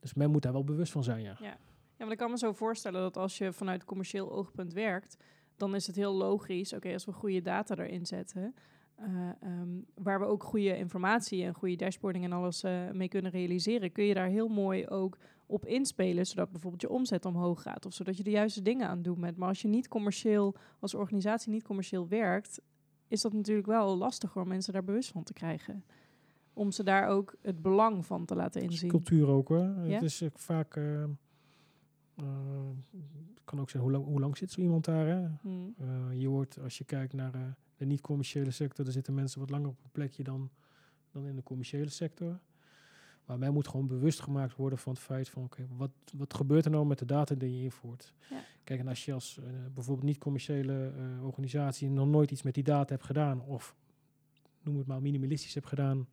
Dus 0.00 0.14
men 0.14 0.30
moet 0.30 0.42
daar 0.42 0.52
wel 0.52 0.64
bewust 0.64 0.92
van 0.92 1.04
zijn, 1.04 1.22
ja. 1.22 1.36
Ja, 1.40 1.56
want 1.98 2.12
ik 2.12 2.18
kan 2.18 2.30
me 2.30 2.38
zo 2.38 2.52
voorstellen 2.52 3.00
dat 3.00 3.16
als 3.16 3.38
je 3.38 3.52
vanuit 3.52 3.84
commercieel 3.84 4.32
oogpunt 4.32 4.72
werkt, 4.72 5.16
dan 5.56 5.74
is 5.74 5.86
het 5.86 5.96
heel 5.96 6.14
logisch, 6.14 6.72
oké, 6.72 6.92
als 6.92 7.04
we 7.04 7.12
goede 7.12 7.42
data 7.42 7.76
erin 7.76 8.06
zetten, 8.06 8.54
eh, 8.94 9.28
ehm, 9.40 9.68
waar 9.94 10.20
we 10.20 10.26
ook 10.26 10.42
goede 10.42 10.76
informatie 10.76 11.44
en 11.44 11.54
goede 11.54 11.76
dashboarding 11.76 12.24
en 12.24 12.32
alles 12.32 12.62
eh, 12.62 12.90
mee 12.90 13.08
kunnen 13.08 13.30
realiseren, 13.30 13.92
kun 13.92 14.04
je 14.04 14.14
daar 14.14 14.28
heel 14.28 14.48
mooi 14.48 14.86
ook 14.88 15.18
op 15.46 15.66
inspelen, 15.66 16.26
zodat 16.26 16.50
bijvoorbeeld 16.50 16.82
je 16.82 16.90
omzet 16.90 17.24
omhoog 17.24 17.62
gaat 17.62 17.86
of 17.86 17.92
zodat 17.92 18.16
je 18.16 18.22
de 18.22 18.30
juiste 18.30 18.62
dingen 18.62 18.88
aan 18.88 19.02
bent. 19.02 19.36
Maar 19.36 19.48
als 19.48 19.62
je 19.62 19.68
niet 19.68 19.88
commercieel, 19.88 20.54
als 20.78 20.94
organisatie 20.94 21.52
niet 21.52 21.62
commercieel 21.62 22.08
werkt, 22.08 22.60
is 23.08 23.20
dat 23.20 23.32
natuurlijk 23.32 23.66
wel 23.66 23.96
lastiger 23.96 24.42
om 24.42 24.48
mensen 24.48 24.72
daar 24.72 24.84
bewust 24.84 25.10
van 25.10 25.22
te 25.22 25.32
krijgen. 25.32 25.84
Om 26.52 26.70
ze 26.70 26.82
daar 26.82 27.08
ook 27.08 27.34
het 27.42 27.62
belang 27.62 28.06
van 28.06 28.24
te 28.24 28.34
laten 28.34 28.60
Dat 28.60 28.62
is 28.62 28.74
inzien. 28.74 28.90
cultuur 28.90 29.28
ook 29.28 29.48
hoor. 29.48 29.58
Ja? 29.58 29.94
Het 29.94 30.02
is 30.02 30.22
ook 30.22 30.38
vaak. 30.38 30.76
eh, 30.76 31.02
eh, 31.02 31.08
het 33.34 33.44
kan 33.44 33.60
ook 33.60 33.70
zijn 33.70 33.82
hoe 33.82 33.92
lang, 33.92 34.04
hoe 34.04 34.20
lang 34.20 34.36
zit 34.36 34.50
zo 34.50 34.60
iemand 34.60 34.84
daar. 34.84 35.06
Hè? 35.06 35.28
Hmm. 35.40 35.74
Eh, 35.78 36.20
je 36.20 36.28
hoort 36.28 36.58
als 36.58 36.78
je 36.78 36.84
kijkt 36.84 37.12
naar 37.12 37.34
eh, 37.34 37.40
de 37.76 37.84
niet-commerciële 37.84 38.50
sector, 38.50 38.86
er 38.86 38.92
zitten 38.92 39.14
mensen 39.14 39.40
wat 39.40 39.50
langer 39.50 39.68
op 39.68 39.78
een 39.84 39.90
plekje 39.90 40.22
dan, 40.22 40.50
dan 41.12 41.26
in 41.26 41.36
de 41.36 41.42
commerciële 41.42 41.90
sector. 41.90 42.40
Maar 43.28 43.38
mij 43.38 43.50
moet 43.50 43.68
gewoon 43.68 43.86
bewust 43.86 44.20
gemaakt 44.20 44.56
worden 44.56 44.78
van 44.78 44.92
het 44.92 45.02
feit 45.02 45.28
van 45.28 45.44
oké, 45.44 45.66
wat, 45.76 45.90
wat 46.16 46.34
gebeurt 46.34 46.64
er 46.64 46.70
nou 46.70 46.86
met 46.86 46.98
de 46.98 47.04
data 47.04 47.34
die 47.34 47.56
je 47.56 47.62
invoert? 47.62 48.12
Ja. 48.30 48.40
Kijk, 48.64 48.80
en 48.80 48.88
als 48.88 49.04
je 49.04 49.12
als 49.12 49.38
eh, 49.38 49.44
bijvoorbeeld 49.74 50.06
niet-commerciële 50.06 50.92
eh, 50.96 51.24
organisatie 51.24 51.90
nog 51.90 52.06
nooit 52.06 52.30
iets 52.30 52.42
met 52.42 52.54
die 52.54 52.62
data 52.62 52.92
hebt 52.94 53.06
gedaan, 53.06 53.40
of 53.40 53.74
noem 54.62 54.78
het 54.78 54.86
maar 54.86 55.02
minimalistisch 55.02 55.54
hebt 55.54 55.66
gedaan, 55.66 56.08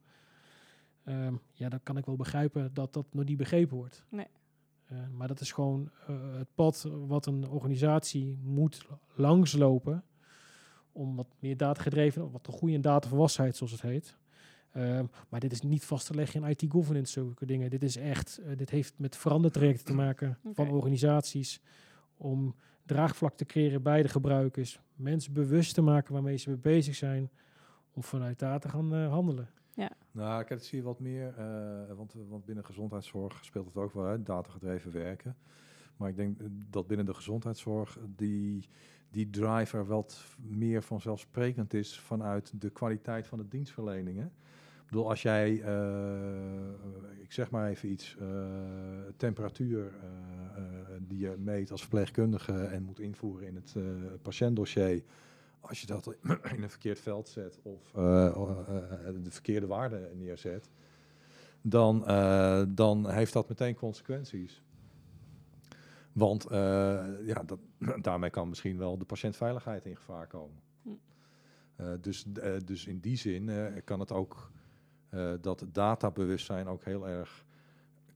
ehm, 1.03 1.35
ja, 1.53 1.69
dan 1.69 1.79
kan 1.83 1.97
ik 1.97 2.05
wel 2.05 2.15
begrijpen 2.15 2.73
dat 2.73 2.93
dat 2.93 3.05
nog 3.13 3.25
niet 3.25 3.37
begrepen 3.37 3.77
wordt. 3.77 4.05
Nee. 4.09 4.27
Eh, 4.85 4.97
maar 5.11 5.27
dat 5.27 5.39
is 5.39 5.51
gewoon 5.51 5.89
eh, 6.07 6.15
het 6.37 6.47
pad 6.55 6.89
wat 7.07 7.25
een 7.25 7.47
organisatie 7.47 8.37
moet 8.43 8.87
langslopen 9.15 10.03
om 10.91 11.15
wat 11.15 11.27
meer 11.39 11.57
datagedreven, 11.57 12.31
wat 12.31 12.47
een 12.47 12.53
goede 12.53 12.79
datavolwassenheid 12.79 13.55
zoals 13.55 13.71
het 13.71 13.81
heet. 13.81 14.17
Ehm, 14.75 15.05
maar 15.29 15.39
dit 15.39 15.51
is 15.51 15.61
niet 15.61 15.85
vast 15.85 16.05
te 16.05 16.13
leggen 16.13 16.43
in 16.43 16.49
IT-governance, 16.49 17.11
zulke 17.11 17.45
dingen. 17.45 17.69
Dit 17.69 17.83
is 17.83 17.95
echt, 17.95 18.37
eh, 18.37 18.57
dit 18.57 18.69
heeft 18.69 18.93
met 18.97 19.15
verandertrajecten 19.15 19.85
te 19.85 19.93
maken 20.03 20.37
van 20.53 20.69
organisaties 20.69 21.61
om 22.17 22.55
draagvlak 22.85 23.37
te 23.37 23.45
creëren 23.45 23.81
bij 23.81 24.01
de 24.01 24.09
gebruikers, 24.09 24.79
mensen 24.95 25.33
bewust 25.33 25.73
te 25.73 25.81
maken 25.81 26.13
waarmee 26.13 26.37
ze 26.37 26.49
mee 26.49 26.57
bezig 26.57 26.95
zijn, 26.95 27.29
om 27.93 28.03
vanuit 28.03 28.39
data 28.39 28.59
te 28.59 28.69
gaan 28.69 28.93
eh, 28.95 29.07
handelen. 29.75 30.05
Nou, 30.11 30.37
kijk, 30.37 30.59
dat 30.59 30.63
zie 30.63 30.77
je 30.77 30.83
wat 30.83 30.99
meer, 30.99 31.33
eh, 31.37 31.95
want, 31.95 32.13
want 32.29 32.45
binnen 32.45 32.65
gezondheidszorg 32.65 33.45
speelt 33.45 33.65
het 33.65 33.77
ook 33.77 33.93
wel, 33.93 34.05
hè, 34.05 34.23
datagedreven 34.23 34.91
werken. 34.91 35.35
Maar 35.97 36.09
ik 36.09 36.15
denk 36.15 36.39
dat 36.69 36.87
binnen 36.87 37.05
de 37.05 37.13
gezondheidszorg 37.13 37.99
die, 38.15 38.69
die 39.09 39.29
driver 39.29 39.85
wat 39.85 40.23
meer 40.37 40.83
vanzelfsprekend 40.83 41.73
is 41.73 41.99
vanuit 41.99 42.61
de 42.61 42.69
kwaliteit 42.69 43.27
van 43.27 43.37
de 43.37 43.47
dienstverleningen. 43.47 44.25
Ik 44.81 44.91
bedoel, 44.91 45.09
als 45.09 45.21
jij, 45.21 45.61
eh, 45.61 47.21
ik 47.21 47.31
zeg 47.31 47.51
maar 47.51 47.69
even 47.69 47.89
iets, 47.89 48.17
eh, 48.19 48.27
temperatuur 49.17 49.93
die 50.99 51.19
je 51.19 51.35
meet 51.37 51.71
als 51.71 51.81
verpleegkundige 51.81 52.63
en 52.63 52.83
moet 52.83 52.99
invoeren 52.99 53.47
in 53.47 53.55
het 53.55 53.75
patiëntdossier, 54.21 55.03
als 55.67 55.81
je 55.81 55.87
dat 55.87 56.15
in 56.55 56.63
een 56.63 56.69
verkeerd 56.69 56.99
veld 56.99 57.29
zet 57.29 57.59
of 57.63 57.93
eh, 57.95 58.25
eh, 58.27 58.33
de 59.23 59.31
verkeerde 59.31 59.67
waarde 59.67 60.11
neerzet, 60.15 60.69
dan, 61.61 62.07
eh, 62.07 62.63
dan 62.67 63.09
heeft 63.09 63.33
dat 63.33 63.49
meteen 63.49 63.75
consequenties. 63.75 64.63
Want 66.13 66.45
eh, 66.45 67.05
ja, 67.25 67.43
dat, 67.45 67.59
daarmee 68.01 68.29
kan 68.29 68.49
misschien 68.49 68.77
wel 68.77 68.97
de 68.97 69.05
patiëntveiligheid 69.05 69.85
in 69.85 69.95
gevaar 69.95 70.27
komen. 70.27 70.59
Hm. 70.81 70.89
Eh, 71.75 71.87
dus, 72.01 72.25
eh, 72.33 72.53
dus 72.65 72.85
in 72.85 72.99
die 72.99 73.17
zin 73.17 73.49
eh, 73.49 73.65
kan 73.83 73.99
het 73.99 74.11
ook 74.11 74.51
eh, 75.09 75.33
dat 75.41 75.65
databewustzijn 75.71 76.67
ook 76.67 76.83
heel 76.83 77.07
erg 77.07 77.45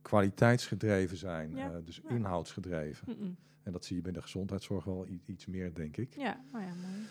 kwaliteitsgedreven 0.01 1.17
zijn, 1.17 1.55
Ja. 1.55 1.71
eh, 1.71 1.77
dus 1.83 2.01
Ja. 2.03 2.09
inhoudsgedreven. 2.09 3.37
En 3.63 3.71
dat 3.71 3.85
zie 3.85 3.95
je 3.95 4.01
binnen 4.01 4.21
de 4.21 4.27
gezondheidszorg 4.27 4.83
wel 4.83 5.07
iets 5.25 5.45
meer, 5.45 5.73
denk 5.73 5.97
ik. 5.97 6.15
Ja, 6.15 6.41
nou 6.51 6.63
ja, 6.63 6.69
mooi. 6.73 7.05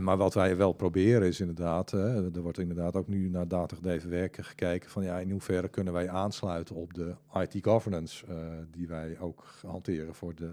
Maar 0.00 0.16
wat 0.16 0.34
wij 0.34 0.56
wel 0.56 0.72
proberen 0.72 1.28
is 1.28 1.40
inderdaad, 1.40 1.90
hè, 1.90 2.34
er 2.34 2.40
wordt 2.40 2.58
inderdaad 2.58 2.96
ook 2.96 3.08
nu 3.08 3.28
naar 3.28 3.48
datagedreven 3.48 4.10
werken 4.10 4.44
gekeken 4.44 4.90
van 4.90 5.04
ja, 5.04 5.18
in 5.18 5.30
hoeverre 5.30 5.68
kunnen 5.68 5.92
wij 5.92 6.08
aansluiten 6.08 6.76
op 6.76 6.94
de 6.94 7.14
IT 7.34 7.64
governance 7.64 8.26
eh, 8.26 8.36
die 8.70 8.88
wij 8.88 9.18
ook 9.18 9.44
hanteren 9.66 10.14
voor 10.14 10.34
de, 10.34 10.52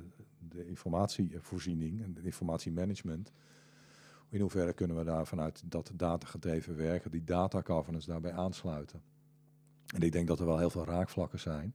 de 0.50 0.68
informatievoorziening 0.68 2.04
en 2.04 2.14
de 2.14 2.22
informatiemanagement. 2.22 3.32
In 4.30 4.42
hoeverre 4.42 4.74
kunnen 4.74 4.98
we 4.98 5.04
daar 5.04 5.28
vanuit 5.28 5.64
dat 5.66 5.92
datagedreven 5.94 6.76
werken, 6.76 7.12
die 7.12 7.24
data 7.24 7.62
governance 7.62 8.10
daarbij 8.10 8.34
aansluiten. 8.34 9.02
En 9.94 10.02
ik 10.02 10.12
denk 10.12 10.28
dat 10.28 10.40
er 10.40 10.46
wel 10.46 10.58
heel 10.58 10.70
veel 10.70 10.86
raakvlakken 10.86 11.40
zijn. 11.40 11.74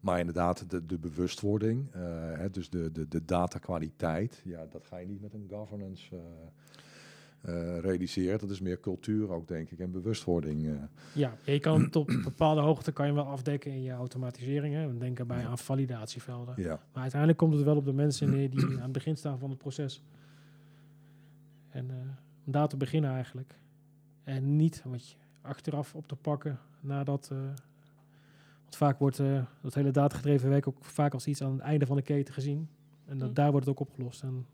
Maar 0.00 0.18
inderdaad, 0.18 0.70
de, 0.70 0.86
de 0.86 0.98
bewustwording, 0.98 1.88
eh, 1.92 2.00
hè, 2.32 2.50
dus 2.50 2.70
de, 2.70 2.92
de, 2.92 3.08
de 3.08 3.24
datakwaliteit, 3.24 4.42
ja, 4.44 4.66
dat 4.70 4.86
ga 4.86 4.96
je 4.96 5.06
niet 5.06 5.20
met 5.20 5.34
een 5.34 5.46
governance 5.50 6.16
eh, 6.16 6.20
eh, 7.40 7.80
realiseren. 7.80 8.38
Dat 8.38 8.50
is 8.50 8.60
meer 8.60 8.80
cultuur 8.80 9.30
ook, 9.30 9.48
denk 9.48 9.70
ik, 9.70 9.78
en 9.78 9.90
bewustwording. 9.90 10.78
Ja, 11.12 11.36
je 11.44 11.58
kan 11.58 11.82
het 11.82 11.96
op 11.96 12.06
bepaalde 12.06 12.60
hoogte 12.60 12.92
kan 12.92 13.06
je 13.06 13.12
wel 13.12 13.24
afdekken 13.26 13.70
in 13.70 13.82
je 13.82 13.92
automatisering. 13.92 14.74
Hè. 14.74 14.92
We 14.92 14.98
denken 14.98 15.26
bij 15.26 15.46
aan 15.46 15.58
validatievelden. 15.58 16.54
ja. 16.56 16.80
Maar 16.92 17.02
uiteindelijk 17.02 17.40
komt 17.40 17.54
het 17.54 17.62
wel 17.62 17.76
op 17.76 17.84
de 17.84 17.92
mensen 17.92 18.30
neer 18.30 18.50
die 18.50 18.64
aan 18.64 18.82
het 18.82 18.92
begin 18.92 19.16
staan 19.16 19.38
van 19.38 19.50
het 19.50 19.58
proces. 19.58 20.02
En 21.68 21.90
om 22.46 22.52
daar 22.52 22.68
te 22.68 22.76
beginnen 22.76 23.10
eigenlijk. 23.10 23.58
En 24.24 24.56
niet 24.56 24.82
wat 24.84 25.08
je 25.08 25.16
achteraf 25.40 25.94
op 25.94 26.08
te 26.08 26.16
pakken 26.16 26.58
nadat... 26.80 27.32
want 28.68 28.76
vaak 28.76 28.98
wordt 28.98 29.18
eh, 29.18 29.42
dat 29.62 29.74
hele 29.74 29.90
datagedreven 29.90 30.48
werk 30.48 30.68
ook 30.68 30.84
vaak 30.84 31.12
als 31.14 31.26
iets 31.26 31.42
aan 31.42 31.52
het 31.52 31.60
einde 31.60 31.86
van 31.86 31.96
de 31.96 32.02
keten 32.02 32.34
gezien. 32.34 32.68
En 33.06 33.18
dat, 33.18 33.28
Hm. 33.28 33.34
daar 33.34 33.50
wordt 33.50 33.66
het 33.66 33.74
ook 33.78 33.88
opgelost. 33.88 34.22
En 34.22 34.46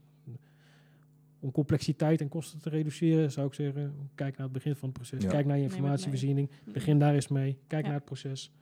om 1.40 1.52
complexiteit 1.52 2.20
en 2.20 2.28
kosten 2.28 2.60
te 2.60 2.68
reduceren, 2.68 3.32
zou 3.32 3.46
ik 3.46 3.54
zeggen, 3.54 3.94
kijk 4.14 4.36
naar 4.36 4.44
het 4.46 4.52
begin 4.52 4.76
van 4.76 4.88
het 4.88 4.98
proces. 4.98 5.22
Ja. 5.22 5.30
Kijk 5.30 5.46
naar 5.46 5.56
je 5.56 5.62
informatievoorziening. 5.62 6.50
Mm. 6.66 6.72
Begin 6.72 6.98
daar 6.98 7.14
eens 7.14 7.28
mee. 7.28 7.58
Kijk 7.66 7.82
Ja. 7.82 7.86
naar 7.88 7.96
het 7.96 8.06
proces. 8.06 8.52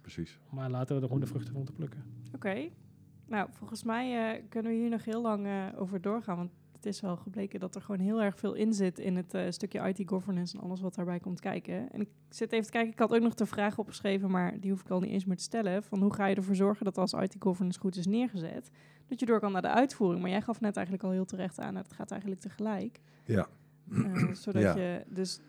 Precies. 0.00 0.38
Maar 0.50 0.70
laten 0.70 0.94
we 0.96 1.00
er 1.00 1.06
gewoon 1.06 1.20
de 1.22 1.26
vruchten 1.26 1.52
van 1.52 1.64
te 1.64 1.72
plukken. 1.72 2.02
Oké. 2.34 2.68
Nou, 3.26 3.48
volgens 3.52 3.82
mij 3.82 4.34
eh, 4.34 4.42
kunnen 4.48 4.72
we 4.72 4.78
hier 4.78 4.88
nog 4.90 5.04
heel 5.04 5.22
lang 5.22 5.46
eh, 5.46 5.66
over 5.76 6.00
doorgaan. 6.00 6.36
Want 6.36 6.50
het 6.84 6.94
is 6.94 7.00
wel 7.00 7.16
gebleken 7.16 7.60
dat 7.60 7.74
er 7.74 7.80
gewoon 7.82 8.00
heel 8.00 8.22
erg 8.22 8.38
veel 8.38 8.54
in 8.54 8.72
zit 8.72 8.98
in 8.98 9.16
het 9.16 9.34
eh, 9.34 9.42
stukje 9.50 9.88
IT-governance 9.88 10.56
en 10.56 10.62
alles 10.62 10.80
wat 10.80 10.94
daarbij 10.94 11.20
komt 11.20 11.40
kijken. 11.40 11.92
En 11.92 12.00
ik 12.00 12.08
zit 12.28 12.52
even 12.52 12.64
te 12.66 12.70
kijken, 12.72 12.92
ik 12.92 12.98
had 12.98 13.14
ook 13.14 13.22
nog 13.22 13.34
de 13.34 13.46
vraag 13.46 13.78
opgeschreven, 13.78 14.30
maar 14.30 14.60
die 14.60 14.70
hoef 14.70 14.80
ik 14.80 14.90
al 14.90 15.00
niet 15.00 15.10
eens 15.10 15.24
meer 15.24 15.36
te 15.36 15.42
stellen. 15.42 15.82
Van 15.82 16.00
hoe 16.02 16.14
ga 16.14 16.26
je 16.26 16.34
ervoor 16.34 16.54
zorgen 16.54 16.84
dat 16.84 16.98
als 16.98 17.12
IT-governance 17.12 17.80
goed 17.80 17.96
is 17.96 18.06
neergezet, 18.06 18.70
dat 19.06 19.20
je 19.20 19.26
door 19.26 19.40
kan 19.40 19.52
naar 19.52 19.62
de 19.62 19.68
uitvoering. 19.68 20.20
Maar 20.22 20.30
jij 20.30 20.42
gaf 20.42 20.60
net 20.60 20.76
eigenlijk 20.76 21.04
al 21.06 21.10
heel 21.12 21.24
terecht 21.24 21.58
aan, 21.60 21.76
het 21.76 21.92
gaat 21.92 22.10
eigenlijk 22.10 22.40
tegelijk. 22.40 23.00
Ja. 23.24 23.48
Eh, 23.92 24.32
zodat 24.32 24.62
Ja. 24.62 24.76
je 24.76 25.04
dus 25.08 25.40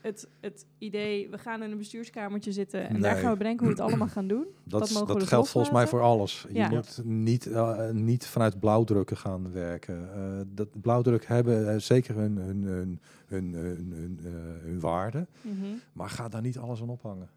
het, 0.00 0.28
het 0.40 0.66
idee, 0.78 1.30
we 1.30 1.38
gaan 1.38 1.62
in 1.62 1.70
een 1.70 1.78
bestuurskamertje 1.78 2.52
zitten 2.52 2.86
en 2.86 2.92
Nee. 2.92 3.02
daar 3.02 3.16
gaan 3.16 3.30
we 3.32 3.36
bedenken 3.38 3.66
hoe 3.66 3.74
we 3.74 3.80
het 3.82 3.90
allemaal 3.90 4.08
gaan 4.08 4.28
doen. 4.28 4.46
Dat, 4.64 4.80
Dat 4.80 4.88
is- 4.90 5.14
dus 5.14 5.28
geldt 5.28 5.48
volgens 5.48 5.72
mij 5.72 5.86
voor 5.86 6.00
alles. 6.02 6.46
Je 6.48 6.54
Ja. 6.58 6.68
moet 6.68 7.00
niet, 7.04 7.46
eh, 7.46 7.90
niet 7.90 8.26
vanuit 8.26 8.60
blauwdrukken 8.60 9.16
gaan 9.16 9.52
werken. 9.52 10.12
Eh, 10.14 10.40
dat 10.46 10.80
blauwdruk 10.80 11.26
hebben 11.26 11.70
eh, 11.72 11.78
zeker 11.78 12.14
hun, 12.14 12.36
hun, 12.36 12.62
hun, 12.62 13.00
hun, 13.26 13.52
hun, 13.54 13.92
hun, 13.92 14.20
eh, 14.24 14.30
hun 14.64 14.80
waarde. 14.80 15.26
Mhm. 15.42 15.64
Maar 15.92 16.10
ga 16.10 16.28
daar 16.28 16.42
niet 16.42 16.58
alles 16.58 16.80
aan 16.82 16.88
ophangen. 16.90 17.28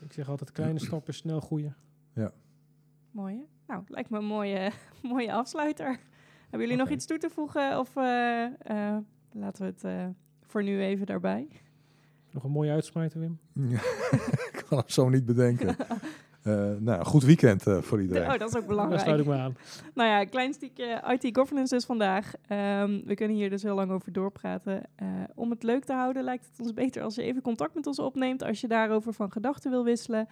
Ik 0.00 0.12
zeg 0.12 0.28
altijd 0.28 0.52
kleine 0.52 0.78
stappen, 0.86 1.14
snel 1.14 1.40
groeien. 1.40 1.76
Mooi. 3.10 3.34
hè? 3.36 3.42
Nou, 3.66 3.82
lijkt 3.88 4.10
me 4.10 4.18
een 4.18 4.24
mooie, 4.24 4.70
mooie 5.02 5.32
afsluiter. 5.32 5.98
Hebben 6.50 6.60
jullie 6.68 6.76
nog 6.84 6.90
iets 6.90 7.06
toe 7.06 7.18
te 7.18 7.30
voegen? 7.30 7.78
Of 7.78 7.96
eh, 7.96 8.44
eh, 8.44 8.96
laten 9.32 9.62
we 9.62 9.68
het 9.70 9.84
eh, 9.84 10.06
voor 10.46 10.62
nu 10.62 10.80
even 10.82 11.06
daarbij? 11.06 11.48
Nog 12.36 12.44
een 12.44 12.50
mooie 12.50 12.70
uitsmijter, 12.70 13.20
Wim. 13.20 13.38
ik 14.52 14.64
kan 14.68 14.78
het 14.78 14.92
zo 14.92 15.08
niet 15.08 15.26
bedenken. 15.26 15.76
Eh, 16.42 16.70
nou, 16.78 17.04
goed 17.04 17.22
weekend 17.22 17.66
eh, 17.66 17.78
voor 17.82 18.00
iedereen. 18.00 18.32
Oh, 18.32 18.38
dat 18.38 18.40
is 18.40 18.46
ook 18.46 18.52
Daar 18.52 18.66
belangrijk. 18.66 19.00
sluit 19.00 19.20
ik 19.20 19.26
me 19.26 19.34
aan. 19.34 19.56
Nou 19.94 20.08
ja, 20.08 20.20
een 20.20 20.28
klein 20.28 20.52
stukje 20.52 21.02
IT 21.20 21.36
governance 21.36 21.74
dus 21.74 21.84
vandaag. 21.84 22.32
Ehm, 22.46 23.00
we 23.04 23.14
kunnen 23.14 23.36
hier 23.36 23.50
dus 23.50 23.62
heel 23.62 23.74
lang 23.74 23.90
over 23.90 24.12
doorpraten. 24.12 24.82
Eh, 24.94 25.06
om 25.34 25.50
het 25.50 25.62
leuk 25.62 25.84
te 25.84 25.92
houden 25.92 26.24
lijkt 26.24 26.46
het 26.50 26.60
ons 26.60 26.74
beter 26.74 27.02
als 27.02 27.14
je 27.14 27.22
even 27.22 27.42
contact 27.42 27.74
met 27.74 27.86
ons 27.86 27.98
opneemt 27.98 28.42
als 28.42 28.60
je 28.60 28.68
daarover 28.68 29.12
van 29.12 29.32
gedachten 29.32 29.70
wil 29.70 29.84
wisselen. 29.84 30.28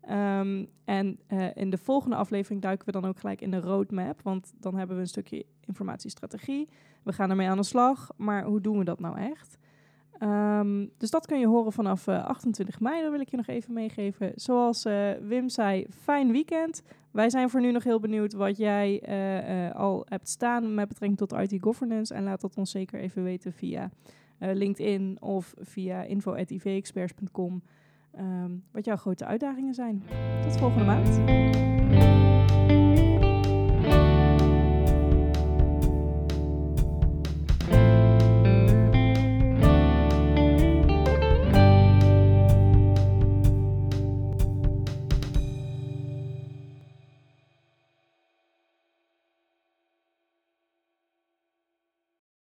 Ehm, 0.00 0.64
en 0.84 1.18
eh, 1.26 1.46
in 1.54 1.70
de 1.70 1.78
volgende 1.78 2.16
aflevering 2.16 2.62
duiken 2.62 2.86
we 2.86 2.92
dan 2.92 3.04
ook 3.04 3.18
gelijk 3.18 3.40
in 3.40 3.50
de 3.50 3.60
roadmap, 3.60 4.22
want 4.22 4.52
dan 4.60 4.76
hebben 4.76 4.96
we 4.96 5.02
een 5.02 5.08
stukje 5.08 5.44
informatiestrategie. 5.60 6.68
We 7.02 7.12
gaan 7.12 7.30
ermee 7.30 7.48
aan 7.48 7.56
de 7.56 7.62
slag, 7.62 8.10
maar 8.16 8.44
hoe 8.44 8.60
doen 8.60 8.78
we 8.78 8.84
dat 8.84 9.00
nou 9.00 9.18
echt? 9.18 9.58
Ehm, 10.24 10.86
dus 10.98 11.10
dat 11.10 11.26
kun 11.26 11.38
je 11.38 11.46
horen 11.46 11.72
vanaf 11.72 12.06
eh, 12.06 12.24
28 12.24 12.80
mei, 12.80 13.02
dat 13.02 13.10
wil 13.10 13.20
ik 13.20 13.30
je 13.30 13.36
nog 13.36 13.46
even 13.46 13.72
meegeven. 13.72 14.32
Zoals 14.34 14.84
eh, 14.84 15.10
Wim 15.22 15.48
zei, 15.48 15.86
fijn 15.90 16.32
weekend. 16.32 16.82
Wij 17.10 17.30
zijn 17.30 17.50
voor 17.50 17.60
nu 17.60 17.72
nog 17.72 17.84
heel 17.84 18.00
benieuwd 18.00 18.32
wat 18.32 18.56
jij 18.56 19.00
eh, 19.00 19.66
eh, 19.66 19.74
al 19.74 20.06
hebt 20.08 20.28
staan 20.28 20.74
met 20.74 20.88
betrekking 20.88 21.18
tot 21.18 21.32
IT 21.32 21.62
governance. 21.62 22.14
En 22.14 22.24
laat 22.24 22.40
dat 22.40 22.56
ons 22.56 22.70
zeker 22.70 23.00
even 23.00 23.22
weten 23.22 23.52
via 23.52 23.90
eh, 24.38 24.54
LinkedIn 24.54 25.16
of 25.20 25.54
via 25.60 26.02
info.ivexperts.com. 26.02 27.62
Ehm, 28.12 28.50
wat 28.70 28.84
jouw 28.84 28.96
grote 28.96 29.24
uitdagingen 29.24 29.74
zijn. 29.74 30.02
Tot 30.42 30.56
volgende 30.56 30.84
maand. 30.84 32.23